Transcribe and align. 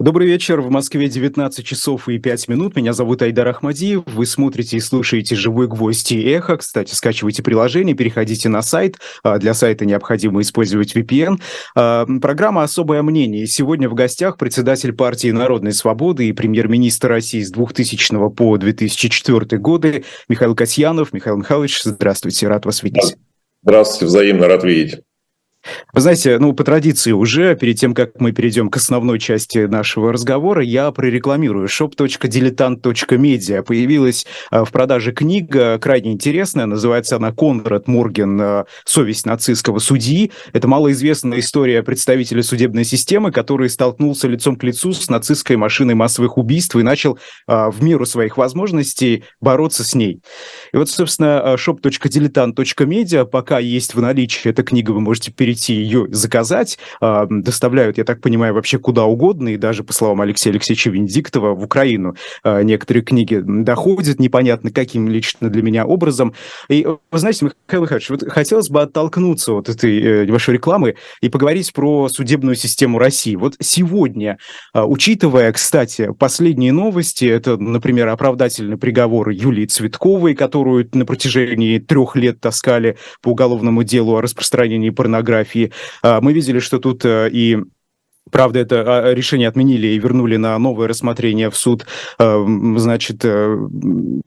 Добрый 0.00 0.26
вечер. 0.26 0.62
В 0.62 0.70
Москве 0.70 1.10
19 1.10 1.62
часов 1.62 2.08
и 2.08 2.18
5 2.18 2.48
минут. 2.48 2.74
Меня 2.74 2.94
зовут 2.94 3.20
Айдар 3.20 3.46
Ахмадиев. 3.48 4.04
Вы 4.06 4.24
смотрите 4.24 4.78
и 4.78 4.80
слушаете 4.80 5.36
«Живой 5.36 5.68
гвоздь» 5.68 6.10
и 6.12 6.22
«Эхо». 6.22 6.56
Кстати, 6.56 6.94
скачивайте 6.94 7.42
приложение, 7.42 7.94
переходите 7.94 8.48
на 8.48 8.62
сайт. 8.62 8.96
А, 9.22 9.36
для 9.36 9.52
сайта 9.52 9.84
необходимо 9.84 10.40
использовать 10.40 10.96
VPN. 10.96 11.38
А, 11.76 12.06
программа 12.22 12.62
«Особое 12.62 13.02
мнение». 13.02 13.46
Сегодня 13.46 13.90
в 13.90 13.94
гостях 13.94 14.38
председатель 14.38 14.94
партии 14.94 15.32
«Народной 15.32 15.74
свободы» 15.74 16.30
и 16.30 16.32
премьер-министр 16.32 17.08
России 17.08 17.42
с 17.42 17.50
2000 17.50 18.30
по 18.30 18.56
2004 18.56 19.58
годы 19.60 20.04
Михаил 20.30 20.54
Касьянов. 20.54 21.12
Михаил 21.12 21.36
Михайлович, 21.36 21.82
здравствуйте. 21.82 22.48
Рад 22.48 22.64
вас 22.64 22.82
видеть. 22.82 23.16
Здравствуйте. 23.62 24.06
Взаимно 24.06 24.48
рад 24.48 24.64
видеть. 24.64 25.02
Вы 25.92 26.00
знаете, 26.00 26.38
ну, 26.38 26.54
по 26.54 26.64
традиции 26.64 27.12
уже, 27.12 27.54
перед 27.54 27.78
тем, 27.78 27.92
как 27.94 28.18
мы 28.20 28.32
перейдем 28.32 28.70
к 28.70 28.76
основной 28.76 29.18
части 29.18 29.58
нашего 29.66 30.10
разговора, 30.12 30.62
я 30.62 30.90
прорекламирую 30.90 31.68
shop.diletant.media. 31.68 33.62
Появилась 33.62 34.26
а, 34.50 34.64
в 34.64 34.72
продаже 34.72 35.12
книга, 35.12 35.78
крайне 35.78 36.12
интересная, 36.12 36.64
называется 36.66 37.16
она 37.16 37.32
«Конрад 37.32 37.88
Морген. 37.88 38.40
А, 38.40 38.64
Совесть 38.84 39.26
нацистского 39.26 39.80
судьи». 39.80 40.32
Это 40.52 40.66
малоизвестная 40.66 41.40
история 41.40 41.82
представителя 41.82 42.42
судебной 42.42 42.84
системы, 42.84 43.30
который 43.30 43.68
столкнулся 43.68 44.28
лицом 44.28 44.56
к 44.56 44.62
лицу 44.62 44.94
с 44.94 45.10
нацистской 45.10 45.56
машиной 45.56 45.94
массовых 45.94 46.38
убийств 46.38 46.74
и 46.76 46.82
начал 46.82 47.18
а, 47.46 47.70
в 47.70 47.82
меру 47.82 48.06
своих 48.06 48.38
возможностей 48.38 49.24
бороться 49.40 49.84
с 49.84 49.94
ней. 49.94 50.22
И 50.72 50.76
вот, 50.78 50.88
собственно, 50.88 51.56
shop.diletant.media, 51.58 53.26
пока 53.26 53.58
есть 53.58 53.94
в 53.94 54.00
наличии 54.00 54.48
эта 54.48 54.62
книга, 54.62 54.92
вы 54.92 55.00
можете 55.00 55.32
перейти 55.32 55.49
прийти 55.50 55.74
ее 55.74 56.06
заказать. 56.10 56.78
А, 57.00 57.26
доставляют, 57.28 57.98
я 57.98 58.04
так 58.04 58.20
понимаю, 58.20 58.54
вообще 58.54 58.78
куда 58.78 59.04
угодно, 59.04 59.48
и 59.48 59.56
даже, 59.56 59.82
по 59.82 59.92
словам 59.92 60.20
Алексея 60.20 60.52
Алексеевича 60.52 60.90
Венедиктова, 60.90 61.56
в 61.56 61.64
Украину 61.64 62.14
а, 62.44 62.62
некоторые 62.62 63.02
книги 63.02 63.42
доходят, 63.44 64.20
непонятно 64.20 64.70
каким 64.70 65.08
лично 65.08 65.50
для 65.50 65.62
меня 65.62 65.86
образом. 65.86 66.34
И, 66.68 66.86
вы 66.86 67.18
знаете, 67.18 67.46
Михаил 67.46 67.82
Михайлович, 67.82 68.10
вот 68.10 68.28
хотелось 68.30 68.68
бы 68.68 68.82
оттолкнуться 68.82 69.54
от 69.54 69.68
этой 69.68 70.00
э, 70.00 70.24
небольшой 70.24 70.54
рекламы 70.54 70.94
и 71.20 71.28
поговорить 71.28 71.72
про 71.72 72.08
судебную 72.08 72.54
систему 72.54 73.00
России. 73.00 73.34
Вот 73.34 73.56
сегодня, 73.58 74.38
а, 74.72 74.86
учитывая, 74.86 75.50
кстати, 75.52 76.12
последние 76.16 76.70
новости, 76.70 77.24
это, 77.24 77.56
например, 77.56 78.06
оправдательный 78.06 78.76
приговор 78.76 79.30
Юлии 79.30 79.66
Цветковой, 79.66 80.36
которую 80.36 80.88
на 80.92 81.04
протяжении 81.04 81.80
трех 81.80 82.14
лет 82.14 82.40
таскали 82.40 82.98
по 83.20 83.30
уголовному 83.30 83.82
делу 83.82 84.16
о 84.16 84.20
распространении 84.20 84.90
порнографии, 84.90 85.39
фотографии. 85.40 85.72
А, 86.02 86.20
мы 86.20 86.32
видели, 86.32 86.58
что 86.58 86.78
тут 86.78 87.04
э, 87.04 87.28
и 87.30 87.58
Правда, 88.30 88.60
это 88.60 89.08
а, 89.08 89.12
решение 89.14 89.48
отменили 89.48 89.88
и 89.88 89.98
вернули 89.98 90.36
на 90.36 90.56
новое 90.58 90.86
рассмотрение 90.86 91.50
в 91.50 91.56
суд. 91.56 91.86
А, 92.18 92.44
значит, 92.76 93.24
э, 93.24 93.56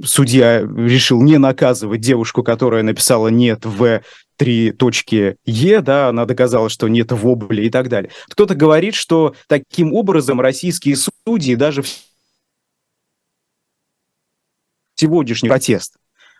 судья 0.03 0.61
решил 0.61 1.21
не 1.21 1.37
наказывать 1.37 2.01
девушку, 2.01 2.43
которая 2.43 2.83
написала 2.83 3.29
«нет» 3.29 3.65
в 3.65 4.01
три 4.35 4.71
точки 4.71 5.37
Е, 5.45 5.79
да, 5.79 6.09
она 6.09 6.25
доказала, 6.25 6.67
что 6.67 6.89
нет 6.89 7.13
вобли 7.13 7.61
и 7.61 7.69
так 7.69 7.87
далее. 7.87 8.11
Кто-то 8.29 8.55
говорит, 8.55 8.95
что 8.95 9.35
таким 9.47 9.93
образом 9.93 10.41
российские 10.41 10.97
судьи 10.97 11.55
даже 11.55 11.81
в 11.83 11.87
сегодняшний 14.95 15.47
протест 15.49 15.95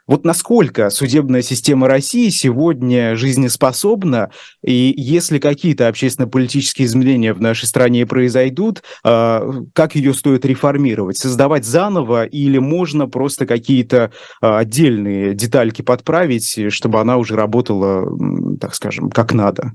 вот 0.08 0.26
насколько 0.26 0.90
судебная 0.90 1.42
система 1.42 1.88
России 1.88 2.30
сегодня 2.30 3.16
жизнеспособна, 3.16 4.32
и 4.64 4.94
если 4.98 5.40
какие-то 5.40 5.88
общественно-политические 5.88 6.86
изменения 6.88 7.34
в 7.34 7.42
нашей 7.42 7.66
стране 7.66 8.06
произойдут, 8.06 8.84
а, 9.04 9.50
как 9.74 9.96
ее 9.96 10.14
стоит 10.14 10.46
реформировать? 10.46 11.18
Создавать 11.18 11.66
заново 11.66 12.26
или 12.26 12.58
можно 12.58 13.08
просто 13.08 13.46
какие-то 13.46 14.12
а, 14.42 14.60
отдельные 14.60 15.34
детальки 15.34 15.82
подправить, 15.82 16.72
чтобы 16.74 17.00
она 17.00 17.18
уже 17.18 17.36
работала, 17.36 18.06
так 18.60 18.76
скажем, 18.76 19.10
как 19.10 19.34
надо? 19.34 19.74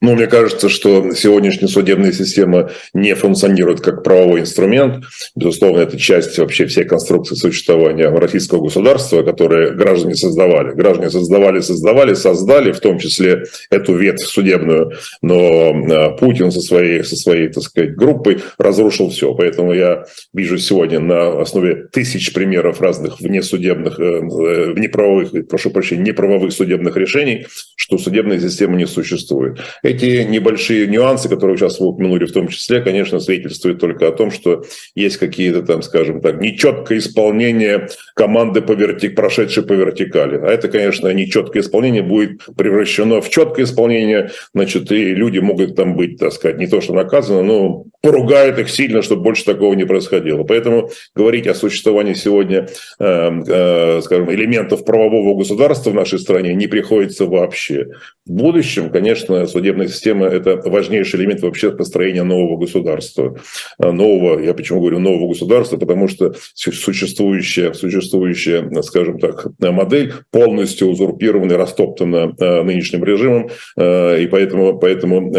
Ну, 0.00 0.14
мне 0.14 0.26
кажется, 0.26 0.68
что 0.68 1.14
сегодняшняя 1.14 1.66
судебная 1.66 2.12
система 2.12 2.70
не 2.92 3.14
функционирует 3.14 3.80
как 3.80 4.04
правовой 4.04 4.40
инструмент. 4.40 5.04
Безусловно, 5.34 5.80
это 5.80 5.98
часть 5.98 6.38
вообще 6.38 6.66
всей 6.66 6.84
конструкции 6.84 7.34
существования 7.34 8.08
российского 8.10 8.62
государства, 8.62 9.22
которое 9.22 9.70
граждане 9.70 10.14
создавали. 10.14 10.74
Граждане 10.74 11.10
создавали, 11.10 11.60
создавали, 11.60 12.14
создали, 12.14 12.72
в 12.72 12.80
том 12.80 12.98
числе 12.98 13.44
эту 13.70 13.94
ветвь 13.94 14.24
судебную. 14.24 14.92
Но 15.22 15.70
э, 15.70 16.16
Путин 16.18 16.52
со 16.52 16.60
своей, 16.60 17.02
со 17.02 17.16
своей 17.16 17.48
так 17.48 17.62
сказать, 17.62 17.96
группой 17.96 18.42
разрушил 18.58 19.10
все. 19.10 19.34
Поэтому 19.34 19.72
я 19.72 20.04
вижу 20.34 20.58
сегодня 20.58 21.00
на 21.00 21.40
основе 21.40 21.88
тысяч 21.90 22.32
примеров 22.32 22.80
разных 22.80 23.20
внесудебных, 23.20 23.98
э, 23.98 24.02
э, 24.02 24.74
неправовых, 24.76 25.48
прошу 25.48 25.70
прощения, 25.70 26.02
неправовых 26.02 26.52
судебных 26.52 26.96
решений, 26.96 27.46
что 27.74 27.96
судебная 27.96 28.38
система 28.38 28.76
не 28.76 28.86
существует. 28.86 29.63
Эти 29.82 30.24
небольшие 30.24 30.86
нюансы, 30.86 31.28
которые 31.28 31.56
сейчас 31.56 31.80
вы 31.80 31.88
упомянули 31.88 32.24
в 32.24 32.32
том 32.32 32.48
числе, 32.48 32.80
конечно, 32.80 33.20
свидетельствуют 33.20 33.80
только 33.80 34.08
о 34.08 34.12
том, 34.12 34.30
что 34.30 34.64
есть 34.94 35.16
какие-то 35.18 35.62
там, 35.62 35.82
скажем 35.82 36.20
так, 36.20 36.40
нечеткое 36.40 36.98
исполнение 36.98 37.88
команды, 38.14 38.62
по 38.62 38.72
вертик, 38.72 39.14
прошедшей 39.14 39.62
по 39.62 39.72
вертикали. 39.72 40.38
А 40.38 40.46
это, 40.46 40.68
конечно, 40.68 41.08
нечеткое 41.08 41.62
исполнение 41.62 42.02
будет 42.02 42.42
превращено 42.56 43.20
в 43.20 43.30
четкое 43.30 43.64
исполнение, 43.64 44.30
значит, 44.54 44.90
и 44.92 45.14
люди 45.14 45.38
могут 45.38 45.76
там 45.76 45.96
быть, 45.96 46.18
так 46.18 46.32
сказать, 46.32 46.58
не 46.58 46.66
то 46.66 46.80
что 46.80 46.92
наказаны, 46.94 47.42
но 47.42 47.84
поругают 48.02 48.58
их 48.58 48.70
сильно, 48.70 49.02
чтобы 49.02 49.22
больше 49.22 49.44
такого 49.44 49.74
не 49.74 49.84
происходило. 49.84 50.44
Поэтому 50.44 50.90
говорить 51.14 51.46
о 51.46 51.54
существовании 51.54 52.14
сегодня, 52.14 52.68
э, 52.98 53.30
э, 53.46 54.00
скажем, 54.02 54.32
элементов 54.32 54.84
правового 54.84 55.38
государства 55.38 55.90
в 55.90 55.94
нашей 55.94 56.18
стране 56.18 56.54
не 56.54 56.66
приходится 56.66 57.26
вообще. 57.26 57.86
В 58.26 58.32
будущем, 58.32 58.90
конечно, 58.90 59.46
судебная 59.54 59.86
система– 59.86 60.26
это 60.38 60.60
важнейший 60.68 61.20
элемент 61.20 61.40
вообще 61.42 61.70
построения 61.70 62.24
нового 62.24 62.58
государства. 62.58 63.38
А, 63.78 63.92
нового, 63.92 64.40
я 64.40 64.52
почему 64.52 64.80
говорю 64.80 64.98
нового 64.98 65.28
государства, 65.28 65.76
потому 65.76 66.08
что 66.08 66.34
существующая, 66.54 67.72
существующая 67.72 68.68
скажем 68.82 69.18
так, 69.18 69.46
модель 69.60 70.12
полностью 70.32 70.88
узурпирована 70.88 71.56
растоптана 71.56 72.34
а, 72.40 72.64
нынешним 72.64 73.04
режимом, 73.04 73.50
а, 73.76 74.16
и 74.16 74.26
поэтому, 74.26 74.78
поэтому 74.78 75.32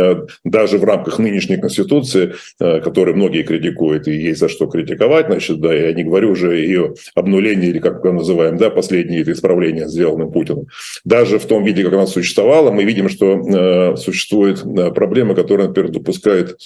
даже 0.45 0.77
в 0.77 0.83
рамках 0.85 1.19
нынешней 1.19 1.57
Конституции, 1.57 2.33
которую 2.57 3.17
многие 3.17 3.43
критикуют, 3.43 4.07
и 4.07 4.13
есть 4.13 4.39
за 4.39 4.47
что 4.47 4.67
критиковать, 4.67 5.27
значит, 5.27 5.59
да, 5.59 5.73
я 5.73 5.91
не 5.93 6.03
говорю 6.03 6.31
уже 6.31 6.55
ее 6.55 6.93
обнуление, 7.15 7.69
или 7.69 7.79
как 7.79 8.03
мы 8.03 8.13
называем, 8.13 8.57
да, 8.57 8.69
последние 8.69 9.23
исправления, 9.23 9.87
сделанным 9.87 10.31
Путиным. 10.31 10.67
Даже 11.03 11.37
в 11.37 11.45
том 11.45 11.63
виде, 11.63 11.83
как 11.83 11.93
она 11.93 12.07
существовала, 12.07 12.71
мы 12.71 12.85
видим, 12.85 13.09
что 13.09 13.95
существует 14.05 14.63
проблема, 14.93 15.35
которая, 15.35 15.67
например, 15.67 15.91
допускает 15.91 16.57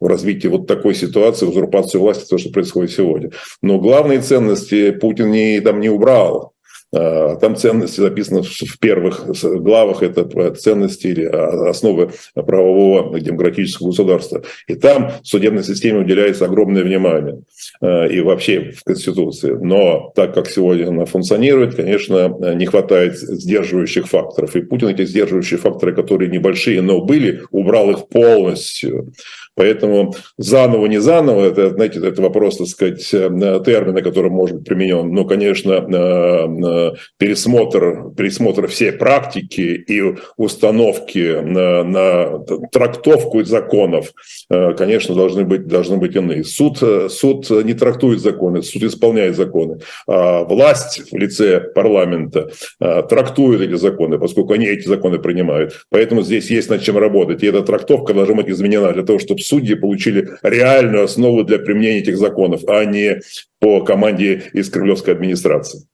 в 0.00 0.06
развитии 0.06 0.48
вот 0.48 0.66
такой 0.66 0.94
ситуации 0.94 1.46
узурпацию 1.46 2.00
власти, 2.00 2.28
то, 2.28 2.38
что 2.38 2.50
происходит 2.50 2.92
сегодня. 2.92 3.30
Но 3.60 3.78
главные 3.78 4.20
ценности 4.20 4.92
Путин 4.92 5.30
не, 5.30 5.60
там 5.60 5.80
не 5.80 5.90
убрал. 5.90 6.53
А, 6.94 7.36
там 7.36 7.56
ценности 7.56 8.00
записаны 8.00 8.42
в 8.42 8.78
первых 8.78 9.26
главах, 9.42 10.02
это 10.02 10.54
ценности 10.54 11.08
или 11.08 11.24
а, 11.24 11.70
основы 11.70 12.10
правового 12.34 13.18
демократического 13.18 13.88
государства. 13.88 14.42
И 14.68 14.74
там 14.74 15.12
судебной 15.22 15.64
системе 15.64 16.00
уделяется 16.00 16.44
огромное 16.44 16.84
внимание. 16.84 17.42
А, 17.80 18.06
и 18.06 18.20
вообще 18.20 18.72
в 18.72 18.84
Конституции. 18.84 19.56
Но 19.60 20.12
так 20.14 20.34
как 20.34 20.48
сегодня 20.48 20.88
она 20.88 21.04
функционирует, 21.04 21.74
конечно, 21.74 22.54
не 22.54 22.66
хватает 22.66 23.18
сдерживающих 23.18 24.06
факторов. 24.06 24.54
И 24.54 24.62
Путин 24.62 24.88
эти 24.88 25.04
сдерживающие 25.04 25.58
факторы, 25.58 25.94
которые 25.94 26.30
небольшие, 26.30 26.80
но 26.82 27.00
были, 27.00 27.42
убрал 27.50 27.90
их 27.90 28.08
полностью. 28.08 29.12
Поэтому 29.56 30.14
заново, 30.36 30.86
не 30.86 31.00
заново, 31.00 31.44
это, 31.44 31.70
знаете, 31.70 32.00
это 32.04 32.20
вопрос, 32.22 32.56
так 32.56 32.66
сказать, 32.66 33.08
э, 33.12 33.62
термина, 33.64 34.02
который 34.02 34.30
может 34.30 34.56
быть 34.56 34.66
применен. 34.66 35.12
Но, 35.12 35.24
конечно, 35.24 35.72
э, 35.72 36.92
э, 36.92 36.92
пересмотр, 37.18 38.10
пересмотр 38.16 38.66
всей 38.66 38.92
практики 38.92 39.60
и 39.60 40.02
установки 40.36 41.40
на, 41.40 41.84
на 41.84 42.38
трактовку 42.72 43.44
законов, 43.44 44.12
конечно, 44.48 45.14
должны 45.14 45.44
быть, 45.44 45.66
должны 45.66 45.98
быть 45.98 46.16
иные. 46.16 46.44
Суд, 46.44 46.78
суд 47.10 47.50
не 47.50 47.74
трактует 47.74 48.20
законы, 48.20 48.62
суд 48.62 48.82
исполняет 48.82 49.36
законы. 49.36 49.78
А 50.06 50.44
власть 50.44 51.12
в 51.12 51.16
лице 51.16 51.60
парламента 51.60 52.50
трактует 52.78 53.60
эти 53.60 53.74
законы, 53.74 54.18
поскольку 54.18 54.52
они 54.54 54.66
эти 54.66 54.86
законы 54.86 55.18
принимают. 55.18 55.84
Поэтому 55.90 56.22
здесь 56.22 56.50
есть 56.50 56.70
над 56.70 56.82
чем 56.82 56.98
работать. 56.98 57.42
И 57.42 57.46
эта 57.46 57.62
трактовка 57.62 58.14
должна 58.14 58.34
быть 58.34 58.48
изменена 58.48 58.92
для 58.92 59.02
того, 59.02 59.18
чтобы 59.18 59.40
судьи 59.44 59.74
получили 59.74 60.30
реальную 60.42 61.04
основу 61.04 61.44
для 61.44 61.58
применения 61.58 62.00
этих 62.00 62.18
законов, 62.18 62.62
а 62.66 62.84
не 62.84 63.20
по 63.60 63.82
команде 63.84 64.50
из 64.52 64.70
Кремлевской 64.70 65.14
администрации. 65.14 65.86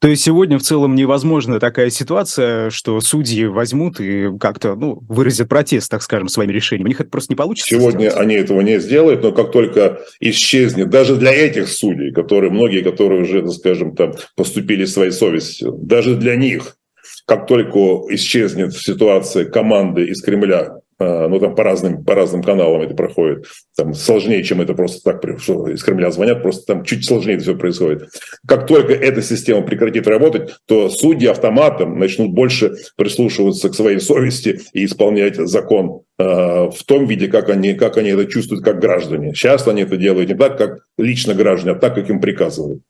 То 0.00 0.06
есть 0.06 0.22
сегодня 0.22 0.58
в 0.58 0.62
целом 0.62 0.94
невозможна 0.94 1.58
такая 1.58 1.90
ситуация, 1.90 2.70
что 2.70 3.00
судьи 3.00 3.46
возьмут 3.46 3.98
и 4.00 4.28
как-то 4.38 4.76
ну, 4.76 5.02
выразят 5.08 5.48
протест, 5.48 5.90
так 5.90 6.02
скажем, 6.02 6.28
своим 6.28 6.50
решением. 6.50 6.86
У 6.86 6.88
них 6.88 7.00
это 7.00 7.10
просто 7.10 7.32
не 7.32 7.36
получится. 7.36 7.68
Сегодня 7.68 8.10
сделать. 8.10 8.16
они 8.16 8.34
этого 8.36 8.60
не 8.60 8.78
сделают, 8.78 9.24
но 9.24 9.32
как 9.32 9.50
только 9.50 10.00
исчезнет, 10.20 10.90
даже 10.90 11.16
для 11.16 11.32
этих 11.32 11.68
судей, 11.68 12.12
которые, 12.12 12.52
многие, 12.52 12.82
которые 12.82 13.22
уже, 13.22 13.42
так 13.42 13.50
скажем, 13.50 13.96
там, 13.96 14.14
поступили 14.36 14.84
своей 14.84 15.10
совестью, 15.10 15.72
даже 15.72 16.14
для 16.14 16.36
них, 16.36 16.76
как 17.26 17.48
только 17.48 17.78
исчезнет 18.14 18.74
ситуация 18.74 19.46
команды 19.46 20.04
из 20.04 20.22
Кремля, 20.22 20.77
ну, 21.00 21.38
там 21.38 21.54
по 21.54 21.62
разным, 21.62 22.04
по 22.04 22.14
разным 22.14 22.42
каналам 22.42 22.82
это 22.82 22.94
проходит. 22.94 23.46
Там 23.76 23.94
сложнее, 23.94 24.42
чем 24.42 24.60
это 24.60 24.74
просто 24.74 25.00
так, 25.02 25.40
что 25.40 25.68
из 25.68 25.82
Кремля 25.82 26.10
звонят, 26.10 26.42
просто 26.42 26.66
там 26.66 26.84
чуть 26.84 27.04
сложнее 27.04 27.34
это 27.34 27.44
все 27.44 27.56
происходит. 27.56 28.08
Как 28.46 28.66
только 28.66 28.92
эта 28.92 29.22
система 29.22 29.62
прекратит 29.62 30.06
работать, 30.06 30.56
то 30.66 30.88
судьи 30.88 31.28
автоматом 31.28 31.98
начнут 31.98 32.32
больше 32.32 32.74
прислушиваться 32.96 33.68
к 33.68 33.74
своей 33.74 34.00
совести 34.00 34.60
и 34.72 34.84
исполнять 34.84 35.36
закон 35.36 36.02
э, 36.18 36.24
в 36.24 36.84
том 36.84 37.06
виде, 37.06 37.28
как 37.28 37.48
они, 37.48 37.74
как 37.74 37.96
они 37.96 38.10
это 38.10 38.26
чувствуют 38.26 38.64
как 38.64 38.80
граждане. 38.80 39.34
Сейчас 39.34 39.66
они 39.68 39.82
это 39.82 39.96
делают 39.96 40.28
не 40.28 40.34
так, 40.36 40.58
как 40.58 40.80
лично 40.96 41.34
граждане, 41.34 41.76
а 41.76 41.78
так, 41.78 41.94
как 41.94 42.10
им 42.10 42.20
приказывают. 42.20 42.82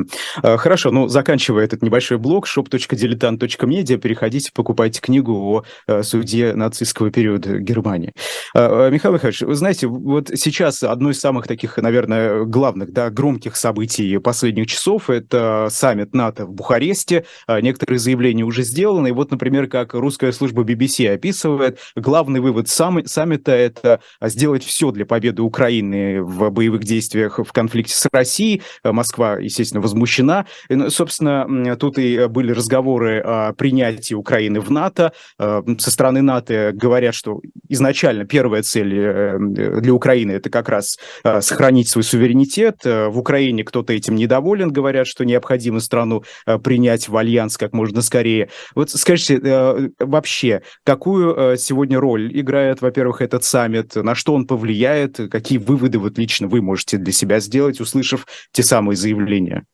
Угу. 0.00 0.56
Хорошо, 0.58 0.90
ну, 0.90 1.08
заканчивая 1.08 1.64
этот 1.64 1.82
небольшой 1.82 2.18
блог, 2.18 2.46
shop.diletant.media, 2.46 3.96
переходите, 3.98 4.50
покупайте 4.52 5.00
книгу 5.00 5.32
о 5.32 5.64
э, 5.86 6.02
суде 6.02 6.54
нацистского 6.54 7.10
периода 7.10 7.58
Германии. 7.58 8.12
А, 8.54 8.90
Михаил 8.90 9.14
Михайлович, 9.14 9.42
вы 9.42 9.54
знаете, 9.54 9.86
вот 9.86 10.30
сейчас 10.34 10.82
одно 10.82 11.10
из 11.10 11.20
самых 11.20 11.46
таких, 11.46 11.76
наверное, 11.76 12.44
главных, 12.44 12.92
да, 12.92 13.10
громких 13.10 13.56
событий 13.56 14.18
последних 14.18 14.66
часов– 14.66 15.10
это 15.10 15.68
саммит 15.70 16.14
НАТО 16.14 16.46
в 16.46 16.52
Бухаресте. 16.52 17.24
Некоторые 17.48 17.98
заявления 17.98 18.44
уже 18.44 18.62
сделаны. 18.62 19.08
И 19.08 19.12
вот, 19.12 19.30
например, 19.30 19.66
как 19.66 19.94
русская 19.94 20.32
служба 20.32 20.62
BBC 20.62 21.12
описывает, 21.12 21.78
главный 21.96 22.40
вывод 22.40 22.68
сам, 22.68 23.04
саммита– 23.06 23.52
это 23.52 24.00
сделать 24.22 24.64
все 24.64 24.90
для 24.90 25.06
победы 25.06 25.42
Украины 25.42 26.22
в 26.22 26.50
боевых 26.50 26.84
действиях 26.84 27.38
в 27.38 27.52
конфликте 27.52 27.94
с 27.94 28.06
Россией. 28.12 28.62
Москва, 28.84 29.38
естественно, 29.38 29.80
возмущена. 29.90 30.46
Ну, 30.68 30.90
собственно, 30.90 31.76
тут 31.76 31.98
и 31.98 32.26
были 32.28 32.52
разговоры 32.52 33.20
о 33.20 33.52
принятии 33.52 34.14
Украины 34.14 34.60
в 34.60 34.70
НАТО. 34.70 35.12
Э, 35.38 35.62
со 35.78 35.90
стороны 35.90 36.22
НАТО 36.22 36.72
говорят, 36.74 37.14
что 37.14 37.40
изначально 37.68 38.24
первая 38.24 38.62
цель 38.62 38.94
э, 38.96 39.38
для 39.38 39.92
Украины 39.92 40.32
это 40.32 40.50
как 40.50 40.68
раз 40.68 40.98
э, 41.24 41.40
сохранить 41.40 41.88
свой 41.88 42.04
суверенитет. 42.04 42.84
В 42.84 43.18
Украине 43.18 43.64
кто-то 43.64 43.92
этим 43.92 44.14
недоволен, 44.14 44.70
говорят, 44.70 45.06
что 45.06 45.24
необходимо 45.24 45.80
страну 45.80 46.22
принять 46.62 47.08
в 47.08 47.16
альянс 47.16 47.56
как 47.56 47.72
можно 47.72 48.02
скорее. 48.02 48.50
Вот 48.74 48.90
скажите, 48.90 49.90
вообще, 49.98 50.62
какую 50.84 51.56
сегодня 51.58 51.98
роль 51.98 52.30
играет, 52.38 52.80
во-первых, 52.80 53.22
этот 53.22 53.44
саммит, 53.44 53.96
на 53.96 54.14
что 54.14 54.34
он 54.34 54.46
повлияет, 54.46 55.16
какие 55.30 55.58
выводы 55.58 55.98
вот 55.98 56.18
лично 56.18 56.46
вы 56.46 56.62
можете 56.62 56.96
для 56.98 57.12
себя 57.12 57.40
сделать, 57.40 57.80
услышав 57.80 58.26
те 58.52 58.62
самые 58.62 58.96
заявления? 58.96 59.64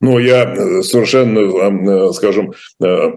Ну, 0.00 0.18
я 0.18 0.44
э, 0.44 0.82
совершенно, 0.82 1.38
э, 1.38 2.12
скажем, 2.12 2.52
э, 2.84 3.12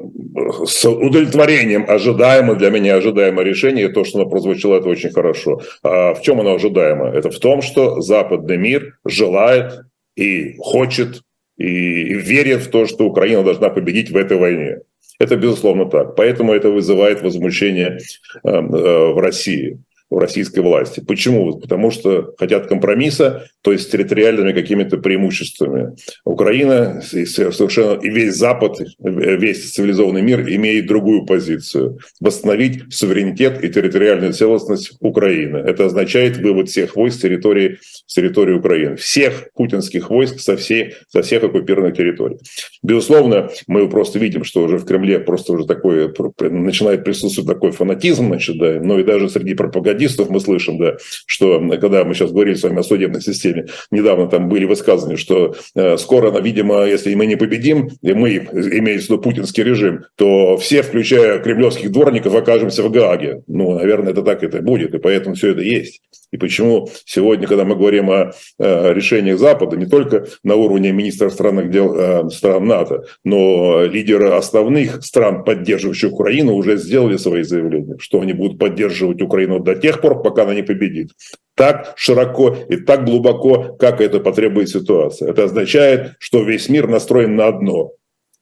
с 0.66 0.90
удовлетворением 0.90 1.86
ожидаемо, 1.88 2.56
для 2.56 2.70
меня 2.70 2.96
ожидаемое 2.96 3.44
решение, 3.44 3.90
то, 3.90 4.06
что 4.06 4.20
оно 4.20 4.30
прозвучало, 4.30 4.78
это 4.78 4.88
очень 4.88 5.12
хорошо. 5.12 5.62
А 5.84 6.14
в 6.14 6.22
чем 6.22 6.40
оно 6.40 6.54
ожидаемо? 6.54 7.10
Это 7.10 7.32
в 7.32 7.40
том, 7.40 7.62
что 7.62 8.00
западный 8.00 8.58
мир 8.58 8.98
желает 9.06 9.82
и 10.16 10.56
хочет, 10.58 11.22
и 11.58 12.14
верит 12.14 12.62
в 12.62 12.70
то, 12.70 12.86
что 12.86 13.06
Украина 13.06 13.44
должна 13.44 13.70
победить 13.70 14.10
в 14.12 14.16
этой 14.16 14.38
войне. 14.38 14.80
Это 15.20 15.36
безусловно 15.36 15.86
так. 15.86 16.16
Поэтому 16.16 16.54
это 16.54 16.70
вызывает 16.70 17.22
возмущение 17.22 18.00
в 18.42 19.22
России 19.22 19.80
российской 20.10 20.62
власти. 20.62 21.02
Почему? 21.06 21.60
Потому 21.60 21.92
что 21.92 22.34
хотят 22.38 22.68
компромисса, 22.68 23.48
то 23.62 23.72
есть 23.72 23.86
с 23.86 23.88
территориальными 23.88 24.54
какими-то 24.54 24.98
преимуществами. 24.98 25.96
Украина 26.26 27.02
совершенно 27.02 28.00
и 28.02 28.10
весь 28.10 28.36
Запад, 28.36 28.80
весь 29.00 29.72
цивилизованный 29.72 30.22
мир 30.22 30.42
имеет 30.50 30.88
другую 30.88 31.26
позицию. 31.26 32.00
Восстановить 32.20 32.94
суверенитет 32.94 33.64
и 33.64 33.70
территориальную 33.70 34.34
целостность 34.34 34.94
Украины. 35.00 35.58
Это 35.58 35.86
означает 35.86 36.38
вывод 36.38 36.70
всех 36.70 36.96
войск 36.96 37.18
с 37.18 37.22
территории, 37.22 37.78
с 38.06 38.14
территории 38.14 38.54
Украины. 38.54 38.96
Всех 38.96 39.50
путинских 39.54 40.10
войск 40.10 40.40
со, 40.40 40.58
всей, 40.58 40.96
со 41.10 41.22
всех 41.22 41.44
оккупированных 41.44 41.96
территорий. 41.96 42.38
Безусловно, 42.82 43.50
мы 43.68 43.90
просто 43.90 44.20
видим, 44.20 44.44
что 44.44 44.64
уже 44.64 44.78
в 44.78 44.86
Кремле 44.86 45.20
просто 45.20 45.54
уже 45.54 45.66
такое 45.66 46.14
начинает 46.40 47.04
присутствовать 47.04 47.50
такой 47.50 47.72
фанатизм, 47.72 48.28
значит, 48.28 48.58
да, 48.58 48.80
но 48.82 49.00
и 49.00 49.04
даже 49.04 49.30
среди 49.30 49.54
пропагандистов 49.54 49.99
пропагандистов 50.00 50.30
мы 50.30 50.40
слышим, 50.40 50.78
да, 50.78 50.98
что 51.26 51.60
когда 51.80 52.04
мы 52.04 52.14
сейчас 52.14 52.32
говорили 52.32 52.56
с 52.56 52.64
вами 52.64 52.80
о 52.80 52.84
судебной 52.84 53.22
системе, 53.22 53.68
недавно 53.92 54.28
там 54.28 54.50
были 54.50 54.66
высказывания, 54.66 55.18
что 55.18 55.56
э, 55.76 55.98
скоро, 55.98 56.40
видимо, 56.40 56.84
если 56.86 57.14
мы 57.16 57.26
не 57.26 57.36
победим, 57.36 57.90
и 58.02 58.14
мы, 58.14 58.36
имеется 58.38 59.08
в 59.08 59.10
виду 59.12 59.22
путинский 59.22 59.64
режим, 59.64 60.06
то 60.16 60.58
все, 60.58 60.82
включая 60.82 61.40
кремлевских 61.40 61.92
дворников, 61.92 62.36
окажемся 62.36 62.84
в 62.84 62.92
Гааге. 62.92 63.44
Ну, 63.48 63.78
наверное, 63.78 64.12
это 64.12 64.22
так 64.22 64.44
это 64.44 64.62
будет, 64.62 64.94
и 64.94 65.00
поэтому 65.00 65.36
все 65.36 65.52
это 65.52 65.62
есть. 65.62 66.02
И 66.32 66.38
почему 66.38 66.88
сегодня, 67.06 67.48
когда 67.48 67.66
мы 67.66 67.76
говорим 67.76 68.10
о, 68.12 68.34
о 68.60 68.94
решениях 68.94 69.40
Запада, 69.40 69.76
не 69.78 69.88
только 69.88 70.28
на 70.44 70.56
уровне 70.56 70.92
министров 70.92 71.34
странных 71.34 71.72
дел 71.72 71.96
э, 71.96 72.30
стран 72.30 72.68
НАТО, 72.68 73.06
но 73.24 73.84
лидеры 73.86 74.30
основных 74.30 75.04
стран, 75.04 75.44
поддерживающих 75.44 76.14
Украину, 76.14 76.54
уже 76.54 76.78
сделали 76.78 77.18
свои 77.18 77.42
заявления, 77.42 77.96
что 78.00 78.22
они 78.22 78.34
будут 78.34 78.60
поддерживать 78.60 79.22
Украину 79.22 79.60
до 79.60 79.76
тех 79.76 79.89
пор, 79.98 80.22
пока 80.22 80.44
она 80.44 80.54
не 80.54 80.64
победит. 80.64 81.12
Так 81.56 81.94
широко 81.98 82.56
и 82.70 82.78
так 82.78 83.06
глубоко, 83.06 83.76
как 83.80 84.02
это 84.02 84.20
потребует 84.20 84.70
ситуация. 84.70 85.30
Это 85.30 85.46
означает, 85.46 86.14
что 86.20 86.44
весь 86.44 86.70
мир 86.70 86.88
настроен 86.88 87.36
на 87.36 87.48
одно. 87.48 87.92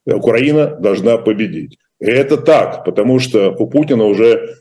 Украина 0.05 0.77
должна 0.79 1.17
победить. 1.17 1.77
И 1.99 2.05
это 2.05 2.37
так, 2.37 2.85
потому 2.85 3.19
что 3.19 3.55
у 3.57 3.67
Путина 3.67 4.05
уже 4.05 4.57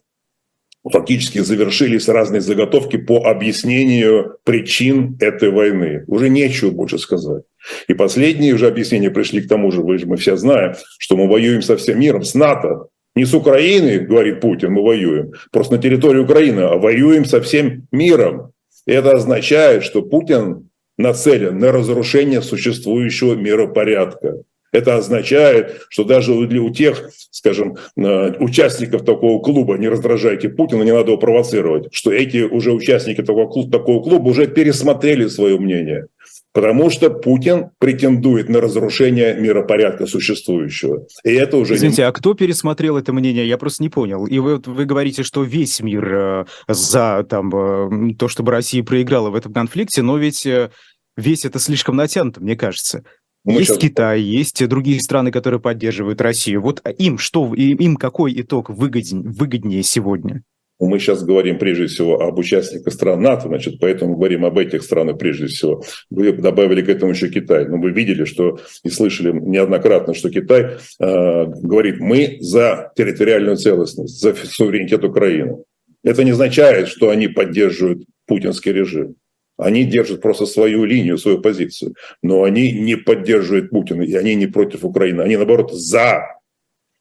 фактически 0.90 1.40
завершились 1.40 2.08
разные 2.08 2.40
заготовки 2.40 2.96
по 2.96 3.26
объяснению 3.26 4.38
причин 4.44 5.16
этой 5.20 5.50
войны. 5.50 6.04
Уже 6.06 6.28
нечего 6.28 6.70
больше 6.70 6.98
сказать. 6.98 7.42
И 7.88 7.94
последние 7.94 8.54
уже 8.54 8.68
объяснения 8.68 9.10
пришли 9.10 9.42
к 9.42 9.48
тому 9.48 9.72
же 9.72 9.82
мы 9.82 10.16
все 10.16 10.36
знаем, 10.36 10.74
что 10.98 11.16
мы 11.16 11.28
воюем 11.28 11.62
со 11.62 11.76
всем 11.76 11.98
миром, 11.98 12.22
с 12.22 12.34
НАТО. 12.34 12.88
Не 13.16 13.24
с 13.24 13.32
Украиной, 13.32 14.00
говорит 14.00 14.40
Путин, 14.40 14.72
мы 14.72 14.84
воюем, 14.84 15.32
просто 15.50 15.76
на 15.76 15.82
территории 15.82 16.20
Украины, 16.20 16.60
а 16.60 16.76
воюем 16.76 17.24
со 17.24 17.40
всем 17.40 17.88
миром. 17.90 18.52
И 18.86 18.93
это 18.93 19.12
означает, 19.12 19.84
что 19.84 20.02
Путин 20.02 20.69
нацелен 20.98 21.58
на 21.58 21.72
разрушение 21.72 22.43
существующего 22.43 23.34
миропорядка. 23.34 24.43
Это 24.70 24.96
означает, 24.96 25.86
что 25.88 26.05
даже 26.05 26.32
у 26.34 26.70
тех, 26.70 27.10
скажем, 27.31 27.76
э, 27.96 28.32
участников 28.38 29.05
такого 29.06 29.41
клуба, 29.41 29.79
не 29.79 29.88
раздражайте 29.88 30.50
Путина, 30.50 30.82
не 30.82 30.93
надо 30.93 31.12
его 31.12 31.19
провоцировать, 31.19 31.88
что 31.93 32.12
эти 32.12 32.43
уже 32.43 32.72
участники 32.72 33.22
такого 33.22 33.48
клуба, 33.48 33.79
такого 33.79 34.02
клуба 34.02 34.29
уже 34.29 34.46
пересмотрели 34.46 35.29
свое 35.29 35.58
мнение. 35.58 36.08
Потому 36.56 36.89
что 36.89 37.10
Путин 37.10 37.67
претендует 37.79 38.48
на 38.48 38.63
разрушение 38.63 39.34
миропорядка 39.34 40.06
существующего. 40.06 41.06
И 41.22 41.31
это 41.31 41.58
уже... 41.58 41.75
Извините, 41.75 42.01
не... 42.01 42.08
а 42.08 42.13
кто 42.13 42.32
пересмотрел 42.32 42.96
это 42.96 43.13
мнение? 43.13 43.46
Я 43.46 43.58
просто 43.58 43.82
не 43.82 43.91
понял. 43.91 44.25
И 44.25 44.39
вы, 44.39 44.56
вы 44.65 44.86
говорите, 44.86 45.22
что 45.22 45.43
весь 45.43 45.81
мир 45.81 46.15
э, 46.15 46.44
за 46.67 47.27
там, 47.29 47.55
э, 47.55 48.15
то, 48.15 48.29
чтобы 48.29 48.53
Россия 48.53 48.82
проиграла 48.82 49.29
в 49.29 49.34
этом 49.34 49.53
конфликте, 49.53 50.01
но 50.01 50.17
ведь 50.17 50.46
э, 50.46 50.70
весь 51.15 51.44
это 51.44 51.58
слишком 51.58 51.94
натянуто, 51.94 52.41
мне 52.41 52.56
кажется. 52.56 53.05
Мы 53.44 53.56
есть 53.56 53.67
сейчас... 53.67 53.79
Китай, 53.79 54.22
есть 54.22 54.67
другие 54.67 54.98
страны, 55.03 55.31
которые 55.31 55.60
поддерживают 55.60 56.22
Россию. 56.22 56.63
Вот 56.63 56.82
им 56.96 57.19
что, 57.19 57.53
им 57.53 57.96
какой 57.96 58.32
итог 58.41 58.70
выгоднее, 58.70 59.31
выгоднее 59.31 59.82
сегодня? 59.82 60.43
Мы 60.78 60.98
сейчас 60.98 61.24
говорим 61.24 61.58
прежде 61.58 61.86
всего 61.86 62.20
об 62.20 62.38
участниках 62.38 62.92
стран 62.92 63.22
НАТО, 63.22 63.48
значит, 63.48 63.80
поэтому 63.80 64.16
говорим 64.16 64.44
об 64.44 64.58
этих 64.58 64.82
странах 64.82 65.16
прежде 65.18 65.46
всего. 65.46 65.82
Вы 66.10 66.32
добавили 66.32 66.82
к 66.82 66.88
этому 66.88 67.12
еще 67.12 67.28
Китай. 67.28 67.66
Но 67.66 67.78
вы 67.78 67.92
видели, 67.92 68.24
что 68.24 68.58
и 68.84 68.90
слышали 68.90 69.32
неоднократно, 69.32 70.12
что 70.12 70.28
Китай 70.28 70.62
э, 70.62 71.46
говорит, 71.46 71.98
мы 71.98 72.36
за 72.40 72.92
территориальную 72.94 73.56
целостность, 73.56 74.20
за 74.20 74.34
суверенитет 74.34 75.02
Украины. 75.02 75.64
Это 76.04 76.24
не 76.24 76.32
означает, 76.32 76.88
что 76.88 77.08
они 77.08 77.28
поддерживают 77.28 78.04
путинский 78.26 78.72
режим. 78.72 79.16
Они 79.56 79.84
держат 79.84 80.20
просто 80.20 80.44
свою 80.44 80.84
линию, 80.84 81.16
свою 81.16 81.40
позицию. 81.40 81.94
Но 82.22 82.42
они 82.42 82.72
не 82.72 82.96
поддерживают 82.96 83.70
Путина, 83.70 84.02
и 84.02 84.14
они 84.14 84.34
не 84.34 84.46
против 84.46 84.84
Украины. 84.84 85.22
Они, 85.22 85.36
наоборот, 85.36 85.72
за 85.72 86.35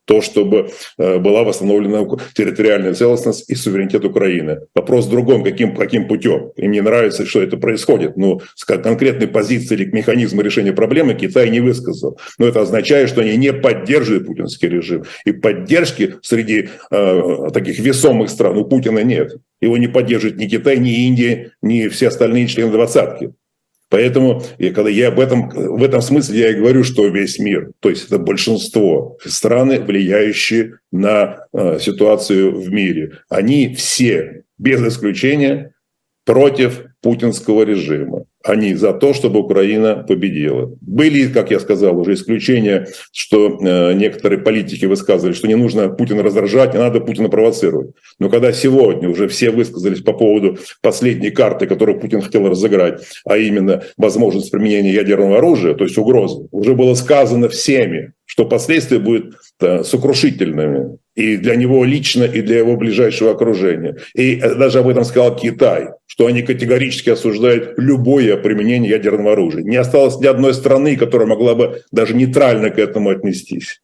то, 0.06 0.22
чтобы 0.22 0.70
э, 0.98 1.18
была 1.18 1.44
восстановлена 1.44 2.06
территориальная 2.34 2.94
целостность 2.94 3.50
и 3.50 3.56
суверенитет 3.56 4.06
Украины. 4.06 4.62
Вопрос 4.74 5.06
в 5.08 5.10
другом, 5.10 5.44
каким, 5.44 5.76
каким 5.76 6.08
путем. 6.08 6.52
Им 6.56 6.72
не 6.72 6.82
нравится, 6.82 7.26
что 7.26 7.42
это 7.42 7.58
происходит. 7.58 8.16
Но 8.16 8.40
с 8.56 8.64
конкретной 8.64 9.28
позиции 9.28 9.76
или 9.76 9.86
механизма 9.86 10.44
решения 10.44 10.74
проблемы 10.74 11.16
Китай 11.16 11.50
не 11.50 11.60
высказал. 11.60 12.20
Но 12.38 12.48
это 12.48 12.62
означает, 12.62 13.10
что 13.10 13.22
они 13.22 13.36
не 13.38 13.52
поддерживают 13.54 14.28
путинский 14.28 14.70
режим. 14.70 15.04
И 15.26 15.32
поддержки 15.32 16.16
среди 16.22 16.70
э, 16.92 17.50
таких 17.54 17.80
весомых 17.80 18.30
стран 18.30 18.58
у 18.58 18.66
Путина 18.66 19.00
нет. 19.00 19.36
Его 19.62 19.78
не 19.78 19.88
поддерживает 19.88 20.38
ни 20.38 20.46
Китай, 20.48 20.78
ни 20.78 21.08
Индия, 21.08 21.52
ни 21.62 21.88
все 21.88 22.10
остальные 22.10 22.48
члены 22.48 22.72
двадцатки. 22.72 23.32
Поэтому, 23.96 24.44
и 24.58 24.72
когда 24.72 24.90
я 24.90 25.08
об 25.08 25.22
этом, 25.22 25.48
в 25.48 25.82
этом 25.82 26.02
смысле 26.02 26.38
я 26.38 26.50
и 26.50 26.56
говорю, 26.56 26.84
что 26.84 27.08
весь 27.08 27.40
мир, 27.40 27.72
то 27.80 27.90
есть 27.90 28.08
это 28.08 28.18
большинство 28.20 29.18
страны, 29.24 29.80
влияющие 29.80 30.80
на 30.92 31.48
э, 31.54 31.80
ситуацию 31.80 32.60
в 32.60 32.70
мире, 32.74 33.20
они 33.30 33.74
все, 33.74 34.44
без 34.58 34.86
исключения, 34.86 35.74
против 36.26 36.88
путинского 37.06 37.62
режима. 37.62 38.26
Они 38.44 38.74
за 38.74 38.92
то, 38.92 39.14
чтобы 39.14 39.42
Украина 39.42 40.04
победила. 40.08 40.76
Были, 40.82 41.28
как 41.28 41.52
я 41.52 41.60
сказал, 41.60 42.00
уже 42.00 42.16
исключения, 42.16 42.88
что 43.12 43.60
э, 43.62 43.94
некоторые 43.94 44.40
политики 44.40 44.86
высказывали, 44.88 45.36
что 45.36 45.48
не 45.48 45.54
нужно 45.54 45.90
Путина 45.90 46.24
раздражать, 46.24 46.74
не 46.74 46.80
надо 46.80 47.02
Путина 47.02 47.30
провоцировать. 47.30 47.92
Но 48.18 48.30
когда 48.30 48.52
сегодня 48.52 49.08
уже 49.08 49.28
все 49.28 49.52
высказались 49.52 50.02
по 50.02 50.14
поводу 50.14 50.58
последней 50.82 51.30
карты, 51.30 51.68
которую 51.68 52.00
Путин 52.00 52.22
хотел 52.22 52.50
разыграть, 52.50 53.04
а 53.24 53.38
именно 53.38 53.84
возможность 53.98 54.50
применения 54.50 54.92
ядерного 54.92 55.38
оружия, 55.38 55.76
то 55.76 55.84
есть 55.84 56.00
угрозы, 56.00 56.48
уже 56.50 56.74
было 56.74 56.96
сказано 56.96 57.50
всеми, 57.50 58.14
что 58.26 58.46
последствия 58.46 58.98
будут 58.98 59.36
да, 59.60 59.84
сокрушительными 59.84 60.98
и 61.16 61.38
для 61.38 61.56
него 61.56 61.86
лично, 61.86 62.24
и 62.24 62.42
для 62.42 62.58
его 62.58 62.76
ближайшего 62.76 63.32
окружения. 63.32 63.96
И 64.14 64.36
даже 64.36 64.80
об 64.80 64.88
этом 64.88 65.06
сказал 65.06 65.36
Китай, 65.36 65.90
что 66.16 66.28
они 66.28 66.44
категорически 66.44 67.10
осуждают 67.10 67.74
любое 67.76 68.38
применение 68.38 68.92
ядерного 68.92 69.34
оружия. 69.34 69.64
Не 69.64 69.76
осталось 69.76 70.18
ни 70.18 70.26
одной 70.26 70.54
страны, 70.54 70.96
которая 70.96 71.28
могла 71.28 71.56
бы 71.56 71.82
даже 71.92 72.16
нейтрально 72.16 72.70
к 72.70 72.80
этому 72.80 73.10
отнестись. 73.10 73.82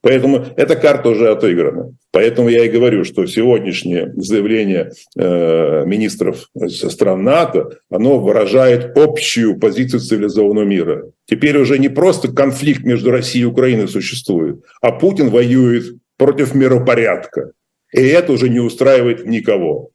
Поэтому 0.00 0.46
эта 0.56 0.76
карта 0.76 1.10
уже 1.10 1.30
отыграна. 1.30 1.94
Поэтому 2.10 2.48
я 2.48 2.64
и 2.64 2.70
говорю, 2.70 3.04
что 3.04 3.26
сегодняшнее 3.26 4.14
заявление 4.16 4.92
э, 5.14 5.84
министров 5.84 6.48
стран 6.68 7.22
НАТО, 7.22 7.78
оно 7.90 8.18
выражает 8.18 8.96
общую 8.96 9.58
позицию 9.58 10.00
цивилизованного 10.00 10.64
мира. 10.64 11.10
Теперь 11.26 11.58
уже 11.58 11.78
не 11.78 11.90
просто 11.90 12.28
конфликт 12.32 12.82
между 12.84 13.10
Россией 13.10 13.42
и 13.42 13.46
Украиной 13.46 13.88
существует, 13.88 14.62
а 14.80 14.90
Путин 14.90 15.28
воюет 15.28 15.96
против 16.16 16.54
миропорядка. 16.54 17.52
И 17.92 18.00
это 18.00 18.32
уже 18.32 18.48
не 18.48 18.60
устраивает 18.60 19.26
никого. 19.26 19.90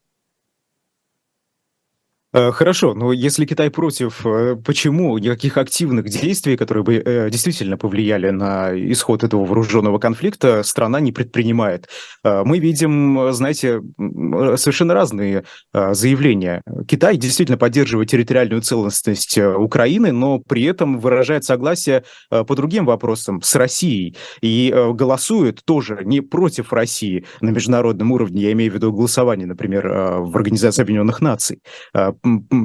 Э, 2.32 2.52
хорошо, 2.52 2.94
но 2.94 3.12
если 3.12 3.46
Китай 3.46 3.72
против, 3.72 4.24
э, 4.26 4.56
почему 4.64 5.18
никаких 5.18 5.58
активных 5.58 6.10
действий, 6.10 6.58
которые 6.58 6.84
бы 6.84 6.96
э, 7.04 7.30
действительно 7.32 7.76
повлияли 7.76 8.30
на 8.30 8.70
исход 8.92 9.24
этого 9.24 9.46
вооруженного 9.46 9.98
конфликта, 9.98 10.62
страна 10.64 11.00
не 11.00 11.12
предпринимает? 11.12 11.88
Мы 12.24 12.60
видим, 12.60 13.32
знаете, 13.32 13.82
совершенно 13.98 14.94
разные 14.94 15.46
заявления. 15.74 16.62
Китай 16.88 17.18
действительно 17.18 17.58
поддерживает 17.58 18.10
территориальную 18.10 18.62
целостность 18.62 19.38
Украины, 19.38 20.12
но 20.12 20.40
при 20.40 20.64
этом 20.64 21.00
выражает 21.00 21.46
согласие 21.46 22.04
по 22.30 22.56
другим 22.56 22.86
вопросам 22.86 23.42
с 23.42 23.56
Россией 23.56 24.18
и 24.42 24.74
голосует 24.94 25.62
тоже 25.66 26.02
не 26.04 26.22
против 26.22 26.74
России 26.74 27.26
на 27.42 27.50
международном 27.50 28.12
уровне, 28.12 28.42
я 28.44 28.52
имею 28.52 28.72
в 28.72 28.76
виду 28.76 28.92
голосование, 28.92 29.48
например, 29.48 29.88
в 29.88 30.36
Организации 30.36 30.82
Объединенных 30.82 31.22
Наций 31.22 31.62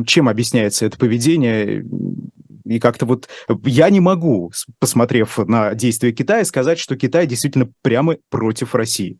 чем 0.06 0.28
объясняется 0.28 0.86
это 0.86 0.98
поведение? 0.98 1.84
И 2.64 2.80
как-то 2.80 3.04
вот 3.04 3.28
я 3.64 3.90
не 3.90 4.00
могу, 4.00 4.52
посмотрев 4.78 5.38
на 5.38 5.74
действия 5.74 6.12
Китая, 6.12 6.44
сказать, 6.44 6.78
что 6.78 6.96
Китай 6.96 7.26
действительно 7.26 7.68
прямо 7.82 8.16
против 8.30 8.74
России. 8.74 9.18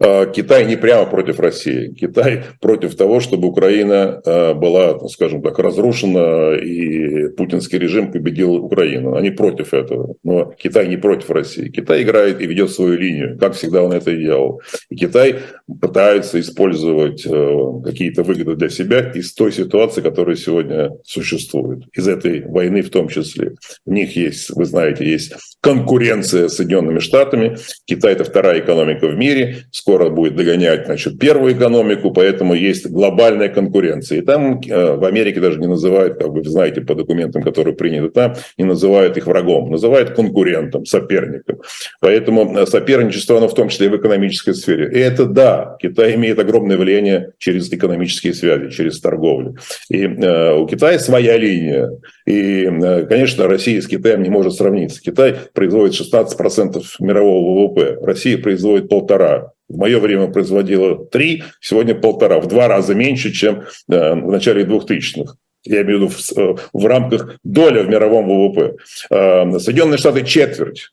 А, 0.00 0.26
Китай 0.26 0.64
не 0.64 0.76
прямо 0.76 1.06
против 1.06 1.38
России. 1.40 1.92
Китай 1.92 2.44
против 2.60 2.94
того, 2.96 3.20
чтобы 3.20 3.48
Украина 3.48 4.20
а, 4.24 4.54
была, 4.54 4.98
скажем 5.08 5.42
так, 5.42 5.58
разрушена 5.58 6.54
и 6.54 7.28
путинский 7.36 7.78
режим 7.78 8.10
победил 8.10 8.54
Украину. 8.54 9.14
Они 9.14 9.30
против 9.30 9.74
этого. 9.74 10.14
Но 10.24 10.54
Китай 10.58 10.88
не 10.88 10.96
против 10.96 11.30
России. 11.30 11.68
Китай 11.68 12.02
играет 12.02 12.40
и 12.40 12.46
ведет 12.46 12.70
свою 12.70 12.96
линию, 12.96 13.38
как 13.38 13.54
всегда 13.54 13.82
он 13.82 13.92
это 13.92 14.10
и 14.10 14.18
делал. 14.18 14.62
И 14.88 14.96
Китай 14.96 15.36
пытается 15.80 16.40
использовать 16.40 17.26
э, 17.26 17.56
какие-то 17.84 18.22
выгоды 18.22 18.56
для 18.56 18.70
себя 18.70 19.10
из 19.12 19.34
той 19.34 19.52
ситуации, 19.52 20.00
которая 20.00 20.36
сегодня 20.36 20.92
существует. 21.04 21.84
Из 21.92 22.08
этой 22.08 22.46
войны 22.46 22.80
в 22.80 22.90
том 22.90 23.08
числе. 23.08 23.52
У 23.84 23.92
них 23.92 24.16
есть, 24.16 24.50
вы 24.50 24.64
знаете, 24.64 25.04
есть 25.04 25.34
конкуренция 25.60 26.48
с 26.48 26.56
Соединенными 26.56 27.00
Штатами. 27.00 27.56
Китай– 27.84 28.12
это 28.14 28.24
вторая 28.24 28.60
экономика 28.60 29.06
в 29.06 29.14
мире 29.14 29.59
скоро 29.70 30.08
будет 30.08 30.36
догонять 30.36 30.86
значит, 30.86 31.18
первую 31.18 31.54
экономику, 31.54 32.10
поэтому 32.10 32.54
есть 32.54 32.86
глобальная 32.86 33.48
конкуренция. 33.48 34.18
И 34.18 34.22
там 34.22 34.60
э, 34.60 34.96
в 34.96 35.04
Америке 35.04 35.40
даже 35.40 35.58
не 35.58 35.66
называют, 35.66 36.18
как 36.18 36.28
вы 36.28 36.44
знаете, 36.44 36.80
по 36.80 36.94
документам, 36.94 37.42
которые 37.42 37.74
приняты 37.74 38.10
там, 38.10 38.34
не 38.58 38.64
называют 38.64 39.16
их 39.16 39.26
врагом, 39.26 39.70
называют 39.70 40.10
конкурентом, 40.10 40.86
соперником. 40.86 41.60
Поэтому 42.00 42.56
э, 42.56 42.66
соперничество, 42.66 43.36
оно 43.38 43.48
в 43.48 43.54
том 43.54 43.68
числе 43.68 43.86
и 43.86 43.90
в 43.90 43.96
экономической 43.96 44.54
сфере. 44.54 44.90
И 44.92 44.98
это 44.98 45.26
да, 45.26 45.76
Китай 45.80 46.14
имеет 46.14 46.38
огромное 46.38 46.76
влияние 46.76 47.32
через 47.38 47.72
экономические 47.72 48.34
связи, 48.34 48.70
через 48.70 49.00
торговлю. 49.00 49.56
И 49.88 50.04
э, 50.04 50.54
у 50.54 50.66
Китая 50.66 50.98
своя 50.98 51.36
линия. 51.36 51.90
И, 52.26 52.64
э, 52.64 53.06
конечно, 53.06 53.46
Россия 53.46 53.80
с 53.80 53.86
Китаем 53.86 54.22
не 54.22 54.30
может 54.30 54.54
сравниться. 54.54 55.00
Китай 55.00 55.36
производит 55.52 56.00
16% 56.00 56.82
мирового 57.00 57.68
ВВП, 57.68 57.98
Россия 58.02 58.38
производит 58.38 58.88
полтора. 58.88 59.49
В 59.70 59.76
мое 59.76 60.00
время 60.00 60.26
производила 60.26 61.06
3, 61.06 61.44
сегодня 61.60 61.94
полтора, 61.94 62.40
в 62.40 62.48
два 62.48 62.66
раза 62.66 62.92
меньше, 62.92 63.30
чем 63.30 63.60
э, 63.60 64.14
в 64.14 64.30
начале 64.30 64.64
2000-х. 64.64 65.36
Я 65.64 65.82
имею 65.82 65.98
в 65.98 66.00
виду 66.00 66.08
в, 66.08 66.38
э, 66.38 66.68
в 66.72 66.86
рамках 66.86 67.38
доля 67.44 67.84
в 67.84 67.88
мировом 67.88 68.26
ВВП. 68.26 68.76
Э, 69.10 69.58
Соединенные 69.60 69.98
Штаты 69.98 70.24
четверть, 70.24 70.90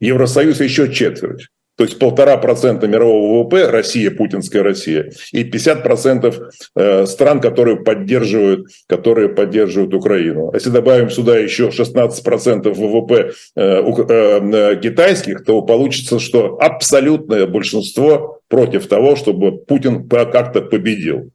Евросоюз 0.00 0.60
еще 0.60 0.92
четверть. 0.92 1.48
То 1.80 1.84
есть 1.84 1.98
полтора 1.98 2.36
процента 2.36 2.86
мирового 2.86 3.42
ВВП, 3.42 3.70
Россия, 3.70 4.10
путинская 4.10 4.62
Россия, 4.62 5.12
и 5.32 5.44
50 5.44 5.82
процентов 5.82 6.38
э, 6.76 7.06
стран, 7.06 7.40
которые 7.40 7.78
поддерживают, 7.78 8.66
которые 8.86 9.30
поддерживают 9.30 9.94
Украину. 9.94 10.50
Если 10.52 10.68
добавим 10.68 11.08
сюда 11.08 11.38
еще 11.38 11.70
16 11.70 12.22
процентов 12.22 12.76
ВВП 12.76 13.32
э, 13.56 13.62
э, 13.62 14.76
китайских, 14.82 15.42
то 15.42 15.62
получится, 15.62 16.18
что 16.18 16.58
абсолютное 16.60 17.46
большинство 17.46 18.40
против 18.48 18.86
того, 18.86 19.16
чтобы 19.16 19.56
Путин 19.56 20.06
как-то 20.06 20.60
победил. 20.60 21.30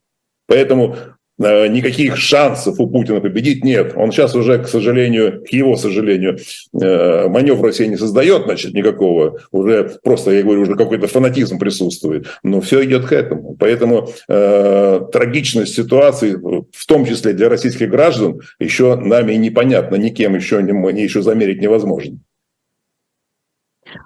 Поэтому 0.46 0.96
никаких 1.38 2.18
шансов 2.18 2.80
у 2.80 2.88
Путина 2.88 3.20
победить 3.20 3.64
нет. 3.64 3.94
Он 3.96 4.12
сейчас 4.12 4.36
уже, 4.36 4.60
к 4.60 4.68
сожалению, 4.68 5.44
к 5.44 5.50
его 5.50 5.76
сожалению, 5.76 6.38
э, 6.74 7.28
маневра 7.28 7.72
себе 7.72 7.90
не 7.90 7.98
создает, 7.98 8.44
значит, 8.46 8.74
никакого. 8.74 9.40
Уже 9.52 9.98
просто, 10.04 10.32
я 10.32 10.44
говорю, 10.44 10.62
уже 10.62 10.76
какой-то 10.76 11.08
фанатизм 11.08 11.60
присутствует. 11.60 12.28
Но 12.44 12.62
все 12.62 12.84
идет 12.86 13.06
к 13.06 13.12
этому. 13.12 13.56
Поэтому 13.60 14.10
э, 14.28 15.02
трагичность 15.12 15.76
ситуации, 15.76 16.36
в 16.36 16.86
том 16.88 17.06
числе 17.06 17.34
для 17.34 17.50
российских 17.50 17.90
граждан, 17.90 18.40
еще 18.60 18.96
нами 18.96 19.34
непонятно, 19.34 19.96
никем 19.96 20.36
еще, 20.36 20.62
не, 20.64 21.04
еще 21.04 21.22
замерить 21.22 21.62
невозможно. 21.62 22.18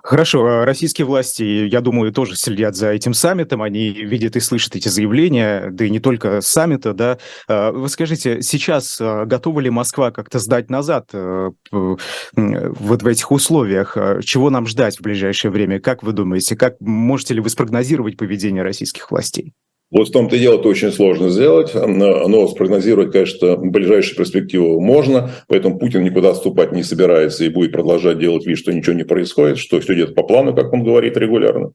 Хорошо, 0.03 0.45
а 0.45 0.65
российские 0.65 1.05
власти, 1.05 1.43
я 1.43 1.81
думаю, 1.81 2.11
тоже 2.11 2.35
следят 2.35 2.75
за 2.75 2.91
этим 2.91 3.13
саммитом, 3.13 3.61
они 3.61 3.89
видят 3.89 4.35
и 4.35 4.39
слышат 4.39 4.75
эти 4.75 4.87
заявления, 4.87 5.69
да 5.71 5.85
и 5.85 5.89
не 5.89 5.99
только 5.99 6.41
саммита, 6.41 6.93
да. 6.93 7.17
А, 7.47 7.71
вы 7.71 7.89
скажите, 7.89 8.41
сейчас 8.41 8.99
а, 9.01 9.25
готова 9.25 9.59
ли 9.59 9.69
Москва 9.69 10.11
как-то 10.11 10.39
сдать 10.39 10.69
назад 10.69 11.09
э, 11.13 11.49
вот 11.71 13.03
в 13.03 13.07
этих 13.07 13.31
условиях? 13.31 13.97
Чего 14.23 14.49
нам 14.49 14.67
ждать 14.67 14.97
в 14.97 15.01
ближайшее 15.01 15.51
время? 15.51 15.79
Как 15.79 16.03
вы 16.03 16.13
думаете, 16.13 16.55
как 16.55 16.75
можете 16.79 17.33
ли 17.33 17.41
вы 17.41 17.49
спрогнозировать 17.49 18.17
поведение 18.17 18.63
российских 18.63 19.11
властей? 19.11 19.53
Вот 19.91 20.09
в 20.09 20.11
том-то 20.11 20.35
и 20.35 20.39
дело, 20.39 20.59
это 20.59 20.67
очень 20.67 20.91
сложно 20.91 21.29
сделать, 21.29 21.73
но 21.73 22.47
спрогнозировать, 22.47 23.11
конечно, 23.11 23.57
ближайшую 23.71 24.17
перспективу 24.17 24.79
можно, 24.79 25.31
поэтому 25.47 25.77
Путин 25.79 26.03
никуда 26.03 26.31
отступать 26.31 26.71
не 26.71 26.83
собирается 26.83 27.43
и 27.43 27.49
будет 27.49 27.71
продолжать 27.71 28.19
делать 28.19 28.45
вид, 28.45 28.57
что 28.57 28.73
ничего 28.73 28.95
не 28.95 29.03
происходит, 29.03 29.57
что 29.57 29.79
все 29.79 29.93
идет 29.93 30.15
по 30.15 30.23
плану, 30.23 30.55
как 30.55 30.73
он 30.73 30.83
говорит 30.83 31.17
регулярно. 31.17 31.71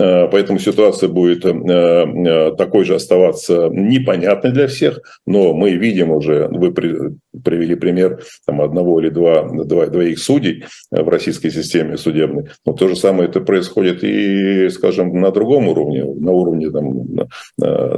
Э, 0.00 0.28
поэтому 0.28 0.58
ситуация 0.58 1.08
будет 1.08 1.44
э, 1.44 1.50
э, 1.50 2.52
такой 2.56 2.84
же 2.84 2.94
оставаться 2.94 3.68
непонятной 3.70 4.52
для 4.52 4.66
всех, 4.66 5.00
но 5.26 5.52
мы 5.52 5.72
видим 5.72 6.10
уже, 6.10 6.48
вы 6.48 6.72
привели 7.44 7.74
пример 7.74 8.22
там, 8.46 8.60
одного 8.60 9.00
или 9.00 9.08
два, 9.08 9.48
два, 9.48 9.86
двоих 9.86 10.18
судей 10.18 10.64
в 10.90 11.08
российской 11.08 11.50
системе 11.50 11.96
судебной. 11.96 12.50
Но 12.66 12.72
то 12.72 12.88
же 12.88 12.96
самое 12.96 13.28
это 13.28 13.40
происходит 13.40 14.04
и, 14.04 14.68
скажем, 14.70 15.20
на 15.20 15.30
другом 15.30 15.68
уровне, 15.68 16.04
на 16.04 16.32
уровне 16.32 16.70
там, 16.70 17.28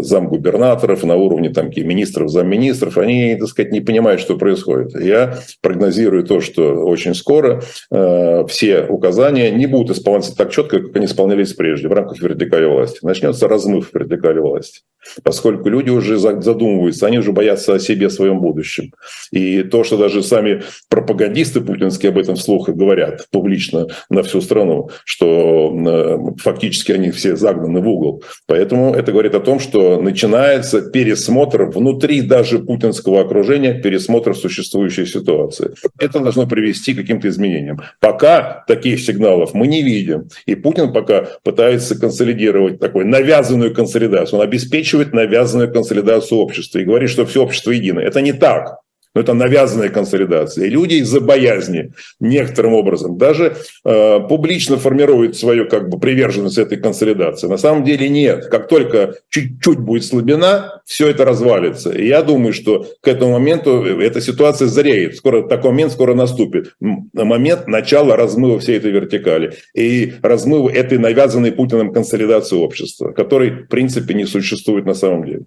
замгубернаторов, 0.00 1.02
на 1.04 1.16
уровне 1.16 1.50
там, 1.50 1.70
министров, 1.74 2.30
замминистров. 2.30 2.98
Они, 2.98 3.36
так 3.36 3.48
сказать, 3.48 3.72
не 3.72 3.80
понимают, 3.80 4.20
что 4.20 4.36
происходит. 4.36 4.98
Я 5.00 5.38
прогнозирую 5.60 6.24
то, 6.24 6.40
что 6.40 6.84
очень 6.84 7.14
скоро 7.14 7.62
э, 7.90 8.44
все 8.46 8.84
указания 8.86 9.50
не 9.50 9.66
будут 9.66 9.96
исполняться 9.96 10.36
так 10.36 10.50
четко, 10.50 10.80
как 10.80 10.96
они 10.96 11.06
исполнялись 11.06 11.52
прежде 11.52 11.88
в 11.88 11.92
рамках 11.92 12.20
вертикали 12.20 12.66
власти. 12.66 12.98
Начнется 13.02 13.48
размыв 13.48 13.90
вертикали 13.92 14.38
власти 14.38 14.82
поскольку 15.22 15.68
люди 15.68 15.90
уже 15.90 16.18
задумываются, 16.18 17.06
они 17.06 17.18
уже 17.18 17.32
боятся 17.32 17.74
о 17.74 17.78
себе, 17.78 18.06
о 18.06 18.10
своем 18.10 18.40
будущем. 18.40 18.92
И 19.32 19.62
то, 19.62 19.84
что 19.84 19.96
даже 19.96 20.22
сами 20.22 20.62
пропагандисты 20.88 21.60
путинские 21.60 22.10
об 22.10 22.18
этом 22.18 22.36
вслух 22.36 22.68
говорят 22.68 23.26
публично 23.30 23.86
на 24.10 24.22
всю 24.22 24.40
страну, 24.40 24.90
что 25.04 25.72
э, 25.74 26.40
фактически 26.40 26.92
они 26.92 27.10
все 27.10 27.36
загнаны 27.36 27.80
в 27.80 27.88
угол. 27.88 28.22
Поэтому 28.46 28.94
это 28.94 29.12
говорит 29.12 29.34
о 29.34 29.40
том, 29.40 29.60
что 29.60 30.00
начинается 30.00 30.82
пересмотр 30.82 31.64
внутри 31.64 32.20
даже 32.20 32.58
путинского 32.58 33.20
окружения, 33.20 33.74
пересмотр 33.74 34.34
существующей 34.36 35.06
ситуации. 35.06 35.74
Это 35.98 36.20
должно 36.20 36.46
привести 36.46 36.94
к 36.94 36.98
каким-то 36.98 37.28
изменениям. 37.28 37.80
Пока 38.00 38.64
таких 38.66 39.00
сигналов 39.00 39.54
мы 39.54 39.66
не 39.66 39.82
видим. 39.82 40.28
И 40.46 40.54
Путин 40.54 40.92
пока 40.92 41.26
пытается 41.42 41.98
консолидировать 41.98 42.78
такую 42.80 43.06
навязанную 43.06 43.74
консолидацию. 43.74 44.38
Он 44.38 44.44
обеспечивает 44.44 45.12
навязанную 45.12 45.72
консолидацию 45.72 46.38
общества 46.38 46.78
и 46.78 46.84
говорит, 46.84 47.10
что 47.10 47.26
все 47.26 47.42
общество 47.42 47.70
единое. 47.70 48.04
Это 48.04 48.20
не 48.20 48.32
так. 48.32 48.83
Но 49.14 49.20
это 49.20 49.34
навязанная 49.34 49.88
консолидация. 49.88 50.66
И 50.66 50.70
люди 50.70 50.94
из-за 50.94 51.20
боязни 51.20 51.92
некоторым 52.20 52.74
образом 52.74 53.16
даже 53.16 53.56
э, 53.84 54.20
публично 54.28 54.76
формируют 54.76 55.36
свою 55.36 55.68
как 55.68 55.88
бы 55.88 55.98
приверженность 55.98 56.58
этой 56.58 56.78
консолидации. 56.78 57.46
На 57.46 57.56
самом 57.56 57.84
деле 57.84 58.08
нет. 58.08 58.46
Как 58.46 58.68
только 58.68 59.14
чуть-чуть 59.30 59.78
будет 59.78 60.04
слабина, 60.04 60.82
все 60.84 61.08
это 61.08 61.24
развалится. 61.24 61.90
И 61.90 62.06
я 62.06 62.22
думаю, 62.22 62.52
что 62.52 62.86
к 63.00 63.08
этому 63.08 63.32
моменту 63.32 63.84
эта 63.84 64.20
ситуация 64.20 64.68
зареет. 64.68 65.16
Скоро 65.16 65.46
такой 65.46 65.70
момент 65.70 65.92
скоро 65.92 66.14
наступит. 66.14 66.74
Момент 66.80 67.68
начала 67.68 68.16
размыва 68.16 68.58
всей 68.58 68.78
этой 68.78 68.90
вертикали. 68.90 69.54
И 69.74 70.14
размыва 70.22 70.70
этой 70.70 70.98
навязанной 70.98 71.52
Путиным 71.52 71.92
консолидации 71.92 72.56
общества, 72.56 73.12
которой 73.12 73.50
в 73.50 73.68
принципе 73.68 74.14
не 74.14 74.24
существует 74.24 74.84
на 74.86 74.94
самом 74.94 75.24
деле. 75.24 75.44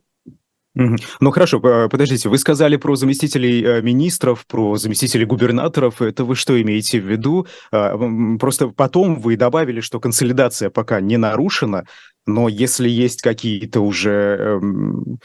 Ну 1.20 1.32
хорошо, 1.32 1.60
подождите, 1.60 2.30
вы 2.30 2.38
сказали 2.38 2.78
про 2.78 2.96
заместителей 2.96 3.64
э, 3.64 3.82
министров, 3.82 4.46
про 4.48 4.78
заместителей 4.78 5.26
губернаторов. 5.26 6.02
Это 6.02 6.24
вы 6.24 6.36
что 6.36 6.62
имеете 6.62 7.00
в 7.00 7.06
виду? 7.06 7.48
А, 7.72 7.98
просто 8.40 8.70
потом 8.70 9.20
вы 9.20 9.38
добавили, 9.38 9.82
что 9.82 10.00
консолидация 10.00 10.70
пока 10.70 11.02
не 11.02 11.18
нарушена, 11.18 11.86
но 12.28 12.50
если 12.50 12.90
есть 12.90 13.22
какие-то 13.22 13.80
уже, 13.80 14.60
эм, 14.62 15.18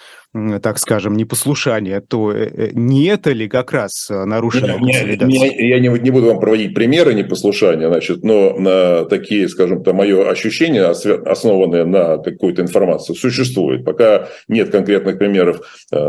так 0.63 0.79
скажем, 0.79 1.17
непослушания, 1.17 2.01
то 2.01 2.33
э, 2.33 2.47
э, 2.47 2.71
не 2.73 3.07
это 3.07 3.33
ли 3.33 3.49
как 3.49 3.73
раз 3.73 4.09
э, 4.09 4.25
консолидации? 4.79 5.67
Я 5.67 5.81
не, 5.81 5.89
не 5.89 6.11
буду 6.11 6.27
вам 6.29 6.39
проводить 6.39 6.75
примеры 6.75 7.13
непослушания, 7.15 7.89
значит, 7.89 8.23
но 8.23 8.57
на 8.57 9.05
такие, 9.05 9.49
скажем 9.49 9.83
то 9.83 9.93
мое 9.93 10.31
ощущение, 10.31 10.85
основанное 10.85 11.85
на 11.85 12.19
какой-то 12.19 12.63
информации, 12.63 13.15
существует. 13.15 13.85
Пока 13.85 14.29
нет 14.47 14.71
конкретных 14.71 15.19
примеров, 15.19 15.61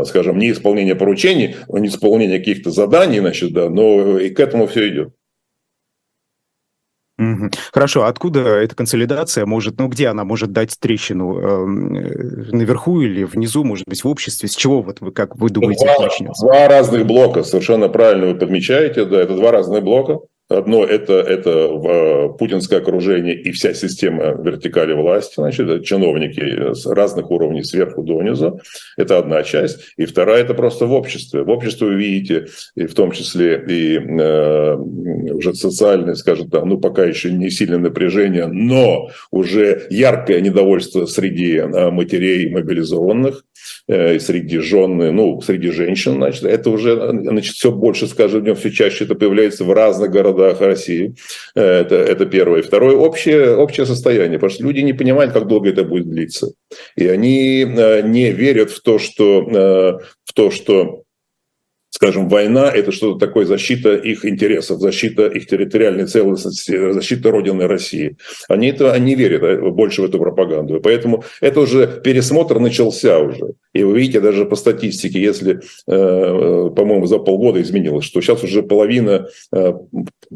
скажем, 0.04 0.38
неисполнения 0.38 0.94
поручений, 0.94 1.56
неисполнения 1.68 2.38
каких-то 2.38 2.70
заданий, 2.70 3.18
значит, 3.18 3.52
да, 3.52 3.68
но 3.68 4.18
и 4.18 4.30
к 4.30 4.38
этому 4.38 4.68
все 4.68 4.88
идет. 4.88 5.08
Хорошо, 7.72 8.04
откуда 8.06 8.40
эта 8.40 8.74
консолидация 8.74 9.46
может, 9.46 9.78
ну 9.78 9.88
где 9.88 10.08
она 10.08 10.24
может 10.24 10.52
дать 10.52 10.76
трещину? 10.78 11.38
Эм, 11.38 11.94
э, 11.94 12.52
наверху 12.52 13.00
или 13.02 13.24
внизу, 13.24 13.62
может 13.62 13.86
быть, 13.86 14.02
в 14.02 14.08
обществе? 14.08 14.48
С 14.48 14.56
чего 14.56 14.82
вот 14.82 15.00
вы, 15.00 15.12
как 15.12 15.36
вы 15.36 15.50
думаете, 15.50 15.84
два, 15.84 16.04
начнется? 16.04 16.44
Два 16.44 16.68
разных 16.68 17.06
блока, 17.06 17.44
совершенно 17.44 17.88
правильно 17.88 18.26
вы 18.26 18.34
подмечаете, 18.34 19.04
да, 19.04 19.20
это 19.20 19.36
два 19.36 19.52
разных 19.52 19.82
блока. 19.84 20.20
Одно 20.50 20.84
это, 20.84 21.14
это 21.14 21.50
э, 21.50 22.28
путинское 22.38 22.78
окружение 22.78 23.34
и 23.34 23.50
вся 23.52 23.72
система 23.72 24.34
вертикали 24.34 24.92
власти, 24.92 25.36
значит, 25.36 25.84
чиновники 25.84 26.74
с 26.74 26.84
разных 26.84 27.30
уровней 27.30 27.64
сверху 27.64 28.02
донизу. 28.02 28.60
Это 28.98 29.16
одна 29.16 29.42
часть. 29.42 29.94
И 29.96 30.04
вторая 30.04 30.42
это 30.42 30.52
просто 30.52 30.84
в 30.84 30.92
обществе. 30.92 31.44
В 31.44 31.48
обществе 31.48 31.86
вы 31.86 31.94
видите, 31.94 32.48
и 32.74 32.84
в 32.84 32.92
том 32.92 33.12
числе 33.12 33.64
и 33.66 33.96
э, 33.96 34.74
уже 34.74 35.54
социальное, 35.54 36.14
скажем 36.14 36.50
так, 36.50 36.66
ну 36.66 36.76
пока 36.76 37.04
еще 37.04 37.32
не 37.32 37.48
сильное 37.48 37.78
напряжение, 37.78 38.46
но 38.46 39.08
уже 39.30 39.86
яркое 39.88 40.42
недовольство 40.42 41.06
среди 41.06 41.56
э, 41.56 41.90
матерей 41.90 42.50
мобилизованных, 42.50 43.44
э, 43.88 44.18
среди 44.18 44.58
жен, 44.58 44.98
ну, 45.16 45.40
среди 45.40 45.70
женщин, 45.70 46.16
значит, 46.16 46.44
это 46.44 46.68
уже 46.68 46.96
значит, 46.96 47.54
все 47.54 47.72
больше, 47.72 48.06
скажем, 48.08 48.54
все 48.54 48.70
чаще 48.70 49.04
это 49.04 49.14
появляется 49.14 49.64
в 49.64 49.72
разных 49.72 50.10
городах 50.10 50.33
городах 50.34 50.60
России. 50.60 51.14
Э, 51.54 51.62
это, 51.62 51.94
это 51.94 52.26
первое. 52.26 52.62
Второе, 52.62 52.96
общее, 52.96 53.56
общее 53.56 53.86
состояние, 53.86 54.38
потому 54.38 54.50
что 54.50 54.64
люди 54.64 54.80
не 54.80 54.92
понимают, 54.92 55.32
как 55.32 55.46
долго 55.46 55.70
это 55.70 55.84
будет 55.84 56.08
длиться. 56.08 56.52
И 56.96 57.06
они 57.06 57.62
э, 57.62 58.02
не 58.02 58.32
верят 58.32 58.70
в 58.70 58.82
то, 58.82 58.98
что, 58.98 59.48
э, 59.48 60.04
в 60.24 60.32
то, 60.34 60.50
что 60.50 61.03
скажем, 61.94 62.28
война– 62.28 62.70
это 62.74 62.90
что-то 62.90 63.24
такое 63.24 63.46
защита 63.46 63.94
их 63.94 64.24
интересов, 64.24 64.80
защита 64.80 65.26
их 65.26 65.46
территориальной 65.46 66.06
целостности, 66.06 66.92
защита 66.92 67.30
Родины 67.30 67.68
России. 67.68 68.16
Они, 68.48 68.70
это, 68.70 68.92
они 68.92 69.14
верят 69.14 69.72
больше 69.74 70.02
в 70.02 70.06
эту 70.06 70.18
пропаганду. 70.18 70.80
Поэтому 70.80 71.22
это 71.40 71.60
уже 71.60 72.00
пересмотр 72.02 72.58
начался 72.58 73.20
уже. 73.20 73.54
И 73.72 73.84
вы 73.84 74.00
видите 74.00 74.20
даже 74.20 74.44
по 74.44 74.56
статистике, 74.56 75.22
если, 75.22 75.60
по-моему, 75.86 77.06
за 77.06 77.18
полгода 77.18 77.62
изменилось, 77.62 78.04
что 78.04 78.20
сейчас 78.20 78.42
уже 78.42 78.64
половина 78.64 79.28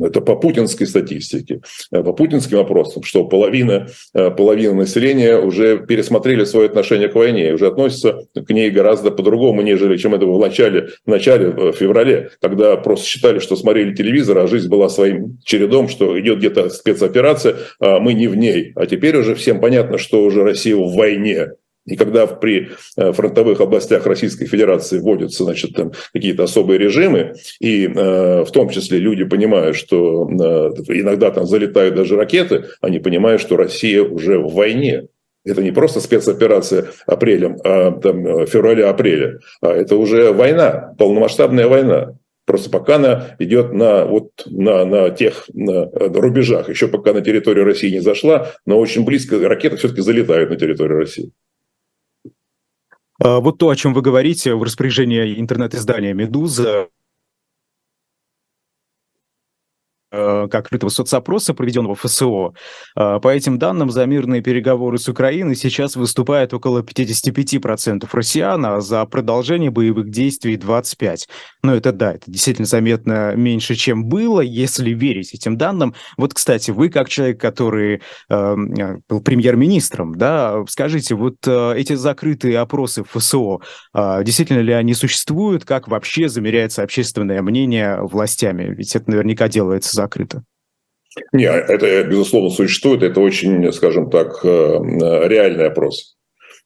это 0.00 0.20
по 0.20 0.36
путинской 0.36 0.86
статистике, 0.86 1.60
э, 1.92 2.02
по 2.02 2.12
путинским 2.12 2.58
вопросам, 2.58 3.02
что 3.02 3.24
половина, 3.24 3.88
э, 4.14 4.30
половина 4.30 4.74
населения 4.74 5.38
уже 5.38 5.78
пересмотрели 5.78 6.44
свое 6.44 6.66
отношение 6.66 7.08
к 7.08 7.14
войне 7.14 7.48
и 7.48 7.52
уже 7.52 7.66
относятся 7.66 8.26
к 8.34 8.50
ней 8.50 8.70
гораздо 8.70 9.10
по-другому, 9.10 9.62
нежели 9.62 9.96
чем 9.96 10.14
это 10.14 10.26
было 10.26 10.38
в 10.38 10.40
начале, 10.40 10.88
в 11.04 11.10
начале 11.10 11.47
в 11.48 11.72
феврале, 11.72 12.30
когда 12.40 12.76
просто 12.76 13.06
считали, 13.06 13.38
что 13.38 13.56
смотрели 13.56 13.94
телевизор, 13.94 14.38
а 14.38 14.46
жизнь 14.46 14.68
была 14.68 14.88
своим 14.88 15.38
чередом, 15.44 15.88
что 15.88 16.18
идет 16.20 16.38
где-то 16.38 16.70
спецоперация, 16.70 17.56
а 17.80 17.98
мы 18.00 18.14
не 18.14 18.28
в 18.28 18.36
ней. 18.36 18.72
А 18.76 18.86
теперь 18.86 19.16
уже 19.16 19.34
всем 19.34 19.60
понятно, 19.60 19.98
что 19.98 20.22
уже 20.22 20.42
Россия 20.42 20.76
в 20.76 20.94
войне, 20.94 21.48
и 21.88 21.96
когда 21.96 22.26
при 22.26 22.68
э, 22.96 23.12
фронтовых 23.12 23.60
областях 23.60 24.06
Российской 24.06 24.46
Федерации 24.46 24.98
вводятся 24.98 25.44
значит, 25.44 25.74
там 25.74 25.92
какие-то 26.12 26.44
особые 26.44 26.78
режимы, 26.78 27.34
и 27.60 27.86
э, 27.86 28.44
в 28.44 28.50
том 28.52 28.68
числе 28.68 28.98
люди 28.98 29.24
понимают, 29.24 29.74
что 29.76 30.28
э, 30.28 30.34
иногда 30.88 31.30
там 31.30 31.46
залетают 31.46 31.94
даже 31.94 32.16
ракеты, 32.16 32.66
они 32.82 32.98
понимают, 32.98 33.40
что 33.40 33.56
Россия 33.56 34.02
уже 34.02 34.38
в 34.38 34.52
войне. 34.52 35.06
Это 35.48 35.62
не 35.62 35.72
просто 35.72 36.00
спецоперация 36.00 36.86
апрелем, 37.06 37.56
а 37.64 37.92
там, 37.92 38.46
февраля-апреля, 38.46 39.40
а 39.60 39.72
это 39.72 39.96
уже 39.96 40.32
война, 40.32 40.94
полномасштабная 40.98 41.66
война. 41.66 42.14
Просто 42.44 42.70
пока 42.70 42.96
она 42.96 43.36
идет 43.38 43.72
на, 43.72 44.06
вот, 44.06 44.30
на, 44.46 44.84
на 44.84 45.10
тех 45.10 45.44
на 45.52 45.86
рубежах, 45.86 46.68
еще 46.68 46.88
пока 46.88 47.12
на 47.12 47.20
территорию 47.20 47.64
России 47.64 47.90
не 47.90 48.00
зашла, 48.00 48.52
но 48.64 48.78
очень 48.78 49.04
близко 49.04 49.38
ракеты 49.48 49.76
все-таки 49.76 50.00
залетают 50.00 50.50
на 50.50 50.56
территорию 50.56 50.98
России. 50.98 51.32
А, 53.22 53.40
вот 53.40 53.58
то, 53.58 53.68
о 53.68 53.76
чем 53.76 53.92
вы 53.92 54.00
говорите, 54.02 54.54
в 54.54 54.62
распоряжении 54.62 55.38
интернет-издания 55.38 56.14
«Медуза» 56.14 56.72
Э, 56.72 56.88
как 60.10 60.54
открытого 60.54 60.90
соцопроса, 60.90 61.54
проведенного 61.54 61.94
ФСО. 61.94 62.54
Э, 62.96 63.18
по 63.20 63.28
этим 63.28 63.58
данным, 63.58 63.90
за 63.90 64.06
мирные 64.06 64.42
переговоры 64.42 64.98
с 64.98 65.08
Украиной 65.08 65.56
сейчас 65.56 65.96
выступает 65.96 66.54
около 66.54 66.82
55% 66.82 68.08
россиян, 68.12 68.64
а 68.64 68.80
за 68.80 69.04
продолжение 69.06 69.70
боевых 69.70 70.10
действий 70.10 70.56
25%. 70.56 71.18
Но 71.62 71.74
это 71.74 71.92
да, 71.92 72.14
это 72.14 72.30
действительно 72.30 72.66
заметно 72.66 73.34
меньше, 73.34 73.74
чем 73.74 74.04
было, 74.04 74.40
если 74.40 74.90
верить 74.90 75.34
этим 75.34 75.56
данным. 75.56 75.94
Вот, 76.16 76.34
кстати, 76.34 76.70
вы 76.70 76.88
как 76.88 77.08
человек, 77.08 77.40
который 77.40 78.02
э, 78.28 78.56
был 79.08 79.20
премьер-министром, 79.20 80.16
да, 80.16 80.64
скажите, 80.68 81.14
вот 81.14 81.36
э, 81.46 81.74
эти 81.76 81.94
закрытые 81.94 82.58
опросы 82.58 83.04
ФСО, 83.04 83.60
э, 83.94 84.22
действительно 84.24 84.60
ли 84.60 84.72
они 84.72 84.94
существуют, 84.94 85.64
как 85.64 85.88
вообще 85.88 86.28
замеряется 86.28 86.82
общественное 86.82 87.42
мнение 87.42 88.00
властями? 88.00 88.74
Ведь 88.74 88.94
это 88.94 89.10
наверняка 89.10 89.48
делается 89.48 89.97
закрыто. 89.98 90.42
Нет, 91.32 91.68
это, 91.68 92.04
безусловно, 92.04 92.50
существует. 92.50 93.02
Это 93.02 93.20
очень, 93.20 93.72
скажем 93.72 94.10
так, 94.10 94.40
э, 94.44 94.48
реальный 95.28 95.66
опрос. 95.66 96.14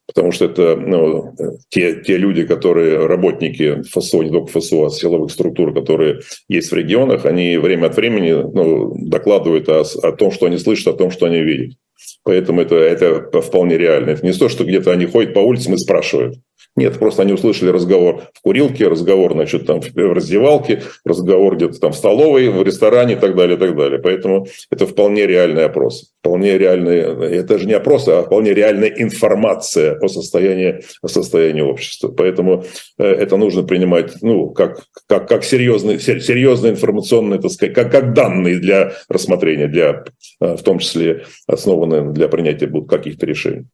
потому 0.06 0.32
что 0.32 0.44
это 0.46 0.76
ну, 0.76 1.34
те, 1.68 2.02
те 2.02 2.18
люди, 2.18 2.44
которые 2.44 3.06
работники 3.06 3.82
ФСО, 3.82 4.22
не 4.22 4.30
только 4.30 4.58
ФСО, 4.58 4.86
а 4.86 4.90
силовых 4.90 5.30
структур, 5.30 5.72
которые 5.72 6.20
есть 6.48 6.70
в 6.70 6.74
регионах, 6.74 7.24
они 7.24 7.56
время 7.56 7.86
от 7.86 7.96
времени 7.96 8.32
ну, 8.32 8.94
докладывают 8.96 9.68
о, 9.68 9.82
о 10.02 10.12
том, 10.12 10.32
что 10.32 10.46
они 10.46 10.58
слышат, 10.58 10.88
о 10.88 10.98
том, 10.98 11.10
что 11.10 11.26
они 11.26 11.40
видят. 11.40 11.76
Поэтому 12.24 12.60
это, 12.60 12.76
это 12.76 13.40
вполне 13.40 13.78
реально. 13.78 14.10
Это 14.10 14.26
не 14.26 14.32
то, 14.32 14.48
что 14.48 14.64
где-то 14.64 14.92
они 14.92 15.06
ходят 15.06 15.34
по 15.34 15.40
улицам 15.40 15.74
и 15.74 15.78
спрашивают. 15.78 16.36
Нет, 16.74 16.98
просто 16.98 17.22
они 17.22 17.32
услышали 17.32 17.70
разговор 17.70 18.22
в 18.32 18.40
курилке, 18.40 18.88
разговор, 18.88 19.32
значит, 19.32 19.66
там 19.66 19.80
в 19.80 19.96
раздевалке, 19.96 20.82
разговор 21.04 21.56
где-то 21.56 21.78
там 21.78 21.92
в 21.92 21.96
столовой, 21.96 22.48
в 22.48 22.62
ресторане 22.62 23.14
и 23.14 23.16
так 23.16 23.36
далее, 23.36 23.56
и 23.56 23.60
так 23.60 23.76
далее. 23.76 23.98
Поэтому 23.98 24.46
это 24.70 24.86
вполне 24.86 25.26
реальный 25.26 25.64
опрос. 25.64 26.12
Вполне 26.20 26.56
реальный, 26.56 26.98
это 27.40 27.58
же 27.58 27.66
не 27.66 27.74
опрос, 27.74 28.08
а 28.08 28.22
вполне 28.22 28.54
реальная 28.54 28.88
информация 28.88 29.98
о 29.98 30.08
состоянии, 30.08 30.82
о 31.02 31.08
состоянии 31.08 31.62
общества. 31.62 32.08
Поэтому 32.08 32.64
э, 32.98 33.04
это 33.04 33.36
нужно 33.36 33.64
принимать, 33.64 34.14
ну, 34.22 34.50
как, 34.50 34.84
как, 35.08 35.28
как 35.28 35.44
серьезные, 35.44 35.98
серьезные 35.98 36.72
информационные, 36.72 37.40
так 37.40 37.50
сказать, 37.50 37.74
как, 37.74 37.90
как 37.90 38.14
данные 38.14 38.58
для 38.58 38.92
рассмотрения, 39.08 39.66
для, 39.66 40.04
э, 40.40 40.56
в 40.56 40.62
том 40.62 40.78
числе 40.78 41.24
основанные 41.46 42.12
для 42.12 42.28
принятия 42.28 42.70
каких-то 42.88 43.26
решений. 43.26 43.66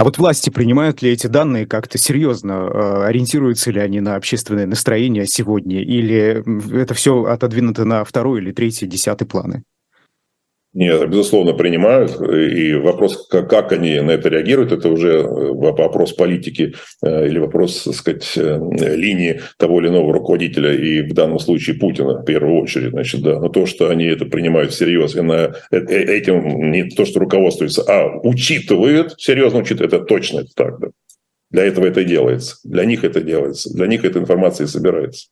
А 0.00 0.04
вот 0.04 0.16
власти 0.16 0.48
принимают 0.48 1.02
ли 1.02 1.10
эти 1.10 1.26
данные 1.26 1.66
как-то 1.66 1.98
серьезно? 1.98 2.52
Э, 2.52 3.04
ориентируются 3.04 3.70
ли 3.70 3.80
они 3.80 4.00
на 4.00 4.16
общественное 4.16 4.64
настроение 4.64 5.26
сегодня? 5.26 5.82
Или 5.82 6.42
это 6.74 6.94
все 6.94 7.24
отодвинуто 7.24 7.84
на 7.84 8.02
второй 8.04 8.40
или 8.40 8.50
третий, 8.50 8.86
десятый 8.86 9.28
планы? 9.28 9.62
Нет, 10.72 11.08
безусловно, 11.10 11.52
принимают. 11.52 12.20
И 12.20 12.74
вопрос, 12.74 13.26
как, 13.28 13.72
они 13.72 13.98
на 14.00 14.12
это 14.12 14.28
реагируют, 14.28 14.70
это 14.70 14.88
уже 14.88 15.18
э, 15.18 15.24
вопрос 15.24 16.12
политики 16.12 16.74
э, 17.02 17.26
или 17.26 17.40
вопрос, 17.40 17.82
так 17.82 17.94
сказать, 17.94 18.36
линии 18.36 19.40
того 19.56 19.80
или 19.80 19.88
иного 19.88 20.12
руководителя, 20.12 20.72
и 20.72 21.02
в 21.02 21.12
данном 21.12 21.40
случае 21.40 21.76
Путина 21.76 22.22
в 22.22 22.24
первую 22.24 22.62
очередь. 22.62 22.90
Значит, 22.90 23.22
да. 23.22 23.40
Но 23.40 23.48
то, 23.48 23.66
что 23.66 23.90
они 23.90 24.04
это 24.04 24.26
принимают 24.26 24.70
всерьез, 24.70 25.16
и 25.16 25.22
на 25.22 25.54
этим 25.72 26.70
не 26.70 26.84
то, 26.84 27.04
что 27.04 27.18
руководствуются, 27.18 27.82
а 27.82 28.20
учитывают, 28.22 29.14
серьезно 29.18 29.60
учитывают, 29.60 29.92
это 29.92 30.04
точно 30.04 30.40
это 30.40 30.50
так. 30.54 30.78
Да. 30.78 30.88
Для 31.50 31.64
этого 31.64 31.86
это 31.86 32.04
делается. 32.04 32.56
Для 32.62 32.84
них 32.84 33.02
это 33.02 33.20
делается. 33.20 33.74
Для 33.74 33.88
них 33.88 34.04
эта 34.04 34.20
информация 34.20 34.68
собирается. 34.68 35.30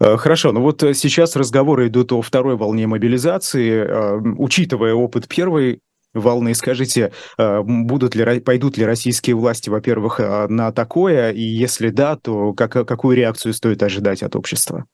Э, 0.00 0.16
хорошо, 0.16 0.52
ну 0.52 0.60
вот 0.60 0.80
сейчас 0.94 1.36
разговоры 1.36 1.88
идут 1.88 2.12
о 2.12 2.22
второй 2.22 2.56
волне 2.56 2.86
мобилизации. 2.86 4.38
Учитывая 4.38 4.94
опыт 4.94 5.28
первой 5.28 5.80
волны. 6.12 6.54
Скажите, 6.54 7.12
будут 7.38 8.16
ли, 8.16 8.40
пойдут 8.40 8.76
ли 8.76 8.84
российские 8.84 9.36
власти, 9.36 9.70
во-первых, 9.70 10.18
на 10.18 10.72
такое, 10.72 11.30
и 11.30 11.42
если 11.42 11.90
да, 11.90 12.16
то 12.16 12.52
как, 12.52 12.72
какую 12.72 13.16
реакцию 13.16 13.54
стоит 13.54 13.80
ожидать 13.84 14.24
от 14.24 14.34
общества? 14.34 14.86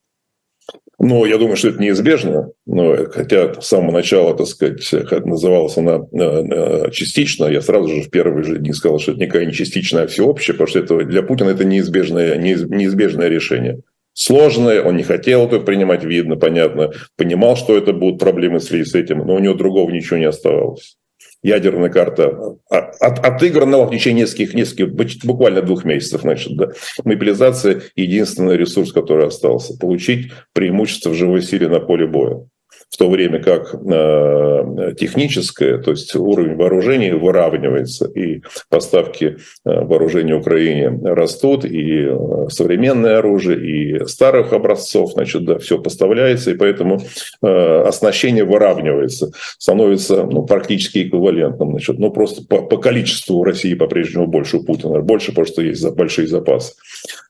Ну, 0.98 1.26
я 1.26 1.36
думаю, 1.36 1.56
что 1.56 1.68
это 1.68 1.82
неизбежно, 1.82 2.50
но 2.64 2.96
хотя 3.10 3.60
с 3.60 3.66
самого 3.66 3.92
начала, 3.92 4.34
так 4.34 4.46
сказать, 4.46 5.26
называлась 5.26 5.76
она 5.76 5.96
э, 6.10 6.18
э, 6.18 6.90
частично, 6.90 7.44
я 7.46 7.60
сразу 7.60 7.88
же 7.88 8.02
в 8.02 8.10
первые 8.10 8.44
же 8.44 8.58
дни 8.58 8.72
сказал, 8.72 8.98
что 8.98 9.12
это 9.12 9.20
никакая 9.20 9.44
не 9.44 9.52
частичная, 9.52 10.04
а 10.04 10.06
всеобщая, 10.06 10.54
потому 10.54 10.68
что 10.68 10.78
это, 10.78 11.04
для 11.04 11.22
Путина 11.22 11.50
это 11.50 11.64
неизбежное, 11.64 12.38
неизбежное 12.38 13.28
решение. 13.28 13.82
Сложное, 14.18 14.82
он 14.82 14.96
не 14.96 15.02
хотел 15.02 15.46
это 15.46 15.60
принимать, 15.60 16.02
видно, 16.02 16.36
понятно, 16.36 16.90
понимал, 17.16 17.54
что 17.54 17.76
это 17.76 17.92
будут 17.92 18.18
проблемы 18.18 18.60
с 18.60 18.70
этим, 18.72 19.18
но 19.18 19.34
у 19.34 19.38
него 19.38 19.52
другого 19.52 19.90
ничего 19.90 20.16
не 20.16 20.24
оставалось 20.24 20.96
ядерная 21.42 21.90
карта 21.90 22.56
от, 22.70 23.24
отыграна 23.24 23.84
в 23.84 23.90
течение 23.90 24.22
нескольких, 24.22 24.54
нескольких, 24.54 25.24
буквально 25.24 25.62
двух 25.62 25.84
месяцев. 25.84 26.22
Значит, 26.22 26.56
да. 26.56 26.70
Мобилизация– 27.04 27.82
единственный 27.94 28.56
ресурс, 28.56 28.90
который 28.90 29.26
остался. 29.26 29.78
Получить 29.78 30.32
преимущество 30.54 31.10
в 31.10 31.14
живой 31.14 31.42
силе 31.42 31.68
на 31.68 31.78
поле 31.78 32.06
боя 32.06 32.48
в 32.88 32.98
то 32.98 33.10
время 33.10 33.42
как 33.42 33.74
э, 33.74 34.94
техническое, 34.98 35.78
то 35.78 35.90
есть 35.90 36.14
уровень 36.14 36.54
вооружений 36.54 37.10
выравнивается, 37.10 38.06
и 38.06 38.42
поставки 38.68 39.36
э, 39.64 39.80
вооружения 39.84 40.34
Украине 40.34 40.88
растут, 41.02 41.64
и 41.64 42.06
э, 42.08 42.48
современное 42.48 43.18
оружие, 43.18 43.58
и 43.58 44.06
старых 44.06 44.52
образцов, 44.52 45.12
значит, 45.12 45.44
да, 45.44 45.58
все 45.58 45.78
поставляется, 45.78 46.52
и 46.52 46.54
поэтому 46.54 47.00
оснащение 47.40 48.44
выравнивается, 48.44 49.30
становится 49.58 50.24
ну, 50.24 50.44
практически 50.44 51.06
эквивалентным, 51.06 51.72
значит, 51.72 51.98
ну 51.98 52.10
просто 52.10 52.46
по, 52.46 52.62
по 52.62 52.76
количеству 52.76 53.42
России 53.42 53.74
по-прежнему 53.74 54.26
больше 54.26 54.58
у 54.58 54.64
Путина, 54.64 55.00
больше, 55.00 55.32
потому 55.32 55.46
что 55.46 55.62
есть 55.62 55.86
большие 55.94 56.28
запасы. 56.28 56.74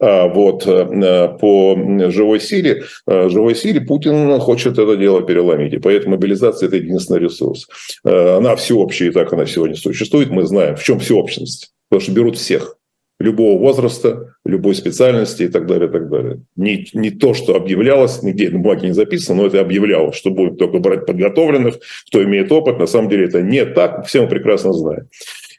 А 0.00 0.28
вот 0.28 0.64
по 0.64 2.10
живой 2.10 2.40
силе, 2.40 2.84
живой 3.06 3.54
силе 3.54 3.80
Путин 3.80 4.38
хочет 4.38 4.78
это 4.78 4.96
дело 4.96 5.22
переломить 5.22 5.45
И 5.54 5.78
поэтому 5.78 6.16
мобилизация– 6.16 6.66
это 6.68 6.76
единственный 6.76 7.20
ресурс. 7.20 7.68
Э, 8.04 8.36
она 8.36 8.56
всеобщая, 8.56 9.08
и 9.08 9.12
так 9.12 9.32
она 9.32 9.46
сегодня 9.46 9.76
существует. 9.76 10.30
Мы 10.30 10.44
знаем, 10.44 10.76
в 10.76 10.82
чем 10.82 10.98
всеобщность. 10.98 11.72
Потому 11.88 12.02
что 12.02 12.12
берут 12.12 12.36
всех 12.36 12.76
любого 13.18 13.58
возраста, 13.58 14.34
любой 14.44 14.74
специальности 14.74 15.44
и 15.44 15.48
так 15.48 15.66
далее, 15.66 15.88
и 15.88 15.92
так 15.92 16.08
далее. 16.10 16.42
Не, 16.54 16.86
не 16.92 17.10
то, 17.10 17.32
что 17.34 17.54
объявлялось, 17.54 18.22
нигде 18.22 18.50
на 18.50 18.58
бумаге 18.58 18.88
не 18.88 18.94
записано, 18.94 19.42
но 19.42 19.46
это 19.46 19.60
объявлялось, 19.60 20.16
что 20.16 20.30
будем 20.30 20.56
только 20.56 20.78
брать 20.78 21.06
подготовленных, 21.06 21.78
кто 22.08 22.22
имеет 22.24 22.52
опыт. 22.52 22.78
На 22.78 22.86
самом 22.86 23.08
деле 23.08 23.26
это 23.26 23.40
не 23.40 23.64
так, 23.64 24.06
все 24.06 24.22
мы 24.22 24.28
прекрасно 24.28 24.72
знаем. 24.72 25.08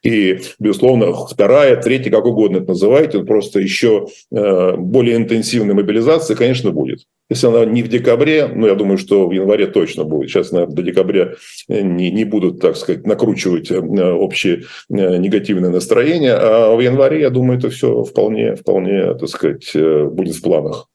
И, 0.04 0.40
безусловно, 0.60 1.14
вторая, 1.14 1.76
третья, 1.82 2.12
как 2.12 2.26
угодно 2.26 2.58
это 2.58 2.70
называйте, 2.70 3.24
просто 3.24 3.60
еще 3.60 4.08
э, 4.32 4.76
более 4.78 5.18
интенсивная 5.18 5.76
мобилизация, 5.76 6.36
конечно, 6.36 6.72
будет. 6.72 7.02
Если 7.30 7.48
она 7.48 7.66
не 7.66 7.84
в 7.84 7.90
декабре, 7.90 8.48
ну, 8.48 8.68
я 8.68 8.76
думаю, 8.76 8.98
что 8.98 9.28
в 9.28 9.32
январе 9.32 9.68
точно 9.68 10.06
будет. 10.06 10.30
Сейчас, 10.30 10.52
наверное, 10.52 10.76
до 10.76 10.82
декабря 10.82 11.34
э, 11.68 11.82
не, 11.82 12.12
не 12.12 12.26
будут, 12.26 12.62
так 12.62 12.78
сказать, 12.78 13.06
накручивать 13.06 13.72
э, 13.72 13.80
общее 13.80 14.64
негативное 14.90 15.70
настроение, 15.70 16.34
а 16.34 16.76
в 16.76 16.80
январе, 16.80 17.22
я 17.22 17.30
думаю, 17.30 17.60
это 17.60 17.70
все 17.70 18.04
вполне, 18.04 18.56
вполне, 18.56 19.14
так 19.16 19.30
сказать, 19.30 19.72
будет 19.74 20.36
в 20.36 20.42
планах. 20.42 20.88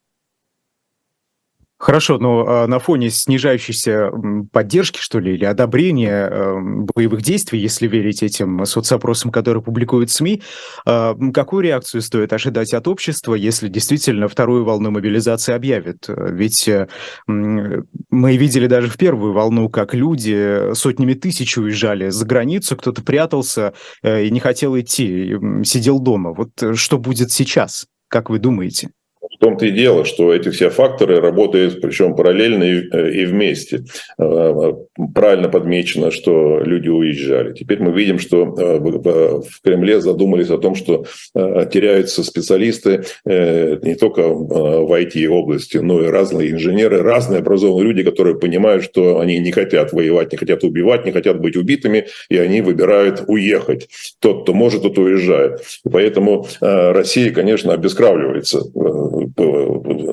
Хорошо, 1.83 2.19
но 2.19 2.45
а, 2.47 2.67
на 2.69 2.79
фоне 2.79 3.11
снижающейся 3.11 4.13
поддержки, 4.53 5.01
что 5.01 5.19
ли, 5.19 5.35
или 5.35 5.45
одобрения 5.45 6.29
э, 6.31 6.61
боевых 6.95 7.23
действий, 7.23 7.59
если 7.59 7.89
верить 7.89 8.23
этим 8.23 8.65
соцопросам, 8.67 9.33
которые 9.33 9.65
публикуют 9.65 10.09
СМИ, 10.09 10.43
э, 10.87 11.15
какую 11.35 11.65
реакцию 11.65 12.03
стоит 12.03 12.33
ожидать 12.33 12.73
от 12.73 12.87
общества, 12.87 13.35
если 13.35 13.67
действительно 13.67 14.29
вторую 14.29 14.65
волну 14.65 14.93
мобилизации 14.93 15.55
объявят? 15.55 16.05
Ведь 16.07 16.69
э, 16.69 16.87
мы 17.27 18.37
видели 18.37 18.69
даже 18.69 18.87
в 18.87 18.97
первую 18.97 19.33
волну, 19.33 19.69
как 19.69 19.93
люди 19.93 20.73
сотнями 20.75 21.15
тысяч 21.15 21.59
уезжали 21.59 22.11
за 22.11 22.25
границу, 22.25 22.77
кто-то 22.77 23.03
прятался 23.03 23.75
э, 24.05 24.27
и 24.27 24.31
не 24.31 24.39
хотел 24.39 24.79
идти, 24.79 25.35
сидел 25.65 25.99
дома. 25.99 26.33
Вот 26.33 26.77
что 26.77 26.99
будет 26.99 27.33
сейчас, 27.33 27.87
как 28.07 28.31
вы 28.31 28.39
думаете? 28.39 28.91
В 29.31 29.39
том-то 29.39 29.67
и 29.67 29.71
дело, 29.71 30.05
что 30.05 30.35
эти 30.35 30.49
все 30.51 30.69
факторы 30.69 31.21
работают, 31.21 31.81
причем 31.81 32.17
параллельно 32.17 32.65
и, 32.65 32.89
э, 32.91 33.11
и 33.13 33.25
вместе. 33.25 33.85
Э, 34.19 34.73
правильно 35.15 35.49
подмечено, 35.49 36.11
что 36.11 36.59
люди 36.61 36.89
уезжали. 36.89 37.53
Теперь 37.53 37.81
мы 37.81 37.93
видим, 37.93 38.19
что 38.19 38.43
э, 38.43 38.79
в 38.79 39.63
Кремле 39.63 40.01
задумались 40.01 40.51
о 40.51 40.59
том, 40.59 40.75
что 40.75 41.05
теряются 41.35 42.25
специалисты 42.25 43.05
не 43.25 43.95
только 43.95 44.29
в 44.29 44.93
IT-области, 44.93 45.79
но 45.79 46.03
и 46.03 46.09
разные 46.09 46.51
инженеры, 46.51 47.03
разные 47.03 47.41
образованные 47.41 47.89
люди, 47.89 48.03
которые 48.03 48.39
понимают, 48.39 48.85
что 48.85 49.21
они 49.21 49.39
не 49.39 49.53
хотят 49.53 49.93
воевать, 49.93 50.33
не 50.33 50.39
хотят 50.39 50.65
убивать, 50.65 51.05
не 51.05 51.13
хотят 51.13 51.41
быть 51.41 51.57
убитыми, 51.57 52.07
и 52.29 52.39
они 52.39 52.61
выбирают 52.61 53.25
уехать. 53.27 53.89
Тот, 54.21 54.43
кто 54.43 54.53
может, 54.53 54.83
тот 54.83 54.99
уезжает. 54.99 55.63
И 55.85 55.89
поэтому 55.89 56.47
Россия, 56.61 57.33
конечно, 57.33 57.73
обескравливается 57.73 58.63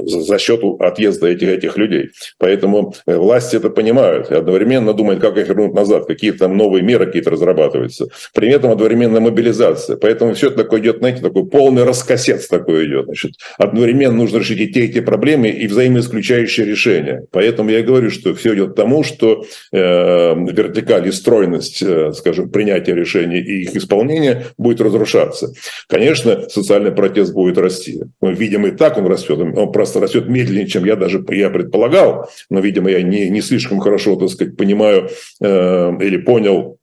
за 0.06 0.38
счет 0.38 0.62
отъезда 0.80 1.28
этих, 1.28 1.50
этих 1.50 1.78
людей. 1.78 2.10
Поэтому 2.38 2.94
э, 3.06 3.18
власти 3.18 3.56
это 3.56 3.70
понимают 3.70 4.32
и 4.32 4.36
одновременно 4.36 4.94
думают, 4.94 5.22
как 5.22 5.38
их 5.38 5.48
вернуть 5.48 5.74
назад, 5.74 6.06
какие 6.06 6.32
там 6.32 6.58
новые 6.58 6.84
меры 6.84 7.06
какие-то 7.06 7.32
разрабатываются. 7.32 8.08
При 8.34 8.50
этом 8.50 8.72
одновременно 8.72 9.20
мобилизация. 9.20 9.98
Поэтому 9.98 10.34
все 10.34 10.48
это 10.48 10.64
такое 10.64 10.82
идет, 10.82 10.98
знаете, 10.98 11.22
такой 11.22 11.46
полный 11.46 11.84
раскосец 11.84 12.48
такой 12.48 12.88
идет. 12.88 13.06
Значит, 13.06 13.32
одновременно 13.58 14.16
нужно 14.16 14.38
решить 14.38 14.60
и 14.60 14.68
те, 14.68 14.86
и 14.86 14.90
те 14.90 15.02
проблемы, 15.02 15.50
и 15.50 15.68
взаимоисключающие 15.68 16.66
решения. 16.66 17.26
Поэтому 17.32 17.70
я 17.70 17.82
говорю, 17.82 18.10
что 18.10 18.34
все 18.34 18.56
идет 18.56 18.74
к 18.74 18.76
тому, 18.76 19.04
что 19.04 19.46
э, 19.72 19.78
вертикаль 19.80 21.08
и 21.08 21.12
стройность, 21.12 21.82
э, 21.82 22.12
скажем, 22.14 22.50
принятия 22.50 22.96
решений 22.96 23.40
и 23.40 23.64
их 23.64 23.76
исполнения 23.76 24.46
будет 24.58 24.82
разрушаться. 24.82 25.54
Конечно, 25.88 26.50
социальный 26.50 26.92
протест 26.92 27.34
будет 27.34 27.58
расти. 27.58 28.02
Мы 28.22 28.34
видим 28.34 28.66
и 28.66 28.72
так 28.72 28.89
он 28.98 29.08
растет. 29.08 29.40
Он 29.40 29.72
просто 29.72 30.00
растет 30.00 30.28
медленнее, 30.28 30.68
чем 30.68 30.86
я 30.86 30.96
даже 30.96 31.24
я 31.30 31.50
предполагал. 31.50 32.30
Но, 32.50 32.60
видимо, 32.60 32.90
я 32.90 33.02
не, 33.02 33.30
не 33.30 33.42
слишком 33.42 33.80
хорошо, 33.80 34.16
так 34.16 34.30
сказать, 34.30 34.58
понимаю 34.58 35.10
э, 35.42 35.92
или 36.02 36.18
понял 36.18 36.80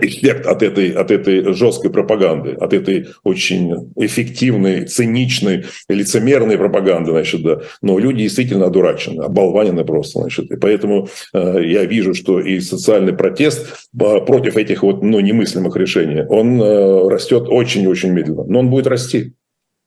эффект 0.00 0.46
от 0.46 0.62
этой, 0.62 0.90
от 0.90 1.10
этой 1.10 1.52
жесткой 1.54 1.90
пропаганды, 1.90 2.52
от 2.52 2.72
этой 2.72 3.08
очень 3.22 3.92
эффективной, 3.96 4.86
циничной, 4.86 5.64
лицемерной 5.88 6.58
пропаганды, 6.58 7.12
значит, 7.12 7.42
да. 7.42 7.60
Но 7.82 7.98
люди 7.98 8.22
действительно 8.22 8.66
одурачены, 8.66 9.22
оболванены 9.22 9.84
просто, 9.84 10.20
значит. 10.20 10.50
И 10.50 10.56
поэтому 10.56 11.08
э, 11.32 11.60
я 11.64 11.84
вижу, 11.84 12.14
что 12.14 12.40
и 12.40 12.60
социальный 12.60 13.12
протест 13.12 13.88
против 13.96 14.56
этих 14.56 14.82
вот, 14.82 15.02
ну, 15.02 15.20
немыслимых 15.20 15.76
решений, 15.76 16.22
он 16.28 16.60
э, 16.60 17.08
растет 17.08 17.44
очень-очень 17.48 18.10
медленно, 18.10 18.44
но 18.44 18.60
он 18.60 18.70
будет 18.70 18.86
расти. 18.86 19.34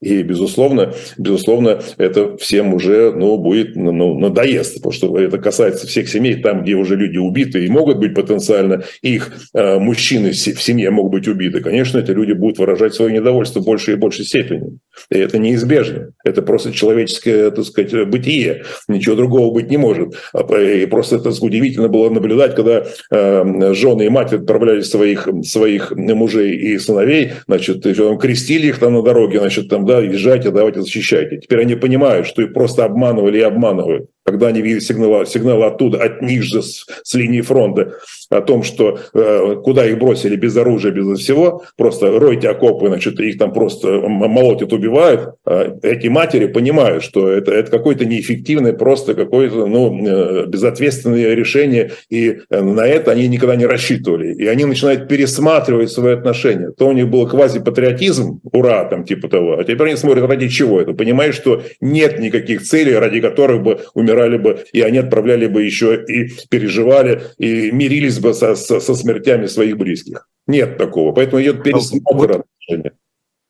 И, 0.00 0.22
безусловно, 0.22 0.94
безусловно, 1.16 1.82
это 1.96 2.36
всем 2.36 2.72
уже 2.72 3.12
ну, 3.12 3.36
будет 3.36 3.74
ну, 3.74 4.16
надоест, 4.18 4.76
потому 4.76 4.92
что 4.92 5.18
это 5.18 5.38
касается 5.38 5.88
всех 5.88 6.08
семей, 6.08 6.36
там, 6.36 6.62
где 6.62 6.74
уже 6.74 6.94
люди 6.94 7.18
убиты 7.18 7.64
и 7.64 7.68
могут 7.68 7.98
быть 7.98 8.14
потенциально, 8.14 8.84
их 9.02 9.32
э, 9.54 9.78
мужчины 9.78 10.30
в 10.30 10.36
семье 10.36 10.90
могут 10.90 11.12
быть 11.12 11.26
убиты. 11.28 11.60
Конечно, 11.60 11.98
эти 11.98 12.12
люди 12.12 12.32
будут 12.32 12.58
выражать 12.58 12.94
свое 12.94 13.12
недовольство 13.12 13.60
в 13.60 13.64
большей 13.64 13.94
и 13.94 13.96
большей 13.96 14.24
степени. 14.24 14.78
И 15.10 15.18
это 15.18 15.38
неизбежно. 15.38 16.12
Это 16.24 16.42
просто 16.42 16.72
человеческое, 16.72 17.50
так 17.50 17.64
сказать, 17.64 18.08
бытие. 18.08 18.64
Ничего 18.88 19.16
другого 19.16 19.52
быть 19.52 19.70
не 19.70 19.76
может. 19.76 20.14
А, 20.32 20.40
и 20.60 20.86
просто 20.86 21.16
это 21.16 21.30
удивительно 21.40 21.88
было 21.88 22.10
наблюдать, 22.10 22.54
когда 22.54 22.84
э, 23.10 23.74
жены 23.74 24.06
и 24.06 24.08
мать 24.08 24.32
отправляли 24.32 24.82
своих, 24.82 25.28
своих 25.44 25.92
мужей 25.92 26.56
и 26.56 26.78
сыновей, 26.78 27.32
значит, 27.46 27.82
крестили 27.82 28.68
их 28.68 28.78
там 28.78 28.94
на 28.94 29.02
дороге, 29.02 29.40
значит, 29.40 29.68
там 29.68 29.86
да, 29.86 30.00
езжайте, 30.00 30.50
давайте 30.50 30.82
защищайте. 30.82 31.38
Теперь 31.38 31.60
они 31.60 31.74
понимают, 31.74 32.26
что 32.26 32.42
их 32.42 32.52
просто 32.52 32.84
обманывали 32.84 33.38
и 33.38 33.42
обманывают 33.42 34.08
когда 34.30 34.48
они 34.48 34.60
видят 34.60 34.82
сигналы, 34.82 35.24
сигналы 35.24 35.64
оттуда, 35.64 36.02
от 36.02 36.20
них 36.20 36.42
же 36.42 36.62
с, 36.62 36.86
с 37.02 37.14
линии 37.14 37.40
фронта, 37.40 37.94
о 38.30 38.42
том, 38.42 38.62
что 38.62 38.98
э, 39.14 39.56
куда 39.64 39.86
их 39.86 39.98
бросили 39.98 40.36
без 40.36 40.54
оружия, 40.56 40.92
без 40.92 41.18
всего, 41.18 41.62
просто 41.76 42.18
ройте 42.18 42.50
окопы, 42.50 42.88
значит, 42.88 43.18
их 43.20 43.38
там 43.38 43.54
просто 43.54 43.88
молотят, 43.88 44.72
убивают, 44.72 45.36
э, 45.46 45.78
эти 45.82 46.08
матери 46.08 46.46
понимают, 46.46 47.02
что 47.02 47.30
это, 47.30 47.52
это 47.52 47.70
какое-то 47.70 48.04
неэффективное, 48.04 48.74
просто 48.74 49.14
какое-то 49.14 49.66
ну, 49.66 50.06
э, 50.06 50.46
безответственное 50.46 51.34
решение, 51.34 51.92
и 52.10 52.40
э, 52.50 52.60
на 52.60 52.86
это 52.86 53.12
они 53.12 53.28
никогда 53.28 53.56
не 53.56 53.66
рассчитывали. 53.66 54.34
И 54.34 54.46
они 54.46 54.66
начинают 54.66 55.08
пересматривать 55.08 55.90
свои 55.90 56.14
отношения. 56.14 56.70
То 56.76 56.88
у 56.88 56.92
них 56.92 57.08
был 57.08 57.26
квазипатриотизм, 57.26 58.40
ура, 58.52 58.84
там 58.84 59.04
типа 59.04 59.28
того, 59.28 59.58
а 59.58 59.64
теперь 59.64 59.88
они 59.88 59.96
смотрят, 59.96 60.28
ради 60.28 60.48
чего 60.48 60.80
это. 60.80 60.92
Понимаешь, 60.92 61.34
что 61.34 61.62
нет 61.80 62.18
никаких 62.18 62.62
целей, 62.62 62.94
ради 62.94 63.20
которых 63.20 63.62
бы 63.62 63.80
умирали 63.94 64.17
умирали 64.18 64.36
бы, 64.38 64.64
и 64.72 64.80
они 64.80 64.98
отправляли 64.98 65.46
бы 65.46 65.62
еще 65.62 66.02
и 66.04 66.28
переживали, 66.50 67.22
и 67.38 67.70
мирились 67.70 68.18
бы 68.18 68.34
со, 68.34 68.54
со, 68.54 68.80
со 68.80 68.94
смертями 68.94 69.46
своих 69.46 69.76
близких. 69.76 70.28
Нет 70.46 70.78
такого. 70.78 71.12
Поэтому 71.12 71.42
идет 71.42 71.62
пересмотр 71.62 72.42
отношения. 72.42 72.92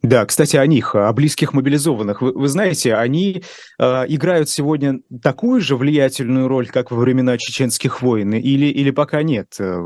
Да, 0.00 0.24
кстати, 0.26 0.57
о 0.57 0.66
них, 0.66 0.94
о 0.94 1.12
близких 1.12 1.52
мобилизованных. 1.52 2.22
Вы, 2.22 2.33
вы 2.33 2.46
знаете, 2.48 2.94
они 2.94 3.42
э, 3.81 3.85
играют 4.09 4.48
сегодня 4.48 5.00
такую 5.22 5.61
же 5.61 5.76
влиятельную 5.76 6.46
роль, 6.46 6.68
как 6.68 6.92
во 6.92 6.98
времена 6.98 7.37
чеченских 7.37 8.00
войн, 8.00 8.35
или, 8.35 8.66
или 8.66 8.92
пока 8.92 9.24
нет? 9.24 9.57
Э, 9.59 9.81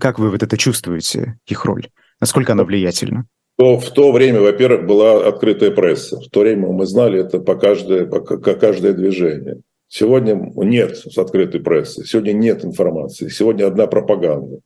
как 0.00 0.18
вы 0.18 0.30
вот 0.30 0.42
это 0.42 0.56
чувствуете, 0.56 1.38
их 1.46 1.66
роль? 1.66 1.88
Насколько 2.20 2.52
она 2.52 2.64
влиятельна? 2.64 3.26
то 3.60 3.78
в 3.78 3.90
то 3.90 4.10
время, 4.10 4.40
во-первых, 4.40 4.86
была 4.86 5.28
открытая 5.28 5.70
пресса. 5.70 6.18
В 6.18 6.30
то 6.30 6.40
время 6.40 6.68
мы 6.68 6.86
знали 6.86 7.20
это 7.20 7.40
по 7.40 7.56
каждое, 7.56 8.06
по, 8.06 8.20
по 8.20 8.54
каждое 8.54 8.94
движение. 8.94 9.60
Сегодня 9.92 10.52
нет 10.54 11.02
открытой 11.16 11.60
прессы, 11.60 12.06
сегодня 12.06 12.32
нет 12.32 12.64
информации, 12.64 13.28
сегодня 13.28 13.66
одна 13.66 13.88
пропаганда. 13.88 14.60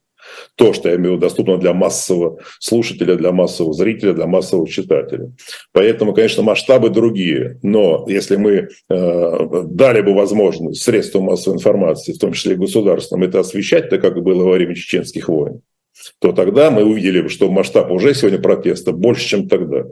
То, 0.55 0.71
что 0.71 0.89
я 0.89 0.95
имею 0.95 1.13
в 1.13 1.15
виду, 1.15 1.21
доступно 1.21 1.57
для 1.57 1.73
массового 1.73 2.39
слушателя, 2.59 3.15
для 3.15 3.31
массового 3.31 3.73
зрителя, 3.73 4.13
для 4.13 4.27
массового 4.27 4.67
читателя. 4.67 5.31
Поэтому, 5.71 6.13
конечно, 6.13 6.43
масштабы 6.43 6.89
другие. 6.89 7.59
Но 7.63 8.05
если 8.07 8.35
мы 8.35 8.69
э, 8.89 9.63
дали 9.65 10.01
бы 10.01 10.13
возможность 10.13 10.83
средствам 10.83 11.23
массовой 11.23 11.55
информации, 11.55 12.13
в 12.13 12.19
том 12.19 12.33
числе 12.33 12.53
и 12.53 12.57
государственным, 12.57 13.27
это 13.27 13.39
освещать, 13.39 13.89
так 13.89 14.01
как 14.01 14.21
было 14.21 14.43
во 14.43 14.51
время 14.51 14.75
чеченских 14.75 15.27
войн, 15.27 15.61
то 16.19 16.33
тогда 16.33 16.69
мы 16.69 16.83
увидели 16.85 17.21
бы, 17.21 17.29
что 17.29 17.49
масштаб 17.49 17.89
уже 17.91 18.13
сегодня 18.13 18.39
протеста 18.39 18.91
больше, 18.91 19.27
чем 19.27 19.49
тогда. 19.49 19.85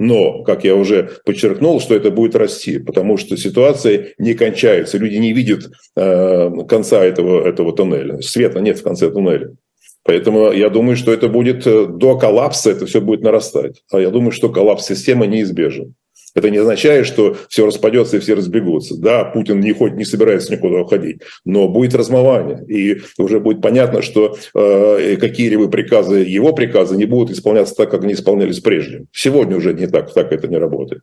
Но, 0.00 0.44
как 0.44 0.62
я 0.62 0.76
уже 0.76 1.10
подчеркнул, 1.24 1.80
что 1.80 1.92
это 1.92 2.12
будет 2.12 2.36
расти, 2.36 2.78
потому 2.78 3.16
что 3.16 3.36
ситуация 3.36 4.14
не 4.16 4.34
кончается. 4.34 4.96
Люди 4.96 5.16
не 5.16 5.32
видят 5.32 5.72
э, 5.96 6.50
конца 6.68 7.04
этого, 7.04 7.44
этого 7.44 7.74
туннеля. 7.74 8.20
Света 8.20 8.60
нет 8.60 8.78
в 8.78 8.84
конце 8.84 9.10
туннеля. 9.10 9.56
Поэтому 10.04 10.52
я 10.52 10.70
думаю, 10.70 10.96
что 10.96 11.12
это 11.12 11.26
будет 11.28 11.66
э, 11.66 11.86
до 11.86 12.16
коллапса, 12.16 12.70
это 12.70 12.86
все 12.86 13.00
будет 13.00 13.22
нарастать. 13.22 13.82
А 13.90 13.98
я 13.98 14.10
думаю, 14.10 14.30
что 14.30 14.50
коллапс 14.50 14.86
системы 14.86 15.26
неизбежен. 15.26 15.94
Это 16.38 16.50
не 16.50 16.58
означает, 16.58 17.06
что 17.06 17.36
все 17.48 17.66
распадется 17.66 18.16
и 18.16 18.20
все 18.20 18.34
разбегутся. 18.34 18.96
Да, 18.96 19.24
Путин 19.24 19.60
не, 19.60 19.72
хоть, 19.72 19.94
не 19.94 20.04
собирается 20.04 20.52
никуда 20.52 20.82
уходить, 20.82 21.22
но 21.44 21.68
будет 21.68 21.94
размывание. 21.94 22.64
И 22.68 23.02
уже 23.18 23.40
будет 23.40 23.60
понятно, 23.60 24.02
что 24.02 24.36
э, 24.54 25.16
какие-либо 25.16 25.68
приказы, 25.68 26.18
его 26.18 26.52
приказы 26.52 26.96
не 26.96 27.06
будут 27.06 27.36
исполняться 27.36 27.74
так, 27.74 27.90
как 27.90 28.04
они 28.04 28.12
исполнялись 28.12 28.60
прежде. 28.60 29.06
Сегодня 29.12 29.56
уже 29.56 29.74
не 29.74 29.88
так, 29.88 30.14
так 30.14 30.32
это 30.32 30.46
не 30.46 30.58
работает. 30.58 31.02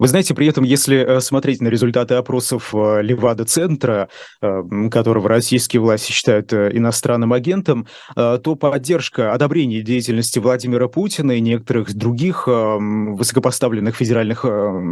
Вы 0.00 0.08
знаете, 0.08 0.34
при 0.34 0.46
этом, 0.46 0.64
если 0.64 0.96
э, 0.96 1.20
смотреть 1.20 1.60
на 1.60 1.68
результаты 1.68 2.14
опросов 2.14 2.74
э, 2.74 3.02
Левада-центра, 3.02 4.08
э, 4.40 4.62
которого 4.90 5.28
российские 5.28 5.82
власти 5.82 6.10
считают 6.10 6.54
иностранным 6.54 7.34
агентом, 7.34 7.86
то 8.16 8.56
поддержка, 8.58 9.34
одобрение 9.34 9.82
деятельности 9.82 10.38
Владимира 10.38 10.88
Путина 10.88 11.32
и 11.32 11.40
некоторых 11.40 11.92
других 11.92 12.46
высокопоставленных 12.46 13.94
федеральных 13.94 14.46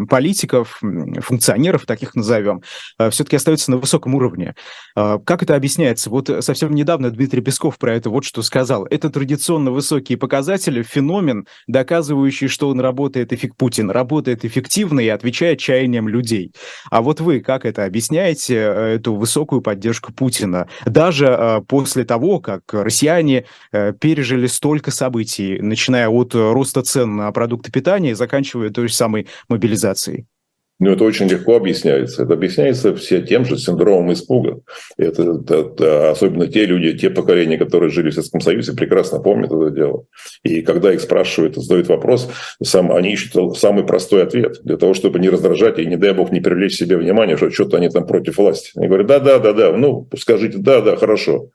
политиков, 0.08 0.78
функционеров, 1.20 1.86
таких 1.86 2.14
назовем, 2.14 2.62
все-таки 3.10 3.36
остается 3.36 3.70
на 3.70 3.78
высоком 3.78 4.14
уровне. 4.14 4.54
Как 4.94 5.42
это 5.42 5.54
объясняется? 5.54 6.10
Вот 6.10 6.30
совсем 6.40 6.74
недавно 6.74 7.10
Дмитрий 7.10 7.40
Песков 7.40 7.78
про 7.78 7.94
это 7.94 8.10
вот 8.10 8.24
что 8.24 8.42
сказал. 8.42 8.86
Это 8.86 9.08
традиционно 9.08 9.70
высокие 9.70 10.18
показатели, 10.18 10.82
феномен, 10.82 11.46
доказывающий, 11.66 12.48
что 12.48 12.68
он 12.68 12.80
работает, 12.80 13.32
эффект 13.32 13.56
Путин 13.56 13.90
работает 13.90 14.44
эффективно, 14.44 14.97
и 15.00 15.08
отвечает 15.08 15.58
чаяниям 15.58 16.08
людей. 16.08 16.52
А 16.90 17.02
вот 17.02 17.20
вы 17.20 17.40
как 17.40 17.64
это 17.64 17.84
объясняете, 17.84 18.54
э, 18.54 18.94
эту 18.96 19.14
высокую 19.14 19.60
поддержку 19.60 20.12
Путина? 20.12 20.68
Даже 20.84 21.26
э, 21.26 21.60
после 21.66 22.04
того, 22.04 22.40
как 22.40 22.62
россияне 22.72 23.44
э, 23.72 23.92
пережили 23.92 24.46
столько 24.46 24.90
событий, 24.90 25.58
начиная 25.60 26.08
от 26.08 26.34
роста 26.34 26.82
цен 26.82 27.16
на 27.16 27.32
продукты 27.32 27.70
питания 27.70 28.10
и 28.10 28.14
заканчивая 28.14 28.70
той 28.70 28.88
же 28.88 28.94
самой 28.94 29.26
мобилизацией. 29.48 30.26
Ну, 30.80 30.92
это 30.92 31.02
очень 31.02 31.26
легко 31.26 31.56
объясняется. 31.56 32.22
Это 32.22 32.34
объясняется 32.34 32.94
все 32.94 33.20
тем 33.20 33.44
же 33.44 33.58
синдромом 33.58 34.12
испуга. 34.12 34.60
Это, 34.96 35.40
это, 35.40 35.54
это 35.56 36.10
особенно 36.10 36.46
те 36.46 36.66
люди, 36.66 36.96
те 36.96 37.10
поколения, 37.10 37.58
которые 37.58 37.90
жили 37.90 38.10
в 38.10 38.14
Советском 38.14 38.40
Союзе, 38.40 38.74
прекрасно 38.74 39.18
помнят 39.18 39.50
это 39.50 39.70
дело. 39.70 40.04
И 40.44 40.62
когда 40.62 40.92
их 40.92 41.00
спрашивают, 41.00 41.56
задают 41.56 41.88
вопрос, 41.88 42.30
сам, 42.62 42.92
они 42.92 43.12
ищут 43.12 43.58
самый 43.58 43.84
простой 43.84 44.22
ответ 44.22 44.60
для 44.62 44.76
того, 44.76 44.94
чтобы 44.94 45.18
не 45.18 45.30
раздражать 45.30 45.80
и, 45.80 45.86
не 45.86 45.96
дай 45.96 46.12
бог, 46.12 46.30
не 46.30 46.40
привлечь 46.40 46.76
себе 46.76 46.96
внимание, 46.96 47.36
что 47.36 47.50
что-то 47.50 47.78
они 47.78 47.88
там 47.88 48.06
против 48.06 48.38
власти. 48.38 48.70
Они 48.76 48.86
говорят, 48.86 49.08
да-да-да-да, 49.08 49.72
ну, 49.76 50.08
скажите, 50.16 50.58
да-да, 50.58 50.96
хорошо 50.96 51.50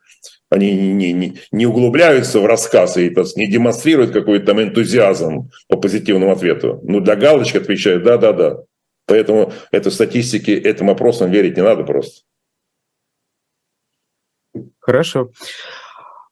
они 0.50 0.72
не, 0.72 1.12
не, 1.12 1.34
не 1.50 1.66
углубляются 1.66 2.38
в 2.38 2.46
рассказ 2.46 2.96
и 2.96 3.12
не 3.36 3.50
демонстрируют 3.50 4.12
какой-то 4.12 4.46
там 4.46 4.62
энтузиазм 4.62 5.50
по 5.68 5.76
позитивному 5.76 6.30
ответу. 6.30 6.80
Ну, 6.84 7.00
для 7.00 7.16
галочки 7.16 7.56
отвечают 7.56 8.04
«да-да-да». 8.04 8.58
Поэтому 9.06 9.52
этой 9.70 9.92
статистике, 9.92 10.56
этим 10.56 10.90
опросам 10.90 11.30
верить 11.30 11.56
не 11.56 11.62
надо 11.62 11.84
просто. 11.84 12.22
Хорошо. 14.80 15.30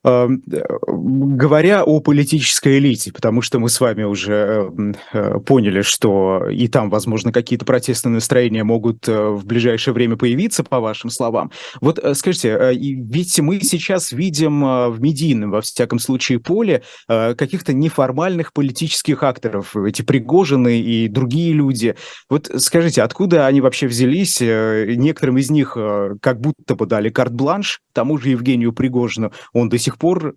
Говоря 0.05 1.85
о 1.85 2.01
политической 2.01 2.79
элите, 2.79 3.13
потому 3.13 3.41
что 3.41 3.61
мы 3.61 3.69
с 3.69 3.81
вами 3.81 4.03
уже 4.03 4.33
э, 4.77 4.93
э, 5.13 5.39
поняли, 5.39 5.83
что 5.83 6.49
и 6.51 6.67
там, 6.67 6.91
возможно, 6.91 7.31
какие-то 7.31 7.65
протестные 7.65 8.15
настроения 8.15 8.65
могут 8.65 9.09
э, 9.09 9.29
в 9.29 9.47
ближайшее 9.47 9.95
время 9.95 10.17
появиться, 10.17 10.65
по 10.65 10.81
вашим 10.81 11.09
словам. 11.09 11.53
Вот 11.81 12.05
скажите, 12.15 12.73
ведь 12.75 13.39
мы 13.39 13.61
сейчас 13.61 14.11
видим 14.11 14.63
в 14.91 14.97
медийном, 15.01 15.51
во 15.51 15.61
всяком 15.61 15.99
случае, 15.99 16.41
поле 16.41 16.83
каких-то 17.07 17.73
неформальных 17.73 18.53
политических 18.53 19.23
акторов, 19.23 19.77
эти 19.77 20.03
Пригожины 20.03 20.81
и 20.81 21.09
другие 21.09 21.53
люди. 21.53 21.95
Вот 22.29 22.51
скажите, 22.57 23.03
откуда 23.03 23.47
они 23.47 23.61
вообще 23.61 23.87
взялись? 23.87 24.41
Некоторым 24.41 25.39
из 25.39 25.51
них 25.51 25.77
как 26.21 26.41
будто 26.41 26.75
бы 26.75 26.87
дали 26.87 27.09
карт-бланш, 27.09 27.81
тому 27.93 28.19
же 28.19 28.31
Евгению 28.31 28.73
Пригожину, 28.73 29.33
он 29.53 29.69
до 29.69 29.79
сих 29.79 29.92
сих 29.93 29.99
пор 29.99 30.37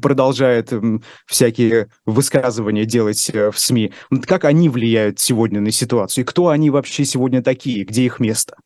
продолжает 0.00 0.72
всякие 1.26 1.88
высказывания 2.06 2.84
делать 2.84 3.30
э, 3.32 3.50
в 3.50 3.58
СМИ. 3.58 3.92
Как 4.22 4.44
они 4.44 4.68
влияют 4.68 5.18
сегодня 5.18 5.60
на 5.60 5.72
ситуацию? 5.72 6.22
И 6.22 6.26
кто 6.26 6.48
они 6.48 6.70
вообще 6.70 7.04
сегодня 7.04 7.42
такие? 7.42 7.84
Где 7.84 8.04
их 8.04 8.20
место? 8.20 8.56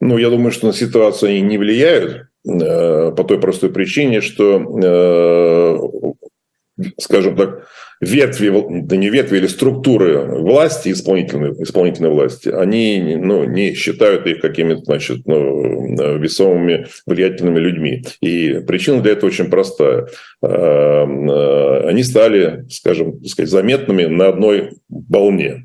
Ну, 0.00 0.16
я 0.16 0.30
думаю, 0.30 0.50
что 0.50 0.68
на 0.68 0.72
ситуацию 0.72 1.30
они 1.30 1.42
не 1.42 1.58
влияют. 1.58 2.28
по 2.44 3.24
той 3.24 3.38
простой 3.38 3.70
причине, 3.70 4.22
что, 4.22 4.58
скажем 6.98 7.36
так, 7.36 7.68
ветви, 8.00 8.52
да 8.84 8.96
не 8.96 9.10
ветви, 9.10 9.38
или 9.38 9.46
структуры 9.46 10.22
власти, 10.40 10.90
исполнительной, 10.90 11.50
исполнительной 11.62 12.10
власти, 12.10 12.48
они 12.48 13.16
ну, 13.16 13.44
не 13.44 13.74
считают 13.74 14.26
их 14.26 14.40
какими-то, 14.40 14.82
значит, 14.84 15.26
ну, 15.26 16.18
весомыми, 16.18 16.86
влиятельными 17.06 17.58
людьми. 17.58 18.04
И 18.20 18.60
причина 18.66 19.00
для 19.00 19.12
этого 19.12 19.28
очень 19.28 19.50
простая. 19.50 20.06
Они 20.40 22.02
стали, 22.02 22.66
скажем, 22.70 23.24
сказать, 23.24 23.50
заметными 23.50 24.04
на 24.04 24.28
одной 24.28 24.70
волне. 24.88 25.64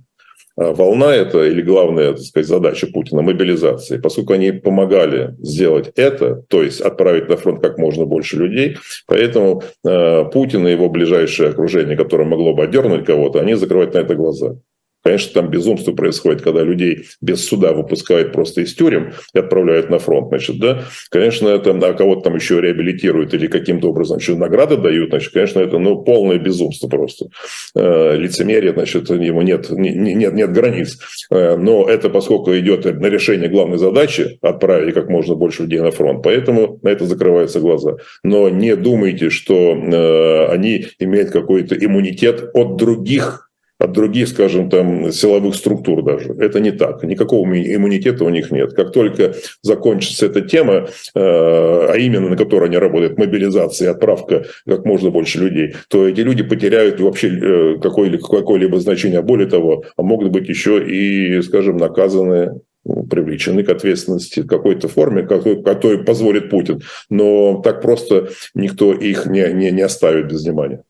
А 0.55 0.73
волна 0.73 1.15
это, 1.15 1.43
или 1.43 1.61
главная 1.61 2.13
так 2.13 2.21
сказать, 2.21 2.47
задача 2.47 2.87
Путина– 2.87 3.21
мобилизации. 3.23 3.97
Поскольку 3.97 4.33
они 4.33 4.51
помогали 4.51 5.35
сделать 5.39 5.91
это, 5.95 6.43
то 6.47 6.61
есть 6.61 6.79
отправить 6.79 7.27
на 7.27 7.37
фронт 7.37 7.61
как 7.61 7.77
можно 7.77 8.05
больше 8.05 8.37
людей, 8.37 8.77
поэтому 9.07 9.63
э, 9.83 10.25
Путин 10.31 10.67
и 10.67 10.71
его 10.71 10.89
ближайшее 10.89 11.49
окружение, 11.49 11.97
которое 11.97 12.25
могло 12.25 12.53
бы 12.53 12.63
отдернуть 12.63 13.05
кого-то, 13.05 13.39
они 13.39 13.55
закрывают 13.55 13.95
на 13.95 13.99
это 13.99 14.13
глаза. 14.15 14.57
Конечно, 15.03 15.41
там 15.41 15.51
безумство 15.51 15.91
происходит, 15.91 16.41
когда 16.41 16.63
людей 16.63 17.07
без 17.19 17.45
суда 17.45 17.73
выпускают 17.73 18.31
просто 18.31 18.61
из 18.61 18.73
тюрем 18.73 19.13
и 19.33 19.39
отправляют 19.39 19.89
на 19.89 19.99
фронт. 19.99 20.29
Значит, 20.29 20.59
да, 20.59 20.83
конечно, 21.09 21.49
это 21.49 21.71
а 21.71 21.93
кого-то 21.93 22.21
там 22.21 22.35
еще 22.35 22.61
реабилитируют 22.61 23.33
или 23.33 23.47
каким-то 23.47 23.89
образом 23.89 24.19
еще 24.19 24.35
награды 24.35 24.77
дают. 24.77 25.09
Значит, 25.09 25.33
конечно, 25.33 25.59
это 25.59 25.77
ну, 25.77 26.01
полное 26.03 26.39
безумство 26.39 26.87
просто. 26.87 27.27
Э, 27.75 28.15
лицемерие, 28.15 28.71
значит, 28.71 29.09
ему 29.09 29.41
нет, 29.41 29.69
нет, 29.69 30.33
нет 30.33 30.51
границ. 30.53 30.97
Э, 31.29 31.57
но 31.57 31.89
это 31.89 32.09
поскольку 32.09 32.57
идет 32.57 32.85
на 32.85 33.07
решение 33.07 33.49
главной 33.49 33.77
задачи 33.77 34.37
отправить 34.41 34.93
как 34.93 35.09
можно 35.09 35.35
больше 35.35 35.63
людей 35.63 35.81
на 35.81 35.91
фронт, 35.91 36.23
поэтому 36.23 36.79
на 36.81 36.89
это 36.89 37.05
закрываются 37.05 37.59
глаза. 37.59 37.97
Но 38.23 38.47
не 38.47 38.75
думайте, 38.77 39.29
что 39.29 39.73
э, 39.75 40.45
они 40.53 40.87
имеют 40.99 41.31
какой-то 41.31 41.75
иммунитет 41.75 42.51
от 42.53 42.77
других 42.77 43.49
от 43.79 43.91
других, 43.91 44.27
скажем, 44.27 44.69
там, 44.69 45.11
силовых 45.11 45.55
структур 45.55 46.03
даже. 46.03 46.33
Это 46.33 46.59
не 46.59 46.71
так. 46.71 47.03
Никакого 47.03 47.45
иммунитета 47.45 48.23
у 48.23 48.29
них 48.29 48.51
нет. 48.51 48.73
Как 48.73 48.91
только 48.91 49.33
закончится 49.61 50.27
эта 50.27 50.41
тема, 50.41 50.87
э, 51.15 51.19
а 51.19 51.93
именно 51.97 52.29
на 52.29 52.37
которой 52.37 52.69
они 52.69 52.77
работают, 52.77 53.17
мобилизация 53.17 53.87
и 53.87 53.91
отправка 53.91 54.45
как 54.65 54.85
можно 54.85 55.09
больше 55.09 55.39
людей, 55.39 55.75
то 55.89 56.07
эти 56.07 56.21
люди 56.21 56.43
потеряют 56.43 56.99
вообще 56.99 57.27
э, 57.27 57.79
какое-либо, 57.81 58.79
значение. 58.79 59.21
Более 59.21 59.47
того, 59.47 59.83
а 59.97 60.03
могут 60.03 60.31
быть 60.31 60.47
еще 60.47 60.83
и, 60.83 61.41
скажем, 61.41 61.77
наказаны 61.77 62.61
привлечены 63.09 63.63
к 63.63 63.69
ответственности 63.69 64.41
в 64.41 64.47
какой-то 64.47 64.87
форме, 64.87 65.23
которой, 65.23 65.63
которой 65.63 66.03
позволит 66.03 66.49
Путин. 66.49 66.81
Но 67.09 67.61
так 67.63 67.81
просто 67.81 68.29
никто 68.53 68.93
их 68.93 69.25
не, 69.25 69.45
не, 69.53 69.71
не 69.71 69.81
оставит 69.81 70.27
без 70.27 70.43
внимания. 70.43 70.83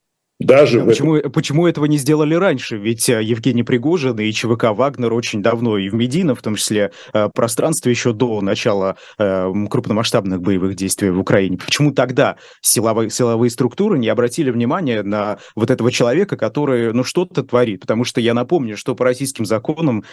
Даже 0.43 0.81
а 0.81 0.85
почему, 0.85 1.15
этом... 1.15 1.31
почему 1.31 1.67
этого 1.67 1.85
не 1.85 1.97
сделали 1.97 2.35
раньше? 2.35 2.77
Ведь 2.77 3.07
э, 3.09 3.23
Евгений 3.23 3.63
Пригожин 3.63 4.19
и 4.19 4.31
ЧВК 4.31 4.65
«Вагнер» 4.71 5.13
очень 5.13 5.41
давно 5.41 5.77
и 5.77 5.89
в 5.89 5.93
Медино, 5.93 6.35
в 6.35 6.41
том 6.41 6.55
числе 6.55 6.91
э, 7.13 7.29
пространстве 7.33 7.91
еще 7.91 8.13
до 8.13 8.41
начала 8.41 8.97
э, 9.17 9.51
крупномасштабных 9.69 10.41
боевых 10.41 10.75
действий 10.75 11.09
в 11.09 11.19
Украине. 11.19 11.57
Почему 11.57 11.91
тогда 11.91 12.35
силовые, 12.61 13.09
силовые 13.09 13.49
структуры 13.49 13.97
не 13.97 14.09
обратили 14.09 14.51
внимания 14.51 15.03
на 15.03 15.37
вот 15.55 15.71
этого 15.71 15.91
человека, 15.91 16.35
который 16.35 16.93
ну, 16.93 17.03
что-то 17.03 17.43
творит? 17.43 17.81
Потому 17.81 18.03
что 18.03 18.19
я 18.19 18.33
напомню, 18.33 18.77
что 18.77 18.95
по 18.95 19.05
российским 19.05 19.45
законам 19.45 20.03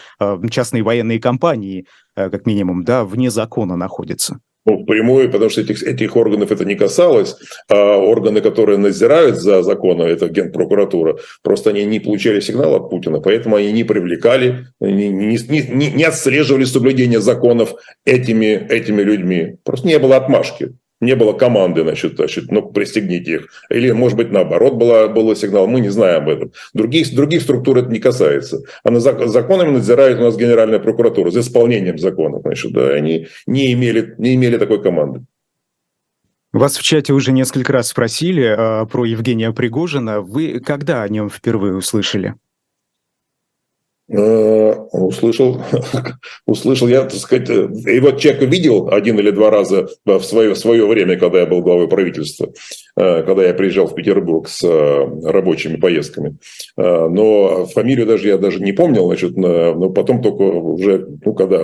частные 0.51 0.83
военные 0.83 1.21
компании, 1.21 1.87
как 2.15 2.47
минимум, 2.47 2.85
да, 2.85 3.05
вне 3.05 3.31
закона 3.31 3.77
находятся 3.77 4.41
ну, 4.71 4.85
прямую, 4.85 5.31
потому 5.31 5.51
что 5.51 5.61
этих, 5.61 5.83
этих 5.83 6.17
органов 6.17 6.53
это 6.53 6.65
не 6.65 6.75
касалось, 6.75 7.37
а 7.69 7.97
органы, 7.97 8.41
которые 8.41 8.79
надзирают 8.79 9.37
за 9.37 9.63
законом, 9.63 10.07
это 10.07 10.29
генпрокуратура, 10.29 11.19
просто 11.43 11.71
они 11.71 11.85
не 11.85 12.01
получали 12.01 12.41
сигнал 12.41 12.75
от 12.75 12.91
Путина, 12.91 13.21
поэтому 13.21 13.57
они 13.57 13.73
не 13.73 13.85
привлекали, 13.85 14.67
не, 14.81 15.09
не, 15.09 15.39
не, 15.49 15.87
не 15.93 16.05
отслеживали 16.05 16.65
соблюдение 16.65 17.21
законов 17.21 17.75
этими, 18.05 18.67
этими 18.69 19.03
людьми. 19.03 19.57
Просто 19.65 19.89
не 19.89 19.99
было 19.99 20.17
отмашки 20.17 20.75
не 21.01 21.17
было 21.17 21.33
команды, 21.33 21.83
значит, 21.83 22.17
значит, 22.17 22.51
ну, 22.51 22.63
пристегните 22.63 23.35
их. 23.35 23.49
Или, 23.71 23.91
может 23.93 24.17
быть, 24.17 24.31
наоборот, 24.31 24.75
была, 24.75 25.09
был 25.09 25.35
сигнал, 25.35 25.67
мы 25.67 25.81
не 25.81 25.89
знаем 25.89 26.23
об 26.23 26.29
этом. 26.29 26.53
Других, 26.75 27.15
других 27.15 27.43
структур 27.43 27.79
это 27.79 27.89
не 27.89 27.99
касается. 27.99 28.63
А 28.85 28.91
на 28.91 29.01
законами 29.01 29.71
надзирает 29.71 30.19
у 30.19 30.23
нас 30.23 30.37
Генеральная 30.37 30.79
прокуратура 30.79 31.31
за 31.31 31.41
исполнением 31.41 31.99
закона. 31.99 32.41
Значит, 32.41 32.73
да, 32.73 32.89
они 32.89 33.29
не 33.47 33.73
имели, 33.73 34.15
не 34.19 34.35
имели 34.35 34.59
такой 34.59 34.83
команды. 34.83 35.25
Вас 36.53 36.77
в 36.77 36.83
чате 36.83 37.13
уже 37.13 37.33
несколько 37.33 37.73
раз 37.73 37.89
спросили 37.89 38.45
э, 38.45 38.87
про 38.87 39.05
Евгения 39.05 39.53
Пригожина. 39.53 40.21
Вы 40.21 40.59
когда 40.59 41.03
о 41.03 41.09
нем 41.09 41.31
впервые 41.31 41.77
услышали? 41.77 42.35
Э, 44.09 44.50
услышал, 44.93 45.63
услышал 46.47 46.89
я, 46.89 47.03
так 47.03 47.15
сказать, 47.15 47.49
э, 47.51 48.01
вот 48.01 48.19
человека 48.19 48.47
видел 48.47 48.89
один 48.91 49.19
или 49.19 49.31
два 49.31 49.51
раза 49.51 49.89
в 50.05 50.21
свое, 50.23 50.55
в 50.55 50.59
свое 50.59 50.87
время, 50.87 51.19
когда 51.19 51.41
я 51.41 51.47
был 51.47 51.63
главой 51.63 51.89
правительства, 51.89 52.53
э, 52.97 53.23
когда 53.23 53.45
я 53.45 53.55
приезжал 53.55 53.87
в 53.87 53.95
Петербург 53.95 54.49
с 54.49 54.63
рабочими 54.63 55.77
поездками. 55.77 56.37
Но 56.77 57.67
фамилию 57.67 58.07
даже 58.07 58.29
я 58.29 58.39
даже 58.39 58.61
не 58.61 58.73
помнил, 58.73 59.07
значит, 59.07 59.37
но 59.37 59.91
потом 59.91 60.23
только 60.23 60.43
уже, 60.43 61.07
ну, 61.25 61.35
когда 61.35 61.63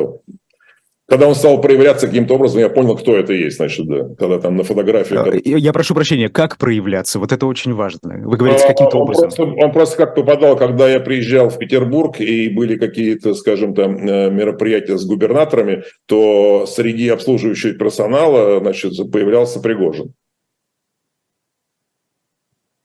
когда 1.08 1.28
он 1.28 1.34
стал 1.36 1.60
проявляться 1.60 2.08
каким-то 2.08 2.34
образом, 2.34 2.60
я 2.60 2.68
понял, 2.68 2.96
кто 2.96 3.16
это 3.16 3.32
есть, 3.32 3.58
значит, 3.58 3.86
да. 3.86 4.08
Когда 4.18 4.40
там 4.40 4.56
на 4.56 4.64
фотографии... 4.64 5.16
А, 5.16 5.58
я 5.58 5.72
прошу 5.72 5.94
прощения, 5.94 6.28
как 6.28 6.58
проявляться? 6.58 7.20
Вот 7.20 7.30
это 7.30 7.46
очень 7.46 7.74
важно. 7.74 8.22
Вы 8.24 8.36
говорите, 8.36 8.64
а, 8.64 8.68
каким-то 8.68 8.98
образом. 8.98 9.30
Просто, 9.30 9.44
он 9.44 9.72
просто 9.72 9.96
как 9.96 10.14
попадал, 10.16 10.56
когда 10.56 10.88
я 10.88 10.98
приезжал 10.98 11.48
в 11.48 11.58
Петербург, 11.58 12.20
и 12.20 12.48
были 12.48 12.76
какие-то, 12.76 13.34
скажем, 13.34 13.74
там 13.74 13.96
э, 13.96 14.30
мероприятия 14.30 14.98
с 14.98 15.06
губернаторами, 15.06 15.84
то 16.06 16.66
среди 16.66 17.08
обслуживающего 17.08 17.74
персонала, 17.74 18.58
значит, 18.58 18.92
появлялся 19.12 19.60
Пригожин. 19.60 20.12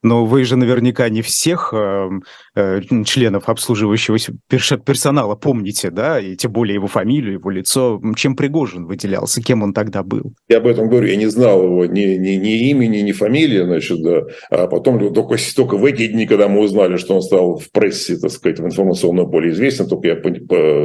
Но 0.02 0.24
вы 0.24 0.44
же 0.44 0.56
наверняка 0.56 1.08
не 1.08 1.22
всех 1.22 1.72
э, 1.72 2.10
э, 2.56 2.80
членов 3.04 3.48
обслуживающего 3.48 4.18
персонала 4.48 5.36
помните, 5.36 5.90
да, 5.90 6.20
и 6.20 6.36
тем 6.36 6.52
более 6.52 6.74
его 6.74 6.88
фамилию, 6.88 7.34
его 7.34 7.50
лицо. 7.50 8.00
Чем 8.16 8.34
Пригожин 8.34 8.86
выделялся, 8.86 9.40
кем 9.40 9.62
он 9.62 9.72
тогда 9.72 10.02
был? 10.02 10.34
Я 10.48 10.58
об 10.58 10.66
этом 10.66 10.88
говорю, 10.88 11.06
я 11.06 11.16
не 11.16 11.26
знал 11.26 11.62
его 11.62 11.86
ни, 11.86 12.16
ни, 12.16 12.30
ни 12.36 12.70
имени, 12.70 12.98
ни 12.98 13.12
фамилии, 13.12 13.64
значит, 13.64 14.02
да. 14.02 14.22
А 14.50 14.66
потом 14.66 15.12
только, 15.12 15.36
только 15.54 15.76
в 15.76 15.84
эти 15.84 16.08
дни, 16.08 16.26
когда 16.26 16.48
мы 16.48 16.60
узнали, 16.60 16.96
что 16.96 17.14
он 17.14 17.22
стал 17.22 17.58
в 17.58 17.70
прессе, 17.70 18.16
так 18.16 18.30
сказать, 18.30 18.58
в 18.58 18.66
информационном 18.66 19.30
поле 19.30 19.50
известен, 19.50 19.88
только 19.88 20.08
я, 20.08 20.20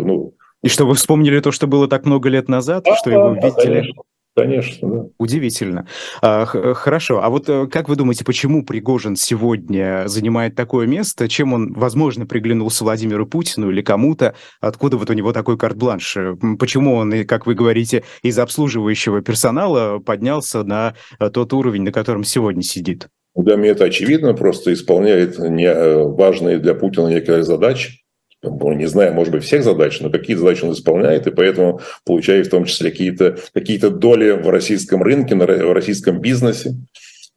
ну, 0.01 0.33
и 0.63 0.69
что 0.69 0.85
вы 0.85 0.95
вспомнили 0.95 1.39
то, 1.39 1.51
что 1.51 1.67
было 1.67 1.87
так 1.87 2.05
много 2.05 2.29
лет 2.29 2.49
назад, 2.49 2.87
а, 2.87 2.95
что 2.95 3.11
его 3.11 3.33
видели? 3.33 3.81
Конечно. 3.81 4.03
Конечно, 4.37 4.87
да. 4.87 5.05
Удивительно. 5.17 5.87
А, 6.21 6.45
хорошо. 6.45 7.23
А 7.23 7.29
вот 7.31 7.49
э, 7.49 7.65
как 7.65 7.89
вы 7.89 7.95
думаете, 7.95 8.23
почему 8.23 8.63
Пригожин 8.63 9.15
сегодня 9.15 10.03
занимает 10.05 10.53
такое 10.53 10.85
место? 10.85 11.27
Чем 11.27 11.53
он, 11.53 11.73
возможно, 11.73 12.27
приглянулся 12.27 12.83
Владимиру 12.83 13.25
Путину 13.25 13.71
или 13.71 13.81
кому-то? 13.81 14.35
Откуда 14.61 14.97
вот 14.97 15.09
у 15.09 15.13
него 15.13 15.33
такой 15.33 15.57
карт-бланш? 15.57 16.17
Почему 16.59 16.93
он, 16.93 17.25
как 17.25 17.47
вы 17.47 17.55
говорите, 17.55 18.03
из 18.21 18.37
обслуживающего 18.37 19.23
персонала 19.23 19.97
поднялся 19.97 20.63
на 20.63 20.93
э, 21.19 21.31
тот 21.31 21.51
уровень, 21.53 21.81
на 21.81 21.91
котором 21.91 22.23
сегодня 22.23 22.61
сидит? 22.61 23.07
Да, 23.33 23.57
мне 23.57 23.69
это 23.69 23.85
очевидно, 23.85 24.35
просто 24.35 24.71
исполняет 24.71 25.39
э, 25.39 26.03
важные 26.03 26.59
для 26.59 26.75
Путина 26.75 27.07
некие 27.07 27.41
задачи 27.41 28.03
не 28.43 28.85
знаю, 28.85 29.13
может 29.13 29.33
быть, 29.33 29.43
всех 29.43 29.63
задач, 29.63 29.99
но 29.99 30.09
какие 30.09 30.35
задачи 30.35 30.63
он 30.63 30.73
исполняет, 30.73 31.27
и 31.27 31.31
поэтому 31.31 31.81
получает 32.05 32.47
в 32.47 32.51
том 32.51 32.65
числе 32.65 32.91
какие-то 32.91 33.37
какие 33.53 33.77
доли 33.79 34.31
в 34.31 34.49
российском 34.49 35.01
рынке, 35.01 35.35
в 35.35 35.73
российском 35.73 36.19
бизнесе. 36.19 36.75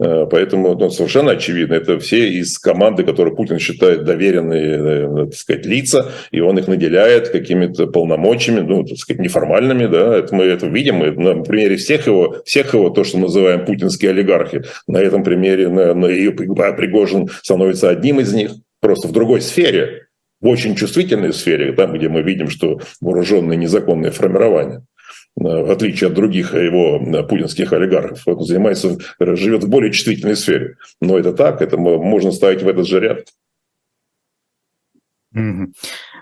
Э, 0.00 0.26
поэтому 0.30 0.74
ну, 0.76 0.90
совершенно 0.90 1.32
очевидно, 1.32 1.74
это 1.74 1.98
все 1.98 2.30
из 2.30 2.58
команды, 2.58 3.04
которые 3.04 3.36
Путин 3.36 3.58
считает 3.58 4.04
доверенные, 4.04 4.78
э, 4.78 5.26
так 5.26 5.34
сказать, 5.34 5.66
лица, 5.66 6.10
и 6.30 6.40
он 6.40 6.58
их 6.58 6.68
наделяет 6.68 7.28
какими-то 7.28 7.86
полномочиями, 7.86 8.60
ну, 8.60 8.84
так 8.84 8.96
сказать, 8.96 9.20
неформальными, 9.20 9.86
да, 9.86 10.16
это 10.16 10.34
мы 10.34 10.44
это 10.44 10.66
видим, 10.66 10.96
мы 10.96 11.12
на 11.12 11.42
примере 11.42 11.76
всех 11.76 12.06
его, 12.06 12.36
всех 12.46 12.72
его, 12.72 12.88
то, 12.88 13.04
что 13.04 13.18
называем 13.18 13.66
путинские 13.66 14.12
олигархи, 14.12 14.62
на 14.86 14.98
этом 14.98 15.22
примере 15.22 15.68
на, 15.68 15.92
на, 15.92 16.06
и 16.06 16.30
Пригожин 16.30 17.28
становится 17.42 17.90
одним 17.90 18.20
из 18.20 18.32
них, 18.32 18.52
просто 18.80 19.08
в 19.08 19.12
другой 19.12 19.42
сфере, 19.42 20.06
в 20.40 20.48
очень 20.48 20.74
чувствительной 20.74 21.32
сфере, 21.32 21.72
там, 21.72 21.92
где 21.92 22.08
мы 22.08 22.22
видим, 22.22 22.48
что 22.48 22.80
вооруженные 23.00 23.56
незаконные 23.56 24.10
формирования, 24.10 24.78
э, 24.78 25.42
в 25.42 25.70
отличие 25.70 26.08
от 26.08 26.14
других 26.14 26.54
его 26.54 26.98
э, 26.98 27.22
путинских 27.24 27.72
олигархов, 27.72 28.26
он 28.26 28.40
занимается, 28.40 28.98
живет 29.18 29.64
в 29.64 29.68
более 29.68 29.92
чувствительной 29.92 30.36
сфере. 30.36 30.76
Но 31.00 31.18
это 31.18 31.32
так, 31.32 31.62
это 31.62 31.76
можно 31.76 32.32
ставить 32.32 32.62
в 32.62 32.68
этот 32.68 32.86
же 32.86 33.00
ряд. 33.00 33.26
Mm-hmm. 35.34 35.66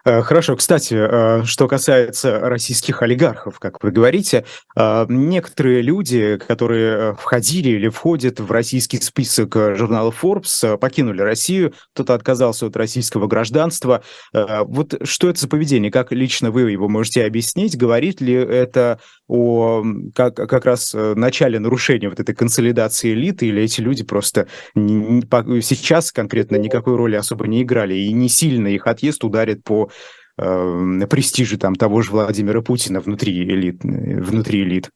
Э, 0.09 0.22
хорошо, 0.22 0.56
кстати, 0.56 0.94
э, 0.94 1.44
что 1.44 1.68
касается 1.68 2.40
российских 2.40 3.02
олигархов, 3.02 3.59
как 3.59 3.82
вы 3.82 3.90
говорите, 3.90 4.46
э, 4.74 5.06
некоторые 5.11 5.82
люди, 5.82 6.38
которые 6.38 7.14
входили 7.16 7.70
или 7.70 7.88
входят 7.90 8.40
в 8.40 8.50
российский 8.50 8.98
список 9.02 9.54
журнала 9.76 10.11
Forbes, 10.11 10.78
покинули 10.78 11.20
Россию, 11.20 11.74
кто-то 11.92 12.14
отказался 12.14 12.66
от 12.66 12.76
российского 12.76 13.26
гражданства. 13.26 14.02
Вот 14.32 14.94
что 15.02 15.28
это 15.28 15.40
за 15.40 15.48
поведение? 15.48 15.90
Как 15.90 16.12
лично 16.12 16.50
вы 16.50 16.70
его 16.70 16.88
можете 16.88 17.24
объяснить? 17.24 17.76
Говорит 17.76 18.20
ли 18.20 18.32
это 18.32 19.00
о 19.26 19.84
как, 20.14 20.36
как 20.36 20.64
раз 20.64 20.94
начале 20.94 21.59
нарушения 21.59 22.09
вот 22.09 22.20
этой 22.20 22.34
консолидации 22.34 23.12
элиты, 23.12 23.46
или 23.46 23.62
эти 23.62 23.80
люди 23.80 24.04
просто 24.04 24.48
сейчас 24.74 26.12
конкретно 26.12 26.56
никакой 26.56 26.96
роли 26.96 27.16
особо 27.16 27.46
не 27.46 27.62
играли, 27.62 27.94
и 27.94 28.12
не 28.12 28.28
сильно 28.28 28.68
их 28.68 28.86
отъезд 28.86 29.22
ударит 29.24 29.64
по 29.64 29.90
э, 30.39 31.07
престиже 31.09 31.59
там 31.59 31.74
того 31.74 32.03
же 32.03 32.12
Владимира 32.12 32.62
Путина 32.62 33.01
внутри 33.01 33.43
элит, 33.43 33.82
внутри 33.82 34.62
элит? 34.62 34.91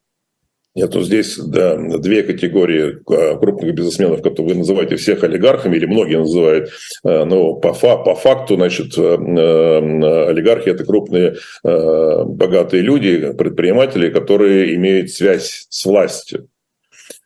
Нет, 0.74 0.94
ну 0.94 1.02
здесь 1.02 1.36
да, 1.36 1.76
две 1.76 2.22
категории 2.22 2.96
а, 3.06 3.36
крупных 3.36 3.74
бизнесменов, 3.74 4.22
которые 4.22 4.54
вы 4.54 4.58
называете 4.60 4.96
всех 4.96 5.22
олигархами, 5.22 5.76
или 5.76 5.84
многие 5.84 6.18
называют, 6.18 6.70
э, 7.04 7.24
но 7.24 7.54
по, 7.54 7.74
по 7.74 8.14
факту, 8.14 8.54
значит, 8.54 8.96
э, 8.96 9.02
э, 9.02 10.28
олигархи– 10.30 10.68
это 10.70 10.84
крупные 10.84 11.36
богатые 11.62 12.82
люди, 12.82 13.32
предприниматели, 13.36 14.08
которые 14.08 14.74
имеют 14.76 15.10
связь 15.10 15.66
с 15.68 15.84
властью. 15.84 16.48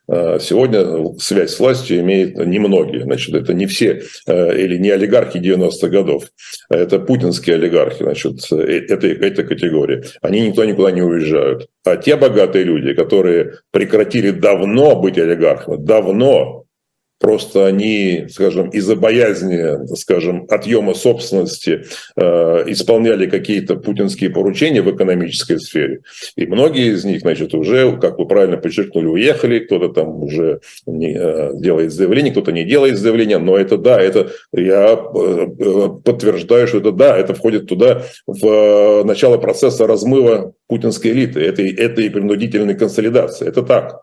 Э, 0.09 0.39
сегодня 0.41 1.19
связь 1.19 1.55
с 1.55 1.59
властью 1.59 2.01
имеют 2.01 2.37
немногие. 2.37 3.03
Значит, 3.03 3.35
это 3.35 3.55
не 3.55 3.67
все 3.67 4.03
э, 4.27 4.59
или 4.59 4.77
не 4.79 4.91
олигархи 4.91 5.39
90-х 5.39 5.89
годов. 5.89 6.25
Это 6.71 6.99
путинские 6.99 7.57
олигархи, 7.57 8.03
значит, 8.03 8.53
это, 8.53 9.07
эта 9.07 9.45
категория. 9.45 10.05
Они 10.23 10.41
никто 10.49 10.65
никуда 10.65 10.91
не 10.93 11.03
уезжают. 11.03 11.69
А 11.85 11.97
те 11.97 12.17
богатые 12.17 12.65
люди, 12.65 12.93
которые 12.95 13.55
прекратили 13.73 14.31
давно 14.31 15.01
быть 15.01 15.19
олигархами, 15.19 15.77
давно, 15.77 16.66
Просто 17.19 17.67
они, 17.67 18.27
скажем, 18.29 18.69
из-за 18.69 18.95
боязни, 18.95 19.95
скажем, 19.97 20.47
отъема 20.51 20.93
собственности 20.95 21.85
э, 22.15 22.23
исполняли 22.67 23.27
какие-то 23.27 23.77
путинские 23.77 24.31
поручения 24.31 24.83
в 24.83 24.95
экономической 24.95 25.59
сфере. 25.59 26.01
И 26.37 26.47
многие 26.47 26.93
из 26.93 27.05
них, 27.05 27.21
значит, 27.21 27.55
уже, 27.55 27.97
как 27.97 28.19
вы 28.19 28.27
правильно 28.27 28.59
подчеркнули, 28.59 29.07
уехали, 29.07 29.61
кто-то 29.61 29.89
там 29.89 30.23
уже 30.23 30.61
не, 30.87 31.17
э, 31.17 31.53
делает 31.55 31.93
заявление, 31.93 32.33
кто-то 32.33 32.53
не 32.53 32.65
делает 32.65 32.99
заявление, 32.99 33.39
но 33.39 33.57
это 33.57 33.79
да, 33.79 33.99
это 34.01 34.31
я 34.53 34.93
э, 34.93 35.89
подтверждаю, 36.05 36.69
что 36.69 36.79
это 36.79 36.93
да, 36.93 37.17
это 37.17 37.33
входит 37.33 37.67
туда 37.67 38.03
в 38.27 38.47
э, 38.47 39.05
начало 39.05 39.39
процесса 39.39 39.87
размыва 39.87 40.53
путинской 40.69 41.13
элиты, 41.13 41.41
этой, 41.41 41.73
этой 41.73 42.11
принудительной 42.11 42.75
консолидации. 42.75 43.49
Это 43.49 43.63
так. 43.63 44.03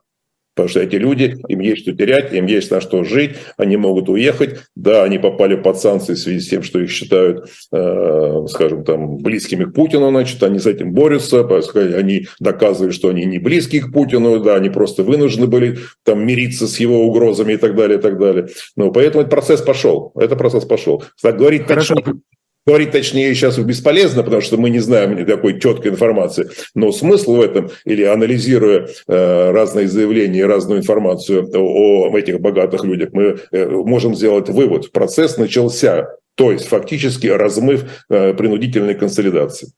Потому 0.56 0.70
что 0.70 0.82
эти 0.82 0.96
люди, 0.96 1.38
им 1.48 1.60
есть 1.60 1.82
что 1.82 1.94
терять, 1.94 2.34
им 2.34 2.46
есть 2.46 2.70
на 2.70 2.80
что 2.80 3.04
жить, 3.04 3.32
они 3.58 3.78
могут 3.78 4.10
уехать. 4.10 4.60
Да, 4.76 5.04
они 5.04 5.18
попали 5.18 5.56
под 5.56 5.80
санкции 5.80 6.14
в 6.14 6.20
связи 6.20 6.40
с 6.40 6.50
тем, 6.50 6.64
что 6.64 6.80
их 6.80 6.92
считают, 6.92 7.50
э, 7.72 8.46
скажем, 8.50 8.84
там, 8.84 9.18
близкими 9.18 9.66
к 9.66 9.74
Путину, 9.74 10.10
значит, 10.10 10.42
они 10.44 10.60
с 10.60 10.66
этим 10.66 10.94
борются, 10.94 11.48
они 11.76 12.28
доказывают, 12.40 12.94
что 12.94 13.10
они 13.10 13.26
не 13.26 13.40
близки 13.40 13.80
к 13.80 13.92
Путину, 13.92 14.40
да, 14.40 14.56
они 14.56 14.70
просто 14.70 15.04
вынуждены 15.04 15.48
были 15.48 15.80
там 16.04 16.26
мириться 16.26 16.68
с 16.68 16.80
его 16.80 17.06
угрозами 17.06 17.54
и 17.54 17.58
так 17.58 17.76
далее, 17.76 17.98
и 17.98 18.02
так 18.02 18.20
далее. 18.20 18.48
Ну, 18.76 18.92
поэтому 18.92 19.22
этот 19.22 19.32
процесс 19.32 19.62
пошел, 19.62 20.12
этот 20.16 20.38
процесс 20.38 20.66
пошел. 20.66 21.04
Так 21.22 21.38
говорить 21.38 21.64
Хорошо. 21.68 21.96
точнее, 21.96 22.22
Говорить 22.66 22.92
точнее 22.92 23.34
сейчас 23.36 23.58
бесполезно, 23.58 24.24
потому 24.24 24.42
что 24.42 24.58
мы 24.58 24.70
не 24.70 24.80
знаем 24.80 25.18
никакой 25.18 25.60
четкой 25.60 25.92
информации. 25.92 26.50
Но 26.76 26.94
смысл 26.94 27.36
в 27.36 27.42
этом, 27.42 27.70
или 27.84 28.04
анализируя 28.04 28.88
э, 29.08 29.52
разные 29.52 29.90
заявления 29.90 30.46
разную 30.46 30.80
информацию 30.80 31.50
о 31.54 32.18
этих 32.18 32.40
богатых 32.40 32.86
людях, 32.86 33.10
мы 33.12 33.38
э, 33.52 33.68
можем 33.70 34.16
сделать 34.16 34.48
вывод. 34.48 34.94
Процесс 34.94 35.38
начался, 35.38 36.08
то 36.36 36.54
есть 36.54 36.68
фактически 36.68 37.28
размыв 37.28 37.84
э, 38.10 38.34
принудительной 38.34 38.96
консолидации. 38.96 39.74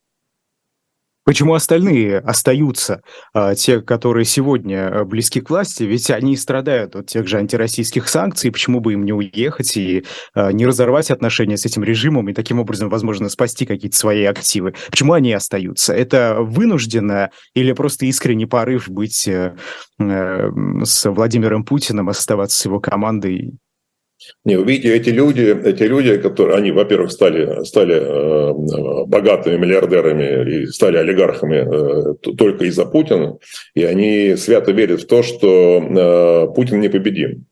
Почему 1.26 1.54
остальные 1.54 2.18
остаются, 2.20 3.02
а, 3.34 3.56
те, 3.56 3.80
которые 3.80 4.24
сегодня 4.24 5.00
а, 5.00 5.04
близки 5.04 5.40
к 5.40 5.50
власти, 5.50 5.82
ведь 5.82 6.08
они 6.08 6.36
страдают 6.36 6.94
от 6.94 7.08
тех 7.08 7.26
же 7.26 7.38
антироссийских 7.38 8.08
санкций, 8.08 8.52
почему 8.52 8.78
бы 8.78 8.92
им 8.92 9.04
не 9.04 9.12
уехать 9.12 9.76
и 9.76 10.04
а, 10.34 10.52
не 10.52 10.64
разорвать 10.64 11.10
отношения 11.10 11.56
с 11.56 11.66
этим 11.66 11.82
режимом 11.82 12.28
и 12.28 12.32
таким 12.32 12.60
образом, 12.60 12.88
возможно, 12.88 13.28
спасти 13.28 13.66
какие-то 13.66 13.96
свои 13.96 14.22
активы? 14.22 14.74
Почему 14.88 15.14
они 15.14 15.32
остаются? 15.32 15.92
Это 15.92 16.36
вынужденно 16.38 17.32
или 17.54 17.72
просто 17.72 18.06
искренний 18.06 18.46
порыв 18.46 18.88
быть 18.88 19.26
э, 19.26 19.56
э, 19.98 20.50
с 20.84 21.10
Владимиром 21.10 21.64
Путиным, 21.64 22.08
оставаться 22.08 22.56
с 22.56 22.64
его 22.66 22.78
командой 22.78 23.58
не, 24.44 24.56
увидите, 24.56 24.94
эти 24.96 25.10
люди, 25.10 25.56
эти 25.64 25.82
люди, 25.82 26.16
которые, 26.16 26.56
они, 26.56 26.70
во-первых, 26.72 27.12
стали, 27.12 27.64
стали 27.64 27.96
э, 27.96 29.04
богатыми 29.06 29.56
миллиардерами 29.56 30.62
и 30.62 30.66
стали 30.66 30.96
олигархами 30.96 31.56
э, 31.56 32.14
только 32.36 32.64
из-за 32.64 32.86
Путина, 32.86 33.38
и 33.74 33.84
они 33.84 34.36
свято 34.36 34.72
верят 34.72 35.02
в 35.02 35.06
то, 35.06 35.22
что 35.22 35.78
э, 35.78 36.54
Путин 36.54 36.80
непобедим. 36.80 37.46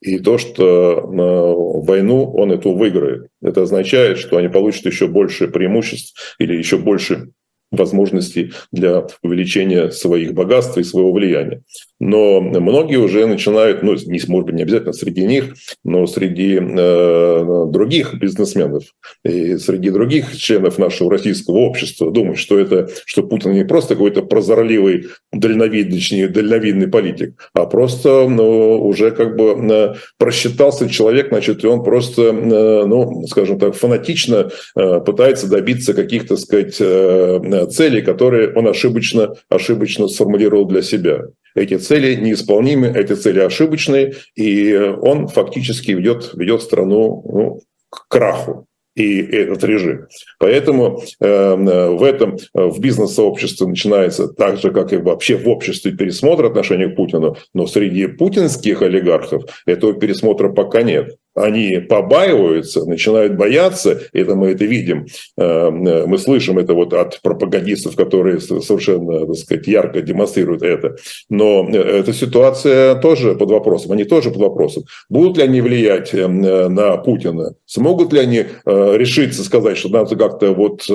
И 0.00 0.18
то, 0.18 0.38
что 0.38 0.98
э, 0.98 1.86
войну 1.86 2.30
он 2.34 2.52
эту 2.52 2.72
выиграет. 2.72 3.28
Это 3.42 3.62
означает, 3.62 4.18
что 4.18 4.36
они 4.36 4.48
получат 4.48 4.86
еще 4.86 5.06
больше 5.06 5.48
преимуществ 5.48 6.36
или 6.38 6.56
еще 6.56 6.76
больше 6.76 7.30
возможностей 7.70 8.52
для 8.72 9.06
увеличения 9.22 9.90
своих 9.90 10.34
богатств 10.34 10.78
и 10.78 10.84
своего 10.84 11.12
влияния. 11.12 11.62
Но 11.98 12.40
многие 12.40 12.96
уже 12.96 13.26
начинают, 13.26 13.82
ну, 13.82 13.94
не, 13.94 14.20
может 14.28 14.46
быть, 14.46 14.54
не 14.54 14.62
обязательно 14.62 14.92
среди 14.92 15.24
них, 15.24 15.54
но 15.82 16.06
среди 16.06 16.58
э, 16.60 17.64
других 17.68 18.14
бизнесменов 18.14 18.84
и 19.24 19.56
среди 19.56 19.88
других 19.90 20.36
членов 20.36 20.76
нашего 20.76 21.10
российского 21.10 21.56
общества 21.56 22.10
думать, 22.10 22.38
что 22.38 22.58
это, 22.58 22.90
что 23.06 23.22
Путин 23.22 23.52
не 23.52 23.64
просто 23.64 23.94
какой-то 23.94 24.22
прозорливый, 24.22 25.06
дальновидный, 25.32 26.28
дальновидный 26.28 26.88
политик, 26.88 27.50
а 27.54 27.64
просто 27.64 28.28
ну, 28.28 28.78
уже 28.86 29.10
как 29.10 29.34
бы 29.36 29.56
э, 29.72 29.94
просчитался 30.18 30.90
человек, 30.90 31.28
значит, 31.28 31.64
и 31.64 31.66
он 31.66 31.82
просто, 31.82 32.22
э, 32.24 32.86
ну, 32.86 33.26
скажем 33.26 33.58
так, 33.58 33.74
фанатично 33.74 34.50
э, 34.76 35.00
пытается 35.00 35.48
добиться 35.48 35.94
каких-то, 35.94 36.36
сказать, 36.36 36.76
э, 36.78 37.40
целей, 37.64 38.02
которые 38.02 38.52
он 38.52 38.68
ошибочно, 38.68 39.34
ошибочно 39.48 40.08
сформулировал 40.08 40.66
для 40.66 40.82
себя. 40.82 41.22
Эти 41.54 41.78
цели 41.78 42.14
неисполнимы, 42.16 42.88
эти 42.88 43.14
цели 43.14 43.40
ошибочные, 43.40 44.14
и 44.34 44.74
он 44.74 45.28
фактически 45.28 45.92
ведет, 45.92 46.32
ведет 46.34 46.60
страну 46.60 47.24
ну, 47.32 47.60
к 47.88 48.08
краху 48.08 48.66
и 48.94 49.20
этот 49.20 49.64
режим. 49.64 50.06
Поэтому 50.38 51.02
э, 51.20 51.54
в 51.90 52.02
этом 52.02 52.38
в 52.52 52.80
бизнес-сообществе 52.80 53.66
начинается 53.66 54.28
так 54.28 54.58
же, 54.58 54.70
как 54.70 54.92
и 54.92 54.96
вообще 54.96 55.36
в 55.36 55.48
обществе 55.48 55.92
пересмотр 55.92 56.46
отношения 56.46 56.88
к 56.88 56.96
Путину, 56.96 57.36
но 57.54 57.66
среди 57.66 58.06
путинских 58.06 58.82
олигархов 58.82 59.44
этого 59.66 59.92
пересмотра 59.94 60.50
пока 60.50 60.82
нет 60.82 61.16
они 61.36 61.78
побаиваются, 61.78 62.84
начинают 62.86 63.36
бояться, 63.36 64.00
это 64.12 64.34
мы 64.34 64.48
это 64.48 64.64
видим, 64.64 65.06
э, 65.36 65.70
мы 65.70 66.18
слышим 66.18 66.58
это 66.58 66.74
вот 66.74 66.94
от 66.94 67.20
пропагандистов, 67.22 67.94
которые 67.94 68.40
совершенно, 68.40 69.26
так 69.26 69.36
сказать, 69.36 69.66
ярко 69.66 70.00
демонстрируют 70.00 70.62
это. 70.62 70.96
Но 71.28 71.68
э, 71.68 71.76
эта 71.76 72.12
ситуация 72.14 72.94
тоже 72.96 73.34
под 73.34 73.50
вопросом, 73.50 73.92
они 73.92 74.04
тоже 74.04 74.30
под 74.30 74.40
вопросом. 74.40 74.84
Будут 75.10 75.36
ли 75.36 75.44
они 75.44 75.60
влиять 75.60 76.14
э, 76.14 76.26
на 76.26 76.96
Путина? 76.96 77.54
Смогут 77.66 78.12
ли 78.12 78.20
они 78.20 78.46
решиться 78.64 79.44
сказать, 79.44 79.76
что 79.76 79.88
надо 79.90 80.16
как-то 80.16 80.52
вот 80.52 80.86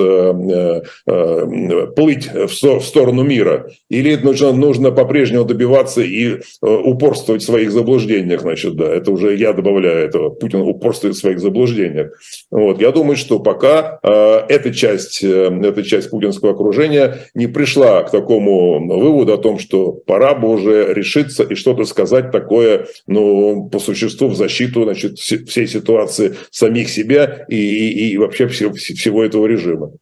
плыть 1.94 2.30
в 2.32 2.80
сторону 2.80 3.22
мира? 3.22 3.70
Или 3.88 4.16
нужно, 4.16 4.52
нужно 4.52 4.90
по-прежнему 4.90 5.44
добиваться 5.44 6.00
и 6.00 6.40
упорствовать 6.60 7.42
в 7.42 7.46
своих 7.46 7.70
заблуждениях? 7.70 8.40
Значит, 8.40 8.74
да, 8.74 8.86
это 8.86 9.10
уже 9.12 9.36
я 9.36 9.52
добавляю 9.52 10.06
этого 10.06 10.31
Путин 10.40 10.60
упорствует 10.60 11.14
в 11.14 11.18
своих 11.18 11.40
заблуждениях. 11.40 12.12
Вот. 12.50 12.80
Я 12.80 12.90
думаю, 12.90 13.16
что 13.16 13.38
пока 13.38 13.98
э, 14.02 14.42
эта, 14.48 14.72
часть, 14.72 15.22
э, 15.22 15.60
эта 15.62 15.82
часть 15.82 16.10
путинского 16.10 16.52
окружения 16.52 17.18
не 17.34 17.46
пришла 17.46 18.02
к 18.02 18.10
такому 18.10 18.86
выводу 18.98 19.34
о 19.34 19.38
том, 19.38 19.58
что 19.58 19.92
пора 19.92 20.34
бы 20.34 20.48
уже 20.48 20.92
решиться 20.92 21.42
и 21.42 21.54
что-то 21.54 21.84
сказать 21.84 22.30
такое, 22.30 22.86
ну, 23.06 23.68
по 23.70 23.78
существу 23.78 24.28
в 24.28 24.34
защиту 24.34 24.84
значит, 24.84 25.18
всей 25.18 25.66
ситуации 25.66 26.34
самих 26.50 26.88
себя 26.88 27.44
и, 27.48 27.56
и, 27.56 28.12
и 28.12 28.18
вообще 28.18 28.48
всего, 28.48 28.72
всего 28.74 29.24
этого 29.24 29.46
режима. 29.46 29.92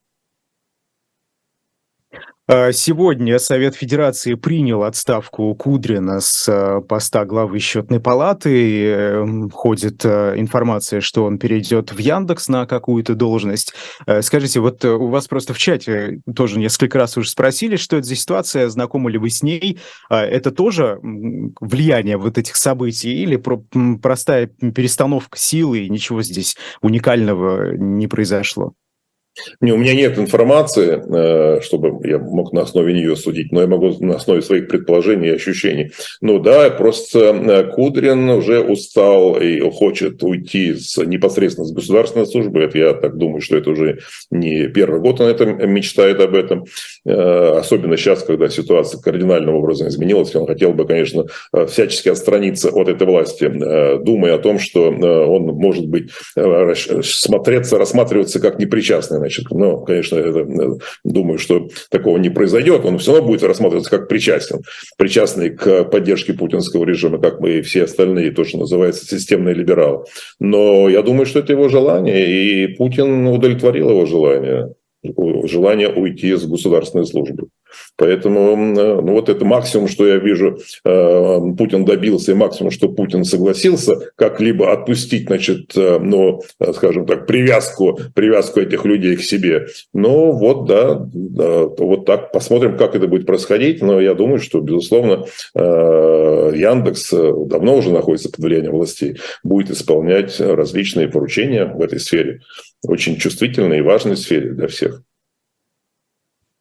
А, 2.52 2.72
сегодня 2.72 3.38
Совет 3.38 3.76
Федерации 3.76 4.34
принял 4.34 4.82
отставку 4.82 5.54
Кудрина 5.54 6.18
с 6.18 6.48
а, 6.48 6.80
поста 6.80 7.24
главы 7.24 7.60
счетной 7.60 8.00
палаты. 8.00 8.90
Эм, 8.90 9.50
ходит 9.50 10.04
а, 10.04 10.34
информация, 10.34 11.00
что 11.00 11.26
он 11.26 11.38
перейдет 11.38 11.92
в 11.92 11.98
Яндекс 11.98 12.48
на 12.48 12.66
какую-то 12.66 13.14
должность. 13.14 13.72
Скажите, 14.22 14.58
вот 14.58 14.84
у 14.84 15.06
вас 15.06 15.28
просто 15.28 15.54
в 15.54 15.58
чате 15.58 16.22
тоже 16.34 16.58
несколько 16.58 16.98
раз 16.98 17.16
уже 17.16 17.30
спросили, 17.30 17.76
что 17.76 17.98
это 17.98 18.08
за 18.08 18.16
ситуация, 18.16 18.68
знакомы 18.68 19.12
ли 19.12 19.18
вы 19.18 19.30
с 19.30 19.44
ней? 19.44 19.78
Это 20.08 20.50
тоже 20.50 20.98
влияние 21.02 22.16
вот 22.16 22.36
этих 22.36 22.56
событий 22.56 23.22
или 23.22 23.36
простая 24.02 24.48
перестановка 24.48 25.38
силы 25.38 25.84
и 25.84 25.88
ничего 25.88 26.22
здесь 26.22 26.56
уникального 26.82 27.76
не 27.76 28.08
произошло? 28.08 28.74
Не, 29.60 29.72
у 29.72 29.76
меня 29.76 29.94
нет 29.94 30.18
информации, 30.18 31.02
э, 31.06 31.60
чтобы 31.60 32.06
я 32.08 32.18
мог 32.18 32.52
на 32.52 32.62
основе 32.62 32.92
нее 32.92 33.16
судить, 33.16 33.52
но 33.52 33.60
я 33.60 33.66
могу 33.66 33.94
на 34.00 34.16
основе 34.16 34.42
своих 34.42 34.68
предположений 34.68 35.28
и 35.28 35.34
ощущений. 35.34 35.92
Ну 36.20 36.38
да, 36.38 36.68
просто 36.70 37.18
э, 37.18 37.64
Кудрин 37.72 38.28
уже 38.28 38.60
устал 38.60 39.36
и 39.36 39.60
хочет 39.70 40.22
уйти 40.22 40.74
с, 40.74 40.96
непосредственно 41.04 41.66
с 41.66 41.72
государственной 41.72 42.26
службы. 42.26 42.60
Это 42.60 42.78
я 42.78 42.94
так 42.94 43.16
думаю, 43.16 43.40
что 43.40 43.56
это 43.56 43.70
уже 43.70 44.00
не 44.30 44.66
первый 44.68 45.00
год 45.00 45.20
он 45.20 45.28
это 45.28 45.46
мечтает 45.46 46.20
об 46.20 46.34
этом. 46.34 46.64
Э, 47.06 47.58
особенно 47.58 47.96
сейчас, 47.96 48.22
когда 48.22 48.48
ситуация 48.48 49.00
кардинальным 49.00 49.54
образом 49.54 49.88
изменилась. 49.88 50.34
Он 50.34 50.46
хотел 50.46 50.72
бы, 50.72 50.86
конечно, 50.86 51.26
всячески 51.68 52.08
отстраниться 52.08 52.70
от 52.70 52.88
этой 52.88 53.06
власти, 53.06 53.48
думая 54.02 54.34
о 54.34 54.38
том, 54.38 54.58
что 54.58 54.88
он 54.88 55.42
может 55.42 55.86
быть 55.86 56.10
смотреться, 56.36 57.78
рассматриваться 57.78 58.40
как 58.40 58.58
непричастный 58.58 59.19
значит, 59.20 59.46
ну, 59.50 59.84
конечно, 59.84 60.16
это, 60.16 60.46
думаю, 61.04 61.38
что 61.38 61.68
такого 61.90 62.18
не 62.18 62.30
произойдет, 62.30 62.84
он 62.84 62.98
все 62.98 63.12
равно 63.12 63.28
будет 63.28 63.42
рассматриваться 63.42 63.90
как 63.90 64.08
причастен, 64.08 64.60
причастный 64.98 65.50
к 65.50 65.84
поддержке 65.84 66.32
путинского 66.32 66.84
режима, 66.84 67.18
как 67.18 67.40
мы 67.40 67.58
и 67.58 67.62
все 67.62 67.84
остальные, 67.84 68.32
то, 68.32 68.44
что 68.44 68.58
называется 68.58 69.06
системный 69.06 69.54
либерал. 69.54 70.06
Но 70.38 70.88
я 70.88 71.02
думаю, 71.02 71.26
что 71.26 71.38
это 71.38 71.52
его 71.52 71.68
желание, 71.68 72.26
и 72.26 72.66
Путин 72.76 73.26
удовлетворил 73.26 73.90
его 73.90 74.06
желание, 74.06 74.74
желание 75.02 75.88
уйти 75.88 76.34
с 76.34 76.46
государственной 76.46 77.06
службы. 77.06 77.48
Поэтому 77.96 78.56
ну, 78.56 79.12
вот 79.12 79.28
это 79.28 79.44
максимум, 79.44 79.88
что 79.88 80.06
я 80.06 80.16
вижу, 80.16 80.58
э, 80.84 81.38
Путин 81.56 81.84
добился, 81.84 82.32
и 82.32 82.34
максимум, 82.34 82.70
что 82.70 82.88
Путин 82.88 83.24
согласился 83.24 84.10
как-либо 84.16 84.72
отпустить, 84.72 85.26
значит, 85.26 85.76
э, 85.76 85.98
ну, 86.00 86.42
скажем 86.74 87.06
так, 87.06 87.26
привязку, 87.26 87.98
привязку 88.14 88.60
этих 88.60 88.84
людей 88.84 89.16
к 89.16 89.22
себе. 89.22 89.66
Ну 89.92 90.32
вот, 90.32 90.66
да, 90.66 91.06
да, 91.12 91.64
вот 91.66 92.06
так 92.06 92.32
посмотрим, 92.32 92.76
как 92.76 92.94
это 92.94 93.06
будет 93.06 93.26
происходить. 93.26 93.82
Но 93.82 94.00
я 94.00 94.14
думаю, 94.14 94.40
что, 94.40 94.60
безусловно, 94.60 95.26
э, 95.54 96.52
Яндекс 96.54 97.10
давно 97.10 97.76
уже 97.76 97.92
находится 97.92 98.30
под 98.30 98.40
влиянием 98.40 98.72
властей, 98.72 99.18
будет 99.44 99.70
исполнять 99.70 100.40
различные 100.40 101.08
поручения 101.08 101.66
в 101.66 101.80
этой 101.80 102.00
сфере, 102.00 102.40
очень 102.82 103.18
чувствительной 103.18 103.78
и 103.78 103.82
важной 103.82 104.16
сфере 104.16 104.52
для 104.52 104.68
всех. 104.68 105.02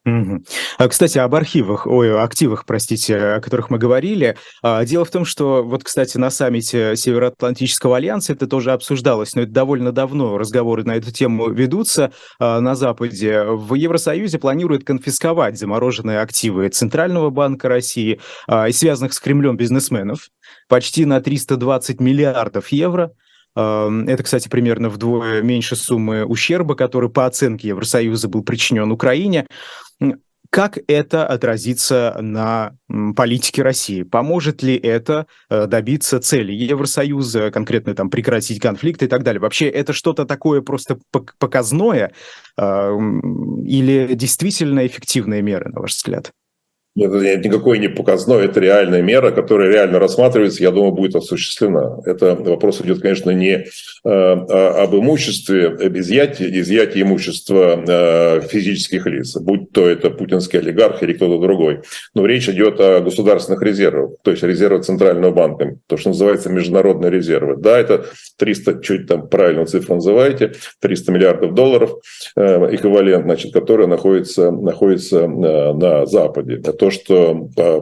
Угу. 0.05 0.43
Кстати, 0.89 1.17
об 1.17 1.35
архивах, 1.35 1.85
ой, 1.85 2.19
активах, 2.21 2.65
простите, 2.65 3.17
о 3.17 3.41
которых 3.41 3.69
мы 3.69 3.77
говорили. 3.77 4.37
А, 4.63 4.85
дело 4.85 5.03
в 5.03 5.11
том, 5.11 5.25
что 5.25 5.61
вот, 5.61 5.83
кстати, 5.83 6.17
на 6.17 6.29
саммите 6.29 6.95
Североатлантического 6.95 7.97
альянса 7.97 8.33
это 8.33 8.47
тоже 8.47 8.71
обсуждалось, 8.71 9.35
но 9.35 9.41
это 9.41 9.51
довольно 9.51 9.91
давно 9.91 10.37
разговоры 10.37 10.83
на 10.85 10.95
эту 10.95 11.11
тему 11.11 11.49
ведутся 11.49 12.13
а, 12.39 12.61
на 12.61 12.75
Западе. 12.75 13.43
В 13.43 13.73
Евросоюзе 13.73 14.39
планируют 14.39 14.85
конфисковать 14.85 15.59
замороженные 15.59 16.21
активы 16.21 16.69
Центрального 16.69 17.29
банка 17.29 17.67
России 17.67 18.19
и 18.49 18.71
связанных 18.71 19.13
с 19.13 19.19
Кремлем 19.19 19.57
бизнесменов 19.57 20.29
почти 20.67 21.05
на 21.05 21.19
320 21.21 21.99
миллиардов 21.99 22.69
евро. 22.69 23.11
Это, 23.55 24.23
кстати, 24.23 24.47
примерно 24.47 24.89
вдвое 24.89 25.41
меньше 25.41 25.75
суммы 25.75 26.25
ущерба, 26.25 26.75
который 26.75 27.09
по 27.09 27.25
оценке 27.25 27.69
Евросоюза 27.69 28.27
был 28.29 28.43
причинен 28.43 28.91
Украине. 28.91 29.45
Как 30.51 30.79
это 30.87 31.27
отразится 31.27 32.17
на 32.19 32.75
политике 33.15 33.61
России? 33.61 34.01
Поможет 34.01 34.63
ли 34.63 34.75
это 34.75 35.27
э, 35.47 35.67
добиться 35.67 36.19
цели 36.19 36.51
Евросоюза, 36.51 37.51
конкретно 37.51 37.93
там 37.93 38.09
прекратить 38.09 38.59
конфликт 38.59 39.03
и 39.03 39.07
так 39.07 39.21
далее? 39.21 39.39
Вообще 39.39 39.69
это 39.69 39.93
что-то 39.93 40.25
такое 40.25 40.61
просто 40.61 40.97
показное 41.37 42.13
или 42.57 44.15
действительно 44.15 44.87
эффективные 44.87 45.43
меры, 45.43 45.69
на 45.69 45.81
ваш 45.81 45.93
взгляд? 45.95 46.31
Это 46.97 47.37
никакой 47.37 47.77
не 47.77 47.87
показной, 47.87 48.45
это 48.45 48.59
реальная 48.59 49.03
мера, 49.03 49.29
которая 49.31 49.71
реально 49.71 49.99
рассматривается, 49.99 50.63
я 50.63 50.71
думаю, 50.71 50.91
будет 50.91 51.15
осуществлена. 51.15 51.99
Это 52.05 52.35
вопрос 52.35 52.81
идет, 52.81 53.01
конечно, 53.01 53.29
не 53.29 53.51
э, 53.51 53.65
а, 54.03 54.83
об 54.83 54.95
имуществе, 54.95 55.67
об 55.67 55.97
изъятии, 55.97 56.59
изъятии 56.59 57.01
имущества 57.03 57.83
э, 57.87 58.41
физических 58.41 59.05
лиц, 59.05 59.37
будь 59.37 59.71
то 59.71 59.87
это 59.87 60.09
путинский 60.09 60.59
олигарх 60.59 61.03
или 61.03 61.13
кто-то 61.13 61.39
другой. 61.39 61.81
Но 62.15 62.25
речь 62.25 62.49
идет 62.49 62.79
о 62.79 63.01
государственных 63.01 63.61
резервах, 63.61 64.13
то 64.23 64.31
есть 64.31 64.41
резервах 64.41 64.83
Центрального 64.83 65.31
банка, 65.31 65.77
то, 65.87 65.95
что 65.95 66.09
называется 66.09 66.49
международные 66.49 67.11
резервы. 67.11 67.55
Да, 67.57 67.77
это 67.77 68.05
300, 68.37 68.81
чуть 68.81 69.07
там 69.07 69.29
правильно 69.29 69.67
цифру 69.67 69.95
называете, 69.95 70.53
300 70.81 71.11
миллиардов 71.11 71.53
долларов 71.53 71.93
э, 72.35 72.75
эквивалент, 72.75 73.25
значит, 73.25 73.53
которые 73.53 73.87
находятся, 73.87 74.49
находятся 74.49 75.27
на 75.27 76.07
Западе. 76.07 76.57
Это 76.79 76.91
что 76.91 77.49
а, 77.57 77.81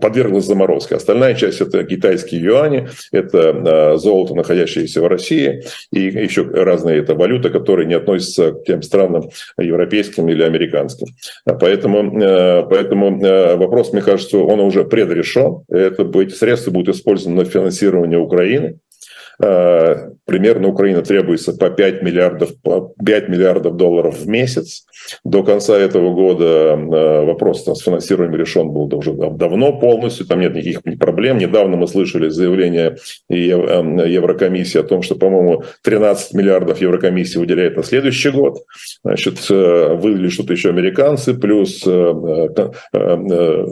подверглась 0.00 0.44
заморозке. 0.44 0.94
Остальная 0.94 1.34
часть– 1.34 1.60
это 1.60 1.82
китайские 1.82 2.40
юани, 2.40 2.88
это 3.10 3.94
а, 3.94 3.96
золото, 3.96 4.34
находящееся 4.34 5.02
в 5.02 5.08
России, 5.08 5.64
и 5.92 6.00
еще 6.00 6.42
разные 6.42 7.00
это 7.00 7.14
валюты, 7.14 7.50
которые 7.50 7.86
не 7.86 7.94
относятся 7.94 8.52
к 8.52 8.64
тем 8.64 8.82
странам 8.82 9.30
европейским 9.58 10.28
или 10.28 10.42
американским. 10.42 11.08
А 11.44 11.54
поэтому, 11.54 12.12
поэтому 12.68 13.18
вопрос, 13.56 13.92
мне 13.92 14.02
кажется, 14.02 14.38
он 14.38 14.60
уже 14.60 14.84
предрешен. 14.84 15.64
Это, 15.68 16.08
эти 16.20 16.32
средства 16.32 16.70
будут 16.70 16.94
использованы 16.94 17.42
на 17.42 17.44
финансирование 17.44 18.18
Украины. 18.18 18.78
Э, 19.42 20.12
примерно 20.24 20.68
Украина 20.68 21.02
требуется 21.02 21.52
по 21.52 21.68
5 21.68 22.02
миллиардов, 22.02 22.56
по 22.62 22.94
5 23.04 23.28
миллиардов 23.28 23.76
долларов 23.76 24.18
в 24.18 24.28
месяц. 24.28 24.86
До 25.24 25.42
конца 25.42 25.76
этого 25.76 26.14
года 26.14 26.44
э, 26.44 27.24
вопрос 27.24 27.64
с 27.64 27.82
финансированием 27.82 28.36
решен 28.36 28.70
был 28.70 28.92
уже 28.94 29.12
давно 29.12 29.78
полностью, 29.78 30.26
там 30.26 30.40
нет 30.40 30.54
никаких 30.54 30.98
проблем. 30.98 31.38
Недавно 31.38 31.76
мы 31.76 31.86
слышали 31.86 32.28
заявление 32.28 32.96
э, 33.28 33.36
Еврокомиссии 33.36 34.78
о 34.78 34.84
том, 34.84 35.02
что, 35.02 35.16
по-моему, 35.16 35.64
13 35.82 36.32
миллиардов 36.34 36.80
Еврокомиссия 36.80 37.40
выделяет 37.40 37.76
на 37.76 37.82
следующий 37.82 38.30
год. 38.30 38.64
Значит, 39.04 39.48
выделили 39.50 40.28
что-то 40.28 40.52
еще 40.52 40.70
американцы, 40.70 41.34
плюс 41.34 41.86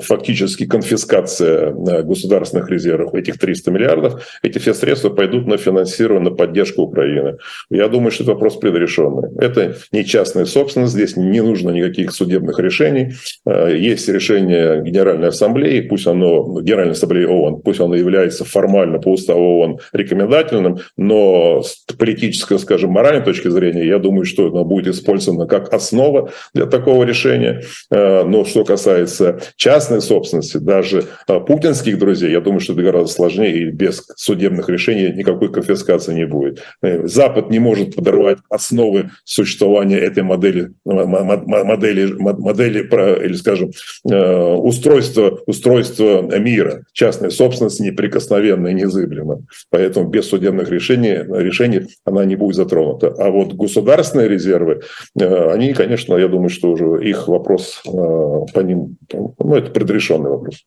фактически 0.05 0.67
конфискация 0.67 1.71
государственных 2.03 2.71
резервов 2.71 3.15
этих 3.15 3.39
300 3.39 3.71
миллиардов. 3.71 4.27
Эти 4.43 4.59
все 4.59 4.75
средства 4.75 5.11
пойдут 5.11 5.47
на 5.47 5.54
на 5.55 5.59
финансирование, 5.59 6.31
на 6.31 6.37
поддержку 6.37 6.83
Украины. 6.83 7.37
Я 7.71 7.89
думаю, 7.89 8.11
что 8.11 8.25
это 8.25 8.33
вопрос 8.33 8.57
предрешенный. 8.57 9.31
Это 9.39 9.77
не 9.93 10.05
частная 10.05 10.45
собственность, 10.45 10.93
здесь 10.93 11.17
не 11.17 11.41
нужно 11.41 11.71
никаких 11.71 12.13
судебных 12.13 12.59
решений. 12.59 13.15
Э, 13.47 13.75
есть 13.77 14.09
решение 14.09 14.83
Генеральной 14.83 15.29
Ассамблеи, 15.29 15.81
пусть 15.81 16.07
оно, 16.07 16.61
Генеральной 16.61 16.93
Ассамблеи 16.93 17.25
ООН, 17.25 17.63
пусть 17.63 17.81
оно 17.81 17.95
является 17.95 18.45
формально 18.45 18.99
по 18.99 19.13
уставу 19.13 19.61
ООН 19.61 19.79
рекомендательным, 19.93 20.79
но 20.97 21.63
с 21.63 21.85
политической, 21.97 22.59
скажем, 22.59 22.91
моральной 22.91 23.25
точки 23.25 23.49
зрения, 23.49 23.87
я 23.87 23.99
думаю, 23.99 24.25
что 24.25 24.49
оно 24.49 24.65
будет 24.65 24.89
использовано 24.89 25.47
как 25.47 25.73
основа 25.73 26.31
для 26.53 26.67
такого 26.67 27.05
решения. 27.05 27.63
Э, 27.91 28.25
но 28.25 28.45
что 28.45 28.65
касается 28.65 29.41
частной 29.57 30.01
собственности, 30.01 30.59
даже 30.59 31.05
э, 31.29 31.41
путинских 31.41 31.99
друзей, 31.99 32.33
я 32.33 32.41
думаю, 32.41 32.61
что 32.61 32.73
это 32.73 32.83
гораздо 32.83 33.13
сложнее 33.13 33.63
и 33.63 33.71
без 33.71 34.05
судебных 34.17 34.69
решений 34.69 35.13
никакой 35.15 35.44
никакой 35.45 35.63
конфискации 35.63 36.15
не 36.15 36.27
будет. 36.27 36.63
Э, 36.83 37.07
Запад 37.07 37.51
не 37.51 37.59
может 37.59 37.95
подорвать 37.95 38.39
основы 38.49 39.11
существования 39.25 39.99
этой 39.99 40.23
модели, 40.23 40.73
модели, 40.85 42.13
модели 42.15 42.81
или, 43.25 43.35
скажем, 43.35 43.71
э, 44.11 44.55
устройства, 44.55 45.41
устройства 45.47 46.23
мира. 46.39 46.83
Частная 46.93 47.31
собственность 47.31 47.81
неприкосновенна 47.81 48.69
и 48.69 48.75
незыблема. 48.75 49.41
Поэтому 49.71 50.09
без 50.09 50.29
судебных 50.29 50.71
решений, 50.71 51.19
решений 51.43 51.87
она 52.05 52.25
не 52.25 52.37
будет 52.37 52.57
затронута. 52.57 53.15
А 53.19 53.31
вот 53.31 53.55
государственные 53.55 54.29
резервы, 54.29 54.81
э, 55.19 55.51
они, 55.53 55.73
конечно, 55.73 56.17
я 56.17 56.29
думаю, 56.29 56.49
что 56.49 56.73
уже 56.73 57.09
их 57.09 57.29
вопрос 57.29 57.83
по 57.85 58.61
ним, 58.61 58.97
ну, 59.13 59.55
это 59.55 59.71
предрешенный 59.71 60.31
вопрос. 60.31 60.65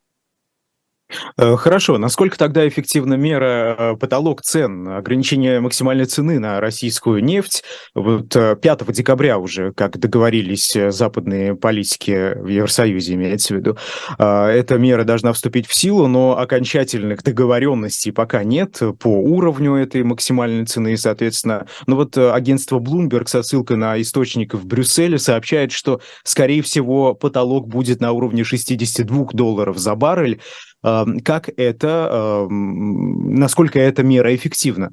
Э, 1.37 1.55
хорошо. 1.55 1.97
Насколько 1.97 2.37
тогда 2.37 2.67
эффективна 2.67 3.13
мера 3.13 3.75
э, 3.77 3.95
потолок 3.95 4.41
цен, 4.41 4.87
ограничение 4.87 5.59
максимальной 5.59 6.05
цены 6.05 6.39
на 6.39 6.59
российскую 6.59 7.23
нефть? 7.23 7.63
Вот 7.95 8.29
5 8.29 8.63
э, 8.65 8.93
декабря 8.93 9.37
уже, 9.37 9.71
как 9.73 9.97
договорились 9.97 10.75
западные 10.89 11.55
политики 11.55 12.33
в 12.37 12.47
Евросоюзе, 12.47 13.13
имеется 13.13 13.53
в 13.53 13.57
виду, 13.57 13.77
эта 14.17 14.77
мера 14.77 15.03
должна 15.03 15.33
вступить 15.33 15.67
в 15.67 15.73
силу, 15.73 16.07
но 16.07 16.37
окончательных 16.37 17.23
договоренностей 17.23 18.11
пока 18.11 18.43
нет 18.43 18.81
по 18.99 19.07
уровню 19.07 19.75
этой 19.75 20.03
максимальной 20.03 20.65
цены, 20.65 20.97
соответственно. 20.97 21.67
Но 21.85 21.95
вот 21.95 22.17
агентство 22.17 22.79
Bloomberg 22.79 23.27
со 23.27 23.43
ссылкой 23.43 23.77
на 23.77 23.99
источников 24.01 24.61
в 24.61 24.65
Брюсселе 24.65 25.17
сообщает, 25.19 25.71
что, 25.71 26.01
скорее 26.23 26.61
всего, 26.61 27.13
потолок 27.13 27.67
будет 27.67 28.01
на 28.01 28.11
уровне 28.11 28.43
62 28.43 29.27
долларов 29.33 29.77
за 29.77 29.95
баррель, 29.95 30.41
как 30.81 31.49
это, 31.57 32.47
насколько 32.49 33.79
эта 33.79 34.03
мера 34.03 34.35
эффективна? 34.35 34.91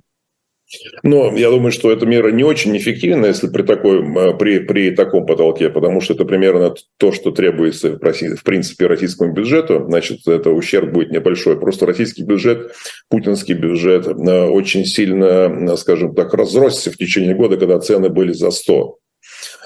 Но 1.02 1.36
я 1.36 1.50
думаю, 1.50 1.72
что 1.72 1.92
эта 1.92 2.06
мера 2.06 2.30
не 2.30 2.42
очень 2.42 2.76
эффективна, 2.76 3.26
если 3.26 3.48
при, 3.48 3.62
такой, 3.62 4.02
при, 4.38 4.60
при 4.60 4.90
таком 4.90 5.26
потолке, 5.26 5.68
потому 5.68 6.00
что 6.00 6.14
это 6.14 6.24
примерно 6.24 6.74
то, 6.98 7.12
что 7.12 7.30
требуется 7.30 7.96
в, 7.96 8.02
России, 8.02 8.28
в 8.28 8.42
принципе 8.42 8.86
российскому 8.86 9.32
бюджету. 9.32 9.84
Значит, 9.86 10.26
это 10.26 10.50
ущерб 10.50 10.90
будет 10.90 11.10
небольшой. 11.10 11.60
Просто 11.60 11.86
российский 11.86 12.24
бюджет, 12.24 12.72
путинский 13.08 13.54
бюджет 13.54 14.06
очень 14.06 14.86
сильно, 14.86 15.76
скажем 15.76 16.14
так, 16.14 16.32
разросся 16.32 16.90
в 16.90 16.96
течение 16.96 17.34
года, 17.34 17.56
когда 17.56 17.78
цены 17.78 18.08
были 18.08 18.32
за 18.32 18.50
100. 18.50 18.96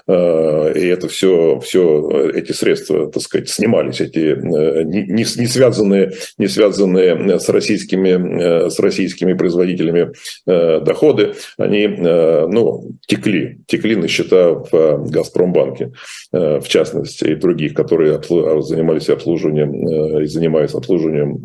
Э, 0.08 0.72
и 0.74 0.86
это 0.86 1.06
все, 1.08 1.60
все 1.60 2.30
эти 2.34 2.52
средства, 2.52 3.10
так 3.10 3.22
сказать, 3.22 3.48
снимались, 3.48 4.00
эти 4.00 4.18
э, 4.18 4.82
не, 4.84 5.06
не 5.06 5.46
связанные, 5.46 6.12
не 6.38 6.48
связанные 6.48 7.38
с 7.38 7.48
российскими, 7.48 8.66
э, 8.66 8.70
с 8.70 8.78
российскими 8.80 9.34
производителями 9.34 10.12
доходы, 10.46 11.34
они 11.58 11.86
ну, 11.86 12.92
текли, 13.06 13.58
текли 13.66 13.96
на 13.96 14.08
счета 14.08 14.54
в 14.70 15.10
Газпромбанке, 15.10 15.92
в 16.32 16.64
частности, 16.66 17.24
и 17.24 17.34
других, 17.34 17.74
которые 17.74 18.20
занимались 18.62 19.08
обслуживанием 19.08 20.22
и 20.22 20.26
занимаются 20.26 20.78
обслуживанием 20.78 21.40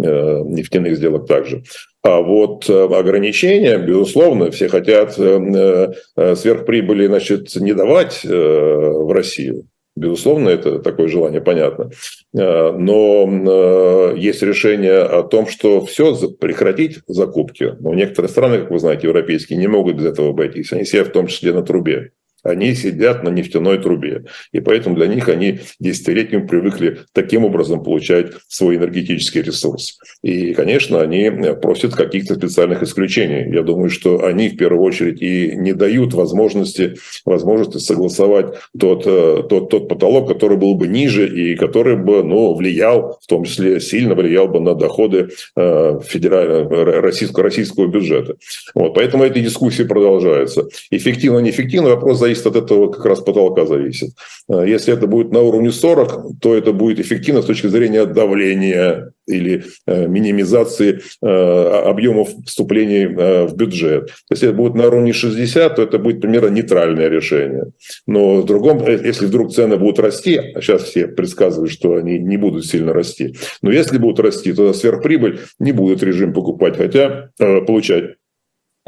нефтяных 0.53 0.97
сделок 0.97 1.27
также. 1.27 1.63
А 2.03 2.19
вот 2.19 2.69
э, 2.69 2.83
ограничения, 2.83 3.77
безусловно, 3.77 4.51
все 4.51 4.67
хотят 4.67 5.17
э, 5.17 5.93
э, 6.17 6.35
сверхприбыли, 6.35 7.07
значит, 7.07 7.55
не 7.55 7.73
давать 7.73 8.25
в 8.25 9.13
Россию. 9.13 9.67
Безусловно, 9.95 10.49
это 10.49 10.79
такое 10.79 11.07
желание 11.07 11.39
понятно. 11.39 11.91
Но 12.33 14.11
есть 14.17 14.41
решение 14.41 15.03
о 15.03 15.21
том, 15.21 15.45
что 15.45 15.85
все, 15.85 16.15
прекратить 16.39 17.01
закупки. 17.05 17.75
Но 17.79 17.93
некоторые 17.93 18.31
страны, 18.31 18.57
как 18.57 18.71
вы 18.71 18.79
знаете, 18.79 19.05
европейские, 19.05 19.59
не 19.59 19.67
могут 19.67 19.97
без 19.97 20.05
этого 20.05 20.31
обойтись. 20.31 20.73
Они 20.73 20.83
сидят 20.83 21.09
в 21.09 21.11
том 21.11 21.27
числе 21.27 21.53
на 21.53 21.61
трубе 21.61 22.11
они 22.43 22.75
сидят 22.75 23.23
на 23.23 23.29
нефтяной 23.29 23.79
трубе. 23.79 24.25
И 24.51 24.59
поэтому 24.59 24.95
для 24.95 25.07
них 25.07 25.29
они 25.29 25.59
десятилетиями 25.79 26.47
привыкли 26.47 26.99
таким 27.13 27.45
образом 27.45 27.83
получать 27.83 28.27
свой 28.47 28.75
энергетический 28.75 29.41
ресурс. 29.41 29.97
И, 30.21 30.53
конечно, 30.53 31.01
они 31.01 31.31
просят 31.61 31.95
каких-то 31.95 32.35
специальных 32.35 32.83
исключений. 32.83 33.53
Я 33.53 33.63
думаю, 33.63 33.89
что 33.89 34.25
они 34.25 34.49
в 34.49 34.57
первую 34.57 34.83
очередь 34.83 35.21
и 35.21 35.55
не 35.55 35.73
дают 35.73 36.13
возможности, 36.13 36.95
возможности 37.25 37.77
согласовать 37.77 38.55
тот, 38.77 39.03
э, 39.05 39.43
тот, 39.49 39.69
тот 39.69 39.87
потолок, 39.87 40.27
который 40.27 40.57
был 40.57 40.75
бы 40.75 40.87
ниже 40.87 41.27
и 41.27 41.55
который 41.55 41.95
бы 41.95 42.23
ну, 42.23 42.53
влиял, 42.53 43.19
в 43.21 43.27
том 43.27 43.45
числе 43.45 43.79
сильно 43.79 44.15
влиял 44.15 44.47
бы 44.47 44.59
на 44.59 44.75
доходы 44.75 45.29
э, 45.55 45.99
федерального, 46.05 47.01
российского, 47.01 47.43
российского 47.43 47.87
бюджета. 47.87 48.35
Вот, 48.75 48.93
поэтому 48.93 49.23
эти 49.23 49.39
дискуссии 49.39 49.83
продолжаются. 49.83 50.67
Эффективно, 50.91 51.39
неэффективно, 51.39 51.89
вопрос 51.89 52.19
зависит 52.19 52.32
зависит 52.33 52.47
от 52.47 52.55
этого, 52.55 52.91
как 52.91 53.05
раз 53.05 53.21
потолка 53.21 53.65
зависит. 53.65 54.11
А 54.49 54.63
если 54.63 54.93
это 54.93 55.07
будет 55.07 55.31
на 55.31 55.41
уровне 55.41 55.71
40, 55.71 56.39
то 56.41 56.55
это 56.55 56.73
будет 56.73 56.99
эффективно 56.99 57.41
с 57.41 57.45
точки 57.45 57.67
зрения 57.67 58.05
давления 58.05 59.11
или 59.25 59.63
э, 59.87 60.07
минимизации 60.07 60.99
э, 61.21 61.27
объемов 61.27 62.29
вступлений 62.45 63.05
э, 63.05 63.45
в 63.45 63.55
бюджет. 63.55 64.09
Если 64.29 64.49
это 64.49 64.57
будет 64.57 64.75
на 64.75 64.87
уровне 64.87 65.13
60, 65.13 65.75
то 65.75 65.81
это 65.81 65.97
будет 65.97 66.21
примерно 66.21 66.49
нейтральное 66.49 67.09
решение. 67.09 67.65
Но 68.05 68.41
в 68.41 68.45
другом, 68.45 68.85
если 68.85 69.25
вдруг 69.25 69.53
цены 69.53 69.77
будут 69.77 69.99
расти, 69.99 70.37
а 70.37 70.61
сейчас 70.61 70.83
все 70.83 71.07
предсказывают, 71.07 71.71
что 71.71 71.95
они 71.95 72.19
не 72.19 72.37
будут 72.37 72.65
сильно 72.65 72.93
расти, 72.93 73.35
но 73.61 73.71
если 73.71 73.97
будут 73.97 74.19
расти, 74.19 74.53
то 74.53 74.73
сверхприбыль 74.73 75.39
не 75.59 75.71
будет 75.71 76.03
режим 76.03 76.33
покупать, 76.33 76.77
хотя 76.77 77.29
получать 77.37 78.15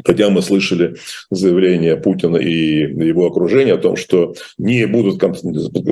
Хотя 0.04 0.30
мы 0.30 0.42
слышали 0.42 0.96
заявление 1.30 1.96
Путина 1.96 2.36
и 2.36 2.82
его 3.06 3.26
окружения 3.26 3.74
о 3.74 3.78
том, 3.78 3.96
что 3.96 4.34
не 4.58 4.86
будут 4.86 5.20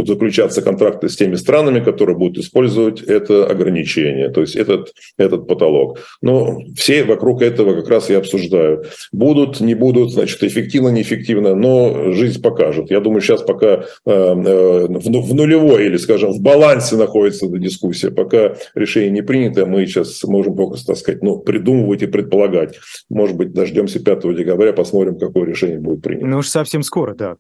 заключаться 0.07 0.63
контракты 0.63 1.09
с 1.09 1.17
теми 1.17 1.37
странами, 1.37 1.81
которые 1.81 2.17
будут 2.17 2.39
использовать 2.39 3.03
это 3.03 3.47
ограничение, 3.47 4.29
то 4.29 4.43
есть 4.43 4.57
этот, 4.57 4.93
этот 5.17 5.49
потолок. 5.49 5.99
Но 6.21 6.61
все 6.77 7.05
вокруг 7.05 7.43
этого 7.43 7.75
как 7.75 7.89
раз 7.89 8.11
и 8.11 8.15
обсуждают. 8.15 8.93
Будут, 9.13 9.61
не 9.61 9.75
будут, 9.75 10.13
значит, 10.13 10.43
эффективно, 10.43 10.89
неэффективно, 10.89 11.55
но 11.55 12.13
жизнь 12.13 12.43
покажет. 12.43 12.91
Я 12.91 13.01
думаю, 13.01 13.21
сейчас 13.21 13.43
пока 13.43 13.67
э, 13.67 13.85
э, 14.07 14.87
в 14.87 15.35
нулевой 15.35 15.87
или, 15.87 15.97
скажем, 15.97 16.33
в 16.33 16.41
балансе 16.41 16.97
находится 16.97 17.47
эта 17.47 17.59
дискуссия, 17.59 18.11
пока 18.11 18.55
решение 18.75 19.11
не 19.11 19.23
принято, 19.23 19.67
мы 19.67 19.87
сейчас 19.87 20.23
можем 20.25 20.57
только, 20.57 20.79
так 20.85 20.97
сказать, 20.97 21.23
ну, 21.23 21.39
придумывать 21.39 22.03
и 22.03 22.07
предполагать. 22.07 22.77
Может 23.09 23.37
быть, 23.37 23.53
дождемся 23.53 23.94
5 24.01 24.37
декабря, 24.37 24.73
посмотрим, 24.73 25.19
какое 25.19 25.45
решение 25.45 25.79
будет 25.79 26.03
принято. 26.03 26.27
Ну 26.27 26.39
уж 26.39 26.49
совсем 26.49 26.83
скоро, 26.83 27.15
да. 27.15 27.37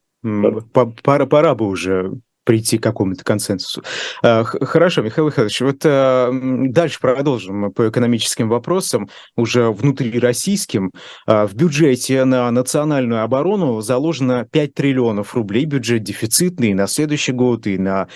Пора, 1.02 1.26
пора 1.26 1.54
бы 1.54 1.66
уже 1.66 2.12
прийти 2.44 2.78
к 2.78 2.82
какому-то 2.82 3.24
консенсусу. 3.24 3.82
А, 4.22 4.44
хорошо, 4.44 5.02
Михаил 5.02 5.26
Михайлович, 5.26 5.60
вот 5.62 5.82
а, 5.84 6.30
дальше 6.32 7.00
продолжим 7.00 7.72
по 7.72 7.88
экономическим 7.88 8.48
вопросам, 8.48 9.08
уже 9.36 9.70
внутрироссийским. 9.70 10.92
А, 11.26 11.46
в 11.46 11.54
бюджете 11.54 12.24
на 12.24 12.50
национальную 12.50 13.22
оборону 13.22 13.80
заложено 13.80 14.46
5 14.50 14.74
триллионов 14.74 15.34
рублей, 15.34 15.64
бюджет 15.64 16.02
дефицитный 16.02 16.74
на 16.74 16.86
следующий 16.86 17.32
год 17.32 17.66
и 17.66 17.78
на 17.78 18.08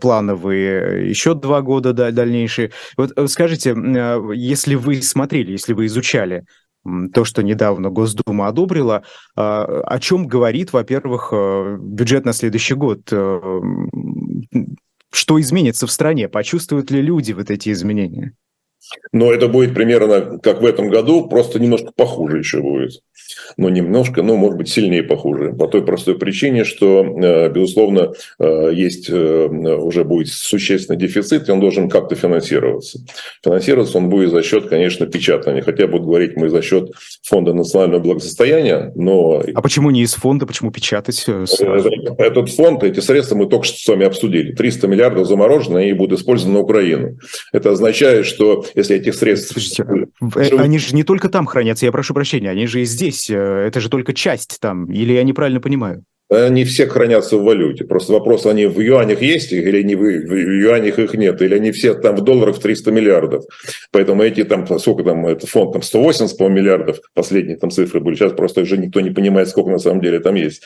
плановые 0.00 1.08
еще 1.08 1.34
два 1.34 1.60
года 1.60 1.92
дальнейшие. 1.92 2.70
Вот 2.96 3.12
э, 3.16 3.26
скажите, 3.26 3.74
если 4.34 4.74
вы 4.76 5.02
смотрели, 5.02 5.52
если 5.52 5.72
вы 5.72 5.86
изучали 5.86 6.44
то, 7.12 7.24
что 7.24 7.42
недавно 7.42 7.90
Госдума 7.90 8.48
одобрила, 8.48 9.04
а, 9.36 9.64
о 9.82 9.98
чем 10.00 10.26
говорит, 10.26 10.72
во-первых, 10.72 11.28
э, 11.32 11.76
бюджет 11.80 12.24
на 12.24 12.32
следующий 12.32 12.74
год? 12.74 13.00
Э, 13.12 13.60
что 15.12 15.40
изменится 15.40 15.86
в 15.86 15.92
стране? 15.92 16.28
Почувствуют 16.28 16.90
ли 16.90 17.00
люди 17.00 17.32
вот 17.32 17.50
эти 17.50 17.70
изменения? 17.70 18.34
Но 19.12 19.32
это 19.32 19.48
будет 19.48 19.74
примерно 19.74 20.38
как 20.38 20.62
в 20.62 20.66
этом 20.66 20.88
году, 20.88 21.28
просто 21.28 21.58
немножко 21.58 21.92
похуже 21.94 22.38
еще 22.38 22.60
будет. 22.60 23.00
Но 23.56 23.68
немножко, 23.68 24.22
но 24.22 24.36
может 24.36 24.58
быть 24.58 24.68
сильнее 24.68 25.02
похуже. 25.02 25.52
По 25.52 25.68
той 25.68 25.84
простой 25.84 26.18
причине, 26.18 26.64
что, 26.64 27.02
э, 27.04 27.50
безусловно, 27.50 28.12
э, 28.38 28.70
есть 28.74 29.08
э, 29.08 29.46
уже 29.46 30.04
будет 30.04 30.28
существенный 30.28 30.98
дефицит, 30.98 31.48
и 31.48 31.52
он 31.52 31.60
должен 31.60 31.88
как-то 31.88 32.14
финансироваться. 32.14 33.00
Финансироваться 33.44 33.98
он 33.98 34.08
будет 34.08 34.30
за 34.30 34.42
счет, 34.42 34.68
конечно, 34.68 35.06
печатания. 35.06 35.62
Хотя 35.62 35.86
будут 35.86 36.06
говорить 36.06 36.36
мы 36.36 36.48
за 36.48 36.62
счет 36.62 36.90
фонда 37.22 37.52
национального 37.52 38.00
благосостояния, 38.00 38.92
но... 38.94 39.42
А 39.54 39.62
почему 39.62 39.90
не 39.90 40.02
из 40.02 40.14
фонда, 40.14 40.46
почему 40.46 40.70
печатать? 40.70 41.24
Этот 41.26 42.50
фонд, 42.50 42.82
эти 42.84 43.00
средства 43.00 43.36
мы 43.36 43.46
только 43.46 43.66
что 43.66 43.78
с 43.78 43.86
вами 43.88 44.06
обсудили. 44.06 44.52
300 44.52 44.86
миллиардов 44.88 45.26
заморожены 45.26 45.88
и 45.88 45.92
будут 45.92 46.20
использованы 46.20 46.58
на 46.58 46.60
Украину. 46.60 47.18
Это 47.52 47.70
означает, 47.70 48.26
что 48.26 48.64
если 48.74 48.96
этих 48.96 49.14
средств... 49.14 49.52
Слушайте, 49.52 49.84
э, 50.36 50.56
они 50.58 50.78
же 50.78 50.94
не 50.94 51.04
только 51.04 51.28
там 51.28 51.46
хранятся, 51.46 51.86
я 51.86 51.92
прошу 51.92 52.14
прощения, 52.14 52.50
они 52.50 52.66
же 52.66 52.82
и 52.82 52.84
здесь. 52.84 53.28
Э, 53.30 53.36
это 53.66 53.80
же 53.80 53.88
только 53.88 54.12
часть 54.12 54.58
там. 54.60 54.86
Или 54.86 55.12
я 55.12 55.22
неправильно 55.22 55.60
понимаю? 55.60 56.04
Они 56.32 56.64
все 56.64 56.86
хранятся 56.86 57.36
в 57.36 57.44
валюте. 57.44 57.84
Просто 57.84 58.12
вопрос, 58.12 58.46
они 58.46 58.66
в 58.66 58.80
юанях 58.80 59.20
есть 59.22 59.52
или 59.52 59.80
они 59.80 59.94
в, 59.94 60.02
юанях 60.02 60.98
их 60.98 61.14
нет, 61.14 61.40
или 61.42 61.54
они 61.54 61.72
все 61.72 61.94
там 61.94 62.16
в 62.16 62.22
долларах 62.22 62.56
в 62.56 62.60
300 62.60 62.90
миллиардов. 62.90 63.44
Поэтому 63.90 64.22
эти 64.22 64.44
там, 64.44 64.66
сколько 64.78 65.04
там, 65.04 65.26
это 65.26 65.46
фонд 65.46 65.72
там 65.72 65.82
180, 65.82 66.38
по 66.38 66.48
миллиардов, 66.48 67.00
последние 67.14 67.56
там 67.56 67.70
цифры 67.70 68.00
были, 68.00 68.14
сейчас 68.14 68.32
просто 68.32 68.62
уже 68.62 68.78
никто 68.78 69.00
не 69.00 69.10
понимает, 69.10 69.48
сколько 69.48 69.70
на 69.70 69.78
самом 69.78 70.00
деле 70.00 70.20
там 70.20 70.34
есть. 70.34 70.62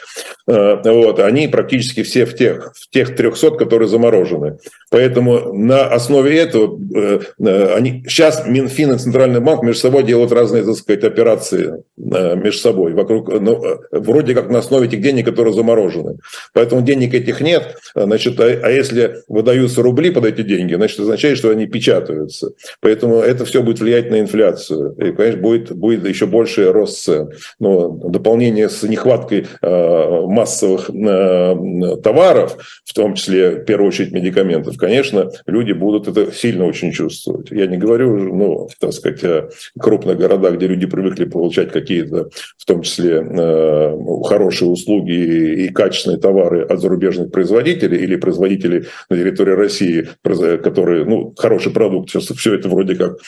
А, 0.49 0.81
вот, 0.85 1.19
они 1.21 1.49
практически 1.49 2.03
все 2.03 2.27
в 2.27 2.35
тех, 2.35 2.73
в 2.75 2.91
тех 2.91 3.17
300, 3.17 3.53
которые 3.53 3.89
заморожены. 3.89 4.59
Поэтому 4.91 5.53
на 5.53 5.87
основе 5.87 6.39
этого 6.39 6.79
э, 6.95 7.21
э, 7.41 7.75
они, 7.75 8.05
сейчас 8.07 8.47
Минфин 8.47 8.93
и 8.93 8.99
Центральный 8.99 9.41
банк 9.41 9.63
между 9.63 9.81
собой 9.81 10.05
делают 10.05 10.33
разные, 10.33 10.63
так 10.63 10.77
сказать, 10.77 11.03
операции 11.03 11.83
э, 11.99 12.37
между 12.37 12.61
собой. 12.61 12.93
Вокруг, 12.93 13.29
ну, 13.41 13.63
вроде 13.91 14.35
как 14.35 14.49
на 14.49 14.61
основе 14.61 14.87
этих 14.87 15.01
денег, 15.01 15.27
которые 15.27 15.56
заморожены. 15.57 16.19
Поэтому 16.53 16.83
денег 16.83 17.15
этих 17.15 17.41
нет. 17.41 17.77
Значит, 17.95 18.39
а, 18.41 18.45
а 18.45 18.71
если 18.71 19.23
выдаются 19.29 19.83
рубли 19.83 20.11
под 20.11 20.27
эти 20.27 20.43
деньги, 20.43 20.75
значит, 20.75 21.01
означает, 21.01 21.39
что 21.39 21.51
они 21.51 21.67
печатаются. 21.67 22.53
Поэтому 22.81 23.17
это 23.17 23.45
все 23.45 23.63
будет 23.63 23.81
влиять 23.81 24.11
на 24.11 24.21
инфляцию. 24.21 24.95
И, 24.95 25.13
конечно, 25.13 25.41
будет, 25.41 25.73
будет 25.73 26.07
еще 26.07 26.27
больше 26.27 26.71
рост 26.73 27.03
цен. 27.03 27.31
Но 27.59 27.89
дополнение 27.89 28.69
с 28.69 28.83
нехваткой 28.83 29.47
э, 29.63 30.21
массовых 30.27 30.91
э, 30.91 31.97
товаров, 32.03 32.57
в 32.85 32.95
том 32.95 33.15
числе, 33.15 33.51
в 33.51 33.65
первую 33.65 33.89
очередь, 33.89 34.13
медикаментов, 34.13 34.77
конечно, 34.77 35.31
люди 35.47 35.73
будут 35.73 36.09
это 36.09 36.33
сильно 36.33 36.67
очень 36.67 36.93
чувствовать. 36.93 37.51
Я 37.51 37.67
не 37.67 37.77
говорю, 37.77 38.35
ну, 38.35 38.69
так 38.79 38.93
сказать, 38.93 39.25
о 39.25 39.49
крупных 39.79 40.19
городах, 40.19 40.55
где 40.55 40.67
люди 40.67 40.87
привыкли 40.87 41.25
получать 41.25 41.73
какие-то, 41.73 42.29
в 42.57 42.65
том 42.65 42.83
числе, 42.83 43.23
э, 43.23 43.99
хорошие 44.25 44.71
услуги 44.71 45.46
и 45.55 45.69
качественные 45.69 46.19
товары 46.19 46.63
от 46.63 46.81
зарубежных 46.81 47.31
производителей 47.31 47.99
или 47.99 48.17
производителей 48.17 48.87
на 49.11 49.17
территории 49.17 49.53
России, 49.53 50.09
которые, 50.23 51.05
ну, 51.05 51.35
хороший 51.37 51.73
продукт, 51.73 52.11
сейчас 52.11 52.27
все 52.27 52.55
это 52.55 52.69
вроде 52.69 52.95
как 52.95 53.19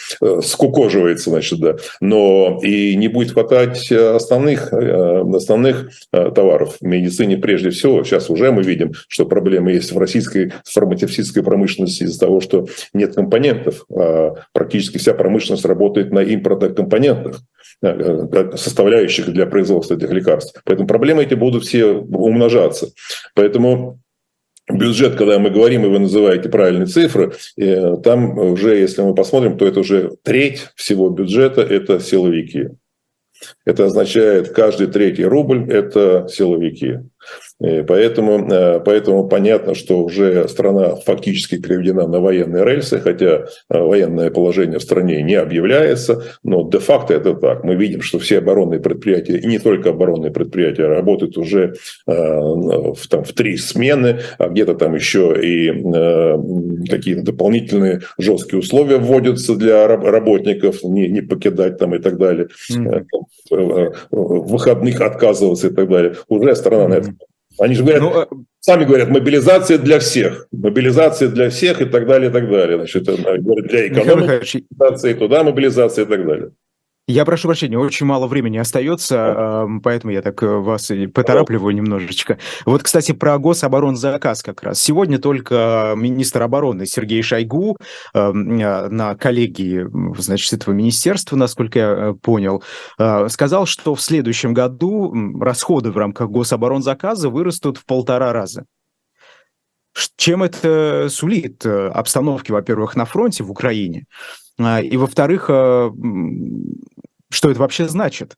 скукоживается, 0.42 1.30
значит, 1.30 1.60
да, 1.60 1.76
но 2.00 2.60
и 2.62 2.96
не 2.96 3.08
будет 3.08 3.32
хватать 3.32 3.90
основных, 3.92 4.72
основных 4.72 5.90
товаров. 6.10 6.76
В 6.80 6.84
медицине 6.84 7.36
прежде 7.36 7.70
всего, 7.70 8.04
сейчас 8.04 8.30
уже 8.30 8.50
мы 8.50 8.62
видим, 8.62 8.92
что 9.08 9.26
проблемы 9.26 9.72
есть 9.72 9.92
в 9.92 9.98
российской 9.98 10.52
фармацевтической 10.64 11.42
промышленности 11.42 12.04
из-за 12.04 12.20
того, 12.20 12.40
что 12.40 12.66
нет 12.92 13.14
компонентов. 13.14 13.84
А 13.94 14.34
практически 14.52 14.98
вся 14.98 15.14
промышленность 15.14 15.64
работает 15.64 16.12
на 16.12 16.20
импортных 16.20 16.74
компонентах 16.74 17.40
э, 17.82 18.50
составляющих 18.56 19.32
для 19.32 19.46
производства 19.46 19.94
этих 19.94 20.10
лекарств. 20.10 20.60
Поэтому 20.64 20.88
проблемы 20.88 21.22
эти 21.22 21.34
будут 21.34 21.64
все 21.64 21.97
умножаться. 21.98 22.92
Поэтому 23.34 24.00
бюджет, 24.70 25.16
когда 25.16 25.38
мы 25.38 25.50
говорим, 25.50 25.84
и 25.84 25.88
вы 25.88 25.98
называете 25.98 26.48
правильные 26.48 26.86
цифры, 26.86 27.32
э, 27.56 27.96
там 28.02 28.38
уже, 28.38 28.76
если 28.76 29.02
мы 29.02 29.14
посмотрим, 29.14 29.56
то 29.56 29.66
это 29.66 29.80
уже 29.80 30.16
треть 30.22 30.68
всего 30.74 31.08
бюджета– 31.10 31.60
это 31.62 32.00
силовики. 32.00 32.68
Это 33.64 33.86
означает, 33.86 34.50
каждый 34.50 34.88
третий 34.88 35.24
рубль– 35.24 35.70
это 35.72 36.26
силовики. 36.28 36.98
И 37.60 37.82
поэтому, 37.82 38.48
э, 38.48 38.80
поэтому 38.84 39.26
понятно, 39.28 39.74
что 39.74 40.04
уже 40.04 40.46
страна 40.48 40.94
фактически 40.94 41.60
переведена 41.60 42.06
на 42.06 42.20
военные 42.20 42.64
рельсы, 42.64 43.00
хотя 43.00 43.26
э, 43.26 43.78
военное 43.78 44.30
положение 44.30 44.78
в 44.78 44.82
стране 44.82 45.22
не 45.22 45.34
объявляется, 45.34 46.22
но 46.44 46.68
де-факто 46.68 47.14
это 47.14 47.34
так. 47.34 47.64
Мы 47.64 47.74
видим, 47.74 48.00
что 48.00 48.20
все 48.20 48.38
оборонные 48.38 48.78
предприятия, 48.78 49.38
и 49.38 49.46
не 49.46 49.58
только 49.58 49.90
оборонные 49.90 50.30
предприятия, 50.30 50.86
работают 50.86 51.36
уже 51.36 51.74
э, 52.06 52.12
в, 52.12 53.08
там, 53.08 53.24
в 53.24 53.32
три 53.32 53.56
смены, 53.56 54.20
а 54.38 54.48
где-то 54.48 54.74
там 54.74 54.94
еще 54.94 55.36
и 55.42 55.68
какие-то 56.88 57.22
дополнительные 57.22 58.02
жесткие 58.18 58.60
условия 58.60 58.98
вводятся 58.98 59.56
для 59.56 59.86
работников, 59.86 60.84
не, 60.84 61.08
не 61.08 61.22
покидать 61.22 61.78
там 61.78 61.94
и 61.94 61.98
так 61.98 62.18
далее, 62.18 62.48
mm-hmm. 62.70 63.94
выходных 64.10 65.00
отказываться 65.00 65.68
и 65.68 65.70
так 65.70 65.88
далее. 65.88 66.14
Уже 66.28 66.54
страна 66.54 66.84
mm-hmm. 66.84 66.88
на 66.88 66.94
это 66.94 67.12
они 67.58 67.74
же 67.74 67.82
говорят, 67.82 68.02
ну, 68.02 68.10
а 68.10 68.28
сами 68.60 68.84
говорят, 68.84 69.08
мобилизация 69.08 69.78
для 69.78 69.98
всех, 69.98 70.46
мобилизация 70.52 71.28
для 71.28 71.50
всех 71.50 71.80
и 71.80 71.84
так 71.84 72.06
далее, 72.06 72.30
и 72.30 72.32
так 72.32 72.48
далее. 72.50 72.78
Значит, 72.78 73.04
говорят, 73.06 73.66
для 73.68 73.88
экономики, 73.88 74.64
мобилизация 74.70 75.14
туда, 75.14 75.42
мобилизация 75.42 76.04
и 76.04 76.08
так 76.08 76.26
далее. 76.26 76.50
Я 77.10 77.24
прошу 77.24 77.48
прощения, 77.48 77.78
очень 77.78 78.04
мало 78.04 78.26
времени 78.26 78.58
остается, 78.58 79.66
поэтому 79.82 80.12
я 80.12 80.20
так 80.20 80.42
э, 80.42 80.46
вас 80.46 80.90
и 80.90 81.06
поторапливаю 81.06 81.74
немножечко. 81.74 82.36
Вот, 82.66 82.82
кстати, 82.82 83.12
про 83.12 83.38
гособоронзаказ 83.38 84.42
как 84.42 84.62
раз. 84.62 84.78
Сегодня 84.78 85.18
только 85.18 85.94
министр 85.96 86.42
обороны 86.42 86.84
Сергей 86.84 87.22
Шойгу 87.22 87.78
а, 88.12 88.32
на 88.32 89.14
коллегии, 89.14 89.86
значит, 90.18 90.52
этого 90.52 90.74
министерства, 90.74 91.34
насколько 91.34 91.78
я 91.78 91.88
э, 91.88 92.12
понял, 92.12 92.62
а, 92.98 93.30
сказал, 93.30 93.64
что 93.64 93.94
в 93.94 94.02
следующем 94.02 94.52
году 94.52 95.14
расходы 95.40 95.90
в 95.90 95.96
рамках 95.96 96.28
гособоронзаказа 96.28 97.30
вырастут 97.30 97.78
в 97.78 97.86
полтора 97.86 98.34
раза. 98.34 98.66
Чем 100.18 100.42
это 100.42 101.08
сулит 101.08 101.64
э, 101.64 101.88
обстановке, 101.88 102.52
во-первых, 102.52 102.96
на 102.96 103.06
фронте 103.06 103.44
в 103.44 103.50
Украине, 103.50 104.04
и, 104.58 104.96
во-вторых, 104.96 105.44
что 105.44 105.90
это 107.50 107.60
вообще 107.60 107.88
значит? 107.88 108.34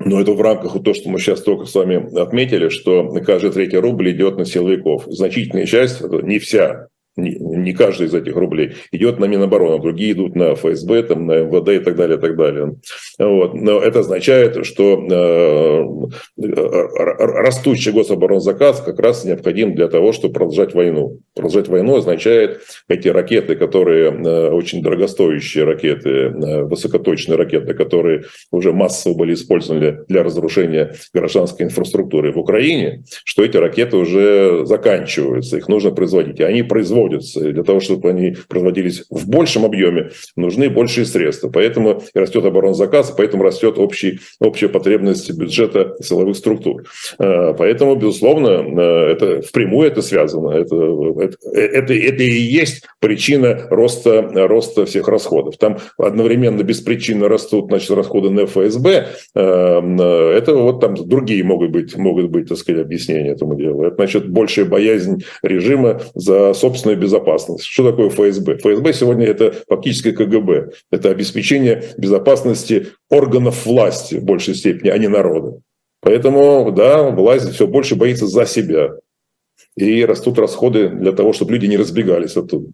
Но 0.00 0.20
это 0.20 0.32
в 0.32 0.40
рамках 0.40 0.72
того, 0.72 0.92
что 0.92 1.08
мы 1.08 1.18
сейчас 1.18 1.42
только 1.42 1.66
с 1.66 1.74
вами 1.74 2.20
отметили, 2.20 2.68
что 2.68 3.08
каждый 3.20 3.52
третий 3.52 3.78
рубль 3.78 4.10
идет 4.10 4.36
на 4.36 4.44
силовиков. 4.44 5.04
Значительная 5.06 5.66
часть, 5.66 6.00
не 6.00 6.40
вся, 6.40 6.88
не 7.16 7.72
каждый 7.72 8.06
из 8.08 8.14
этих 8.14 8.34
рублей 8.36 8.74
идет 8.90 9.18
на 9.20 9.26
Минобороны, 9.26 9.80
другие 9.80 10.12
идут 10.12 10.34
на 10.34 10.54
ФСБ, 10.54 11.02
там, 11.04 11.26
на 11.26 11.44
МВД 11.44 11.68
и 11.68 11.78
так 11.78 11.96
далее, 11.96 12.18
и 12.18 12.20
так 12.20 12.36
далее. 12.36 12.74
Вот. 13.18 13.54
Но 13.54 13.80
это 13.80 14.00
означает, 14.00 14.66
что 14.66 16.10
э, 16.38 16.44
растущий 17.18 17.92
гособоронзаказ 17.92 18.80
как 18.80 18.98
раз 18.98 19.24
необходим 19.24 19.74
для 19.74 19.88
того, 19.88 20.12
чтобы 20.12 20.34
продолжать 20.34 20.74
войну. 20.74 21.20
Продолжать 21.34 21.68
войну 21.68 21.96
означает 21.96 22.60
эти 22.88 23.08
ракеты, 23.08 23.54
которые 23.54 24.10
э, 24.10 24.50
очень 24.50 24.82
дорогостоящие 24.82 25.64
ракеты, 25.64 26.10
э, 26.10 26.62
высокоточные 26.64 27.36
ракеты, 27.36 27.74
которые 27.74 28.24
уже 28.50 28.72
массово 28.72 29.14
были 29.14 29.34
использованы 29.34 30.04
для 30.08 30.22
разрушения 30.24 30.94
гражданской 31.12 31.66
инфраструктуры 31.66 32.32
в 32.32 32.38
Украине, 32.38 33.04
что 33.24 33.44
эти 33.44 33.56
ракеты 33.56 33.96
уже 33.96 34.66
заканчиваются, 34.66 35.58
их 35.58 35.68
нужно 35.68 35.92
производить. 35.92 36.40
И 36.40 36.42
они 36.42 36.62
производят 36.62 37.03
производятся. 37.04 37.48
И 37.48 37.52
для 37.52 37.62
того, 37.62 37.80
чтобы 37.80 38.10
они 38.10 38.36
производились 38.48 39.04
в 39.10 39.28
большем 39.28 39.64
объеме, 39.64 40.10
нужны 40.36 40.70
большие 40.70 41.04
средства. 41.04 41.48
Поэтому 41.48 42.02
растет 42.14 42.44
оборонзаказ, 42.44 43.14
поэтому 43.16 43.42
растет 43.42 43.78
общий, 43.78 44.20
общая 44.40 44.68
потребность 44.68 45.30
бюджета 45.32 45.96
силовых 46.00 46.36
структур. 46.36 46.84
Э, 47.18 47.54
поэтому, 47.56 47.94
безусловно, 47.96 48.48
э, 48.48 49.12
это 49.12 49.42
впрямую 49.42 49.88
это 49.88 50.02
связано. 50.02 50.50
Это, 50.50 50.76
это, 51.20 51.36
это, 51.52 51.94
это 51.94 52.22
и 52.22 52.40
есть 52.40 52.84
причина 53.00 53.66
роста, 53.70 54.22
роста 54.22 54.84
всех 54.86 55.08
расходов. 55.08 55.56
Там 55.58 55.78
одновременно 55.98 56.62
беспричинно 56.62 57.28
растут 57.28 57.66
значит, 57.68 57.90
расходы 57.90 58.30
на 58.30 58.46
ФСБ. 58.46 59.08
Э, 59.34 59.80
это 60.36 60.54
вот 60.54 60.80
там 60.80 60.94
другие 60.94 61.44
могут 61.44 61.70
быть, 61.70 61.96
могут 61.96 62.30
быть 62.30 62.48
так 62.48 62.58
сказать, 62.58 62.82
объяснения 62.82 63.30
этому 63.30 63.54
делу. 63.54 63.84
Это 63.84 63.96
значит 63.96 64.28
большая 64.28 64.64
боязнь 64.64 65.24
режима 65.42 66.00
за 66.14 66.54
собственную 66.54 66.93
собственную 66.94 66.98
безопасность. 67.00 67.64
Что 67.64 67.90
такое 67.90 68.08
ФСБ? 68.08 68.58
ФСБ 68.58 68.92
сегодня 68.92 69.26
это 69.26 69.54
фактически 69.68 70.12
КГБ. 70.12 70.70
Это 70.90 71.10
обеспечение 71.10 71.82
безопасности 71.98 72.88
органов 73.10 73.66
власти 73.66 74.16
в 74.16 74.24
большей 74.24 74.54
степени, 74.54 74.90
а 74.90 74.98
не 74.98 75.08
народа. 75.08 75.60
Поэтому, 76.00 76.70
да, 76.72 77.10
власть 77.10 77.50
все 77.50 77.66
больше 77.66 77.96
боится 77.96 78.26
за 78.26 78.46
себя. 78.46 78.90
И 79.76 80.04
растут 80.04 80.38
расходы 80.38 80.88
для 80.88 81.12
того, 81.12 81.32
чтобы 81.32 81.52
люди 81.52 81.66
не 81.66 81.76
разбегались 81.76 82.36
оттуда. 82.36 82.70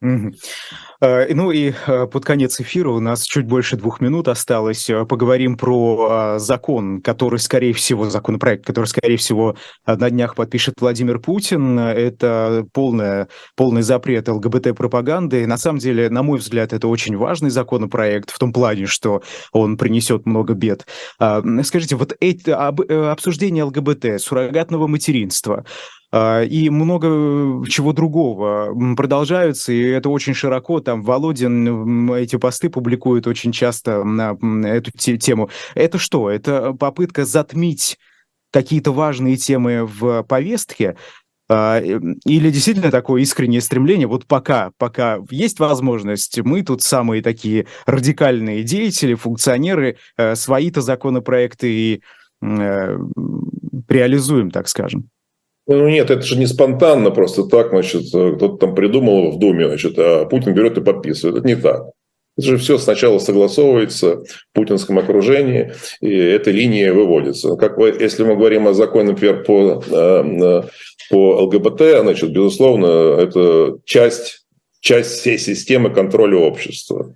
Э, 0.00 1.34
ну 1.34 1.50
и 1.50 1.72
э, 1.86 2.06
под 2.06 2.24
конец 2.24 2.60
эфира 2.60 2.90
у 2.90 3.00
нас 3.00 3.24
чуть 3.24 3.46
больше 3.46 3.76
двух 3.76 4.00
минут 4.00 4.28
осталось. 4.28 4.88
Э, 4.88 5.04
поговорим 5.04 5.56
про 5.56 6.38
закон, 6.38 7.00
который, 7.02 7.40
скорее 7.40 7.72
всего, 7.72 8.08
законопроект, 8.08 8.64
который, 8.64 8.86
скорее 8.86 9.16
всего, 9.16 9.56
на 9.86 10.10
днях 10.10 10.36
подпишет 10.36 10.74
Владимир 10.80 11.18
Путин. 11.18 11.78
Это 11.78 12.64
полная, 12.72 13.28
полный 13.56 13.82
запрет 13.82 14.28
ЛГБТ-пропаганды. 14.28 15.46
На 15.46 15.58
самом 15.58 15.78
деле, 15.78 16.10
на 16.10 16.22
мой 16.22 16.38
взгляд, 16.38 16.72
это 16.72 16.86
очень 16.86 17.16
важный 17.16 17.50
законопроект 17.50 18.30
в 18.30 18.38
том 18.38 18.52
плане, 18.52 18.86
что 18.86 19.22
он 19.52 19.76
принесет 19.76 20.26
много 20.26 20.54
бед. 20.54 20.86
Скажите, 21.18 21.96
вот 21.96 22.14
эти, 22.20 22.50
обсуждение 22.50 23.64
ЛГБТ, 23.64 24.20
суррогатного 24.20 24.86
материнства, 24.86 25.64
и 26.12 26.70
много 26.70 27.66
чего 27.68 27.92
другого 27.92 28.74
продолжаются, 28.96 29.72
и 29.72 29.82
это 29.88 30.08
очень 30.08 30.32
широко. 30.32 30.80
Там 30.80 31.02
Володин 31.02 32.10
эти 32.12 32.36
посты 32.36 32.70
публикует 32.70 33.26
очень 33.26 33.52
часто 33.52 34.04
на 34.04 34.36
эту 34.66 34.90
тему. 34.92 35.50
Это 35.74 35.98
что? 35.98 36.30
Это 36.30 36.72
попытка 36.72 37.26
затмить 37.26 37.98
какие-то 38.50 38.92
важные 38.92 39.36
темы 39.36 39.84
в 39.84 40.22
повестке, 40.22 40.96
а, 41.50 41.80
или 41.80 42.50
действительно 42.50 42.90
такое 42.90 43.22
искреннее 43.22 43.62
стремление, 43.62 44.06
вот 44.06 44.26
пока, 44.26 44.72
пока 44.76 45.18
есть 45.30 45.58
возможность, 45.58 46.38
мы 46.40 46.62
тут 46.62 46.82
самые 46.82 47.22
такие 47.22 47.66
радикальные 47.86 48.62
деятели, 48.64 49.14
функционеры, 49.14 49.96
э, 50.18 50.34
свои-то 50.34 50.82
законопроекты 50.82 51.72
и 51.72 52.02
э, 52.42 52.98
реализуем, 53.88 54.50
так 54.50 54.68
скажем. 54.68 55.08
Ну 55.68 55.86
нет, 55.86 56.10
это 56.10 56.22
же 56.22 56.38
не 56.38 56.46
спонтанно 56.46 57.10
просто 57.10 57.44
так, 57.44 57.68
значит, 57.68 58.08
кто-то 58.08 58.56
там 58.56 58.74
придумал 58.74 59.30
в 59.30 59.38
Думе, 59.38 59.68
значит, 59.68 59.98
а 59.98 60.24
Путин 60.24 60.54
берет 60.54 60.78
и 60.78 60.80
подписывает. 60.80 61.36
Это 61.36 61.46
не 61.46 61.56
так. 61.56 61.90
Это 62.38 62.46
же 62.46 62.56
все 62.56 62.78
сначала 62.78 63.18
согласовывается 63.18 64.22
в 64.22 64.54
путинском 64.54 64.98
окружении, 64.98 65.74
и 66.00 66.10
эта 66.10 66.52
линия 66.52 66.94
выводится. 66.94 67.56
Как 67.56 67.76
вы, 67.76 67.94
если 68.00 68.24
мы 68.24 68.36
говорим 68.36 68.66
о 68.66 68.72
законе, 68.72 69.10
например, 69.10 69.44
по, 69.44 69.82
э, 69.86 70.62
по 71.10 71.42
ЛГБТ, 71.42 72.00
значит, 72.00 72.32
безусловно, 72.32 73.18
это 73.20 73.78
часть, 73.84 74.46
часть 74.80 75.18
всей 75.18 75.36
системы 75.36 75.90
контроля 75.90 76.38
общества 76.38 77.12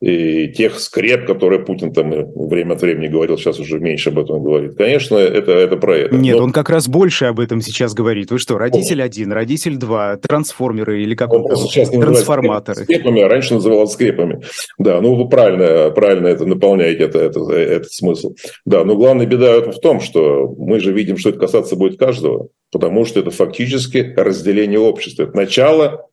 и 0.00 0.48
тех 0.48 0.78
скреп, 0.80 1.26
которые 1.26 1.64
Путин 1.64 1.92
там 1.92 2.10
время 2.34 2.74
от 2.74 2.82
времени 2.82 3.08
говорил, 3.08 3.36
сейчас 3.38 3.58
уже 3.58 3.78
меньше 3.78 4.10
об 4.10 4.18
этом 4.18 4.42
говорит. 4.42 4.76
Конечно, 4.76 5.16
это, 5.16 5.52
это 5.52 5.76
про 5.76 5.96
это. 5.96 6.14
Нет, 6.14 6.36
Но... 6.36 6.44
он 6.44 6.52
как 6.52 6.70
раз 6.70 6.88
больше 6.88 7.26
об 7.26 7.40
этом 7.40 7.60
сейчас 7.60 7.94
говорит. 7.94 8.30
Вы 8.30 8.38
что, 8.38 8.58
родитель 8.58 9.02
один, 9.02 9.32
родитель 9.32 9.76
два, 9.76 10.16
трансформеры 10.16 11.02
или 11.02 11.14
как 11.14 11.32
он, 11.32 11.42
он 11.42 11.56
сейчас 11.56 11.90
не 11.90 12.00
трансформаторы. 12.00 12.84
Скрепами, 12.84 13.22
а 13.22 13.28
раньше 13.28 13.54
называл 13.54 13.86
скрепами. 13.88 14.42
Да, 14.78 15.00
ну 15.00 15.14
вы 15.14 15.28
правильно, 15.28 15.90
правильно 15.90 16.28
это 16.28 16.46
наполняете 16.46 17.04
это, 17.04 17.18
это, 17.18 17.40
этот 17.52 17.92
смысл. 17.92 18.34
Да, 18.64 18.84
но 18.84 18.96
главная 18.96 19.26
беда 19.26 19.60
в 19.60 19.80
том, 19.80 20.00
что 20.00 20.54
мы 20.58 20.80
же 20.80 20.92
видим, 20.92 21.16
что 21.16 21.30
это 21.30 21.38
касаться 21.38 21.76
будет 21.76 21.98
каждого, 21.98 22.48
потому 22.72 23.04
что 23.04 23.20
это 23.20 23.30
фактически 23.30 24.14
разделение 24.16 24.78
общества. 24.78 25.24
Это 25.24 25.36
начало 25.36 26.09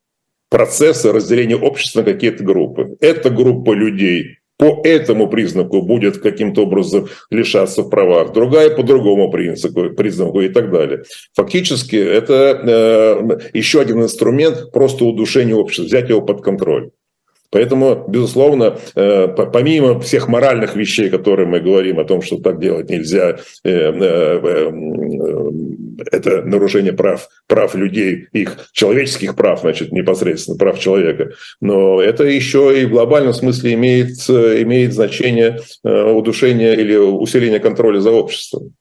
процесса 0.49 1.11
разделения 1.11 1.57
общества 1.57 1.99
на 1.99 2.05
какие-то 2.05 2.43
группы. 2.43 2.97
Эта 2.99 3.29
группа 3.29 3.71
людей 3.73 4.37
по 4.57 4.81
этому 4.83 5.29
признаку 5.29 5.83
будет 5.83 6.17
каким-то 6.17 6.63
образом 6.63 7.07
лишаться 7.29 7.83
в 7.83 7.89
правах, 7.89 8.33
другая 8.33 8.71
по 8.71 8.81
другому 8.81 9.29
признаку, 9.31 9.91
признаку 9.91 10.41
и 10.41 10.49
так 10.49 10.71
далее. 10.71 11.03
Фактически 11.35 11.95
это 11.95 12.59
э, 12.65 13.49
еще 13.53 13.81
один 13.81 14.01
инструмент 14.01 14.71
просто 14.71 15.05
удушения 15.05 15.55
общества, 15.55 15.83
взять 15.83 16.09
его 16.09 16.21
под 16.21 16.41
контроль. 16.41 16.89
Поэтому, 17.49 18.05
безусловно, 18.07 18.77
э, 18.95 19.27
помимо 19.27 19.99
всех 19.99 20.27
моральных 20.27 20.75
вещей, 20.75 21.09
которые 21.09 21.47
мы 21.47 21.59
говорим 21.59 21.99
о 21.99 22.03
том, 22.03 22.21
что 22.21 22.37
так 22.37 22.59
делать 22.59 22.89
нельзя, 22.89 23.37
э, 23.63 23.69
э, 23.69 24.71
это 26.11 26.41
нарушение 26.41 26.93
прав, 26.93 27.29
прав 27.47 27.75
людей, 27.75 28.27
их 28.33 28.69
человеческих 28.73 29.35
прав, 29.35 29.61
значит, 29.61 29.91
непосредственно 29.91 30.57
прав 30.57 30.79
человека. 30.79 31.31
Но 31.61 32.01
это 32.01 32.25
еще 32.25 32.81
и 32.81 32.85
в 32.85 32.89
глобальном 32.91 33.33
смысле 33.33 33.73
имеет, 33.73 34.17
имеет 34.29 34.93
значение 34.93 35.59
удушения 35.83 36.73
или 36.73 36.95
усиления 36.95 37.59
контроля 37.59 37.99
за 37.99 38.11
обществом 38.11 38.73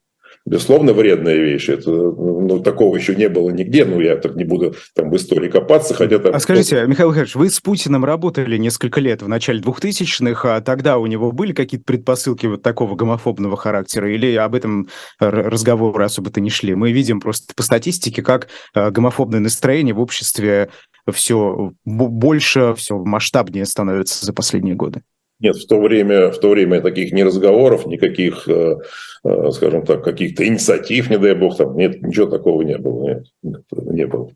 безусловно, 0.46 0.92
вредная 0.92 1.36
вещь. 1.36 1.68
Это, 1.68 1.90
ну, 1.90 2.60
такого 2.60 2.96
еще 2.96 3.14
не 3.14 3.28
было 3.28 3.50
нигде, 3.50 3.84
ну, 3.84 4.00
я 4.00 4.16
так 4.16 4.36
не 4.36 4.44
буду 4.44 4.74
там 4.94 5.10
в 5.10 5.16
истории 5.16 5.50
копаться, 5.50 5.92
хотя 5.92 6.18
там... 6.18 6.34
А 6.34 6.40
скажите, 6.40 6.86
Михаил 6.86 7.10
Михайлович, 7.10 7.34
вы 7.34 7.50
с 7.50 7.60
Путиным 7.60 8.04
работали 8.04 8.56
несколько 8.56 9.00
лет 9.00 9.22
в 9.22 9.28
начале 9.28 9.60
2000-х, 9.60 10.56
а 10.56 10.60
тогда 10.60 10.98
у 10.98 11.06
него 11.06 11.32
были 11.32 11.52
какие-то 11.52 11.84
предпосылки 11.84 12.46
вот 12.46 12.62
такого 12.62 12.94
гомофобного 12.94 13.56
характера, 13.56 14.12
или 14.12 14.34
об 14.36 14.54
этом 14.54 14.88
разговоры 15.18 16.04
особо-то 16.04 16.40
не 16.40 16.50
шли? 16.50 16.74
Мы 16.74 16.92
видим 16.92 17.20
просто 17.20 17.52
по 17.54 17.64
статистике, 17.64 18.22
как 18.22 18.48
э, 18.74 18.90
гомофобное 18.90 19.40
настроение 19.40 19.94
в 19.94 20.00
обществе 20.00 20.70
все 21.12 21.72
больше, 21.84 22.74
все 22.76 22.98
масштабнее 22.98 23.64
становится 23.64 24.24
за 24.24 24.32
последние 24.32 24.74
годы. 24.74 25.02
Нет, 25.38 25.56
в 25.56 25.66
то 25.66 25.80
время, 25.80 26.30
в 26.30 26.38
то 26.38 26.50
время 26.50 26.80
таких 26.80 27.12
ни 27.12 27.22
разговоров, 27.22 27.86
никаких, 27.86 28.48
э, 28.48 28.76
э, 29.24 29.50
скажем 29.52 29.84
так, 29.84 30.02
каких-то 30.02 30.46
инициатив, 30.46 31.10
не 31.10 31.18
дай 31.18 31.34
бог, 31.34 31.56
там 31.56 31.76
нет, 31.76 32.02
ничего 32.02 32.26
такого 32.26 32.62
не 32.62 32.78
было. 32.78 33.22
Нет, 33.42 33.64
не 33.72 34.06
было 34.06 34.30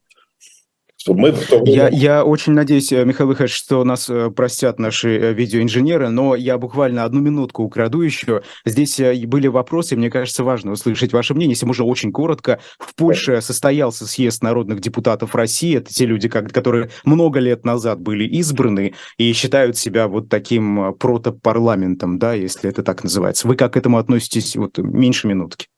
мы 1.08 1.34
я, 1.64 1.88
я 1.88 2.24
очень 2.24 2.52
надеюсь, 2.52 2.92
э, 2.92 3.04
Михаил 3.04 3.30
Михайлович, 3.30 3.54
что 3.54 3.82
нас 3.84 4.10
э, 4.10 4.30
простят 4.30 4.78
наши 4.78 5.18
э, 5.18 5.32
видеоинженеры, 5.32 6.10
но 6.10 6.34
я 6.34 6.58
буквально 6.58 7.04
одну 7.04 7.20
минутку 7.20 7.62
украду 7.62 8.02
еще. 8.02 8.42
Здесь 8.66 9.00
были 9.26 9.46
вопросы, 9.46 9.96
мне 9.96 10.10
кажется, 10.10 10.44
важно 10.44 10.72
услышать 10.72 11.12
ваше 11.12 11.34
мнение, 11.34 11.52
если 11.54 11.66
можно 11.66 11.84
очень 11.84 12.12
коротко. 12.12 12.60
В 12.78 12.94
Польше 12.94 13.40
состоялся 13.40 14.06
съезд 14.06 14.42
народных 14.42 14.80
депутатов 14.80 15.34
России. 15.34 15.76
Это 15.76 15.92
те 15.92 16.04
люди, 16.04 16.28
которые 16.28 16.90
много 17.04 17.40
лет 17.40 17.64
назад 17.64 18.00
были 18.00 18.24
избраны 18.24 18.94
и 19.16 19.32
считают 19.32 19.78
себя 19.78 20.06
вот 20.06 20.28
таким 20.28 20.94
протопарламентом, 20.94 22.18
да, 22.18 22.34
если 22.34 22.68
это 22.68 22.82
так 22.82 23.04
называется. 23.04 23.48
Вы 23.48 23.56
как 23.56 23.72
к 23.72 23.76
этому 23.76 23.96
относитесь? 23.96 24.54
Вот 24.56 24.76
меньше 24.78 25.28
минутки. 25.28 25.69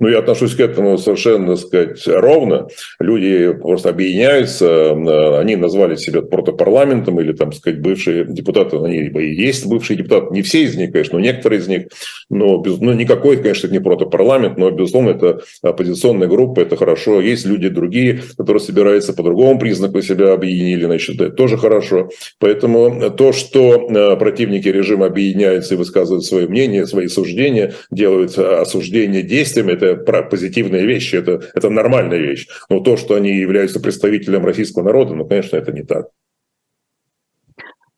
Ну, 0.00 0.08
я 0.08 0.18
отношусь 0.18 0.54
к 0.54 0.60
этому 0.60 0.98
совершенно, 0.98 1.56
так 1.56 1.66
сказать, 1.66 2.06
ровно. 2.06 2.68
Люди 3.00 3.52
просто 3.52 3.90
объединяются, 3.90 4.92
они 5.38 5.56
назвали 5.56 5.96
себя 5.96 6.22
протопарламентом 6.22 7.20
или, 7.20 7.32
там, 7.32 7.52
сказать, 7.52 7.80
бывшие 7.80 8.24
депутаты, 8.28 8.76
они 8.76 8.98
и 8.98 9.34
есть 9.34 9.66
бывшие 9.66 9.96
депутаты, 9.96 10.34
не 10.34 10.42
все 10.42 10.62
из 10.64 10.76
них, 10.76 10.92
конечно, 10.92 11.18
но 11.18 11.24
некоторые 11.24 11.60
из 11.60 11.68
них, 11.68 11.88
но, 12.30 12.58
без, 12.58 12.78
ну, 12.78 12.92
никакой, 12.92 13.36
конечно, 13.36 13.68
не 13.68 13.80
протопарламент, 13.80 14.58
но, 14.58 14.70
безусловно, 14.70 15.10
это 15.10 15.40
оппозиционная 15.62 16.28
группа, 16.28 16.60
это 16.60 16.76
хорошо. 16.76 17.20
Есть 17.20 17.46
люди 17.46 17.68
другие, 17.68 18.20
которые 18.36 18.60
собираются 18.60 19.12
по 19.12 19.22
другому 19.22 19.58
признаку 19.58 20.02
себя 20.02 20.32
объединили, 20.32 20.84
значит, 20.84 21.20
это 21.20 21.30
тоже 21.30 21.56
хорошо. 21.56 22.10
Поэтому 22.38 23.10
то, 23.10 23.32
что 23.32 23.88
э, 23.88 24.16
противники 24.16 24.68
режима 24.68 25.06
объединяются 25.06 25.74
и 25.74 25.76
высказывают 25.76 26.24
свое 26.24 26.46
мнение, 26.48 26.86
свои 26.86 27.08
суждения, 27.08 27.74
делают 27.90 28.36
осуждение 28.38 29.22
действиями, 29.68 29.94
это 29.94 30.22
позитивные 30.22 30.86
вещи, 30.86 31.16
это, 31.16 31.42
это 31.54 31.70
нормальная 31.70 32.18
вещь. 32.18 32.46
Но 32.68 32.80
то, 32.80 32.96
что 32.96 33.14
они 33.14 33.36
являются 33.36 33.80
представителем 33.80 34.44
российского 34.44 34.84
народа, 34.84 35.14
ну, 35.14 35.26
конечно, 35.26 35.56
это 35.56 35.72
не 35.72 35.82
так. 35.82 36.08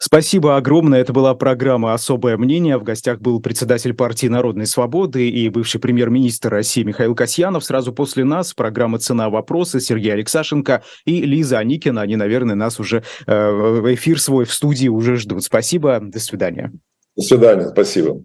Спасибо 0.03 0.57
огромное. 0.57 1.03
Это 1.03 1.13
была 1.13 1.35
программа 1.35 1.93
«Особое 1.93 2.39
мнение». 2.39 2.79
В 2.79 2.83
гостях 2.83 3.21
был 3.21 3.39
председатель 3.39 3.93
партии 3.93 4.29
Народной 4.29 4.65
Свободы 4.65 5.29
и 5.29 5.51
бывший 5.51 5.79
премьер-министр 5.79 6.49
России 6.49 6.85
Михаил 6.85 7.15
Касьянов. 7.15 7.65
Сразу 7.65 7.93
после 7.93 8.25
нас 8.25 8.55
программа 8.55 8.99
«Цена 8.99 9.29
вопроса» 9.29 9.79
Сергей 9.79 10.15
Алексашенко 10.15 10.83
и 11.05 11.21
Лиза 11.21 11.59
Аникина. 11.59 12.01
Они, 12.01 12.17
наверное, 12.17 12.55
нас 12.55 12.81
уже 12.81 13.03
э, 13.27 13.51
в 13.51 13.95
эфир 13.95 14.19
свой 14.19 14.47
в 14.47 14.55
студии 14.55 14.89
уже 14.89 15.17
ждут. 15.17 15.45
Спасибо. 15.45 16.01
До 16.01 16.19
свидания. 16.19 16.73
До 17.15 17.23
свидания. 17.23 17.69
Спасибо. 17.69 18.25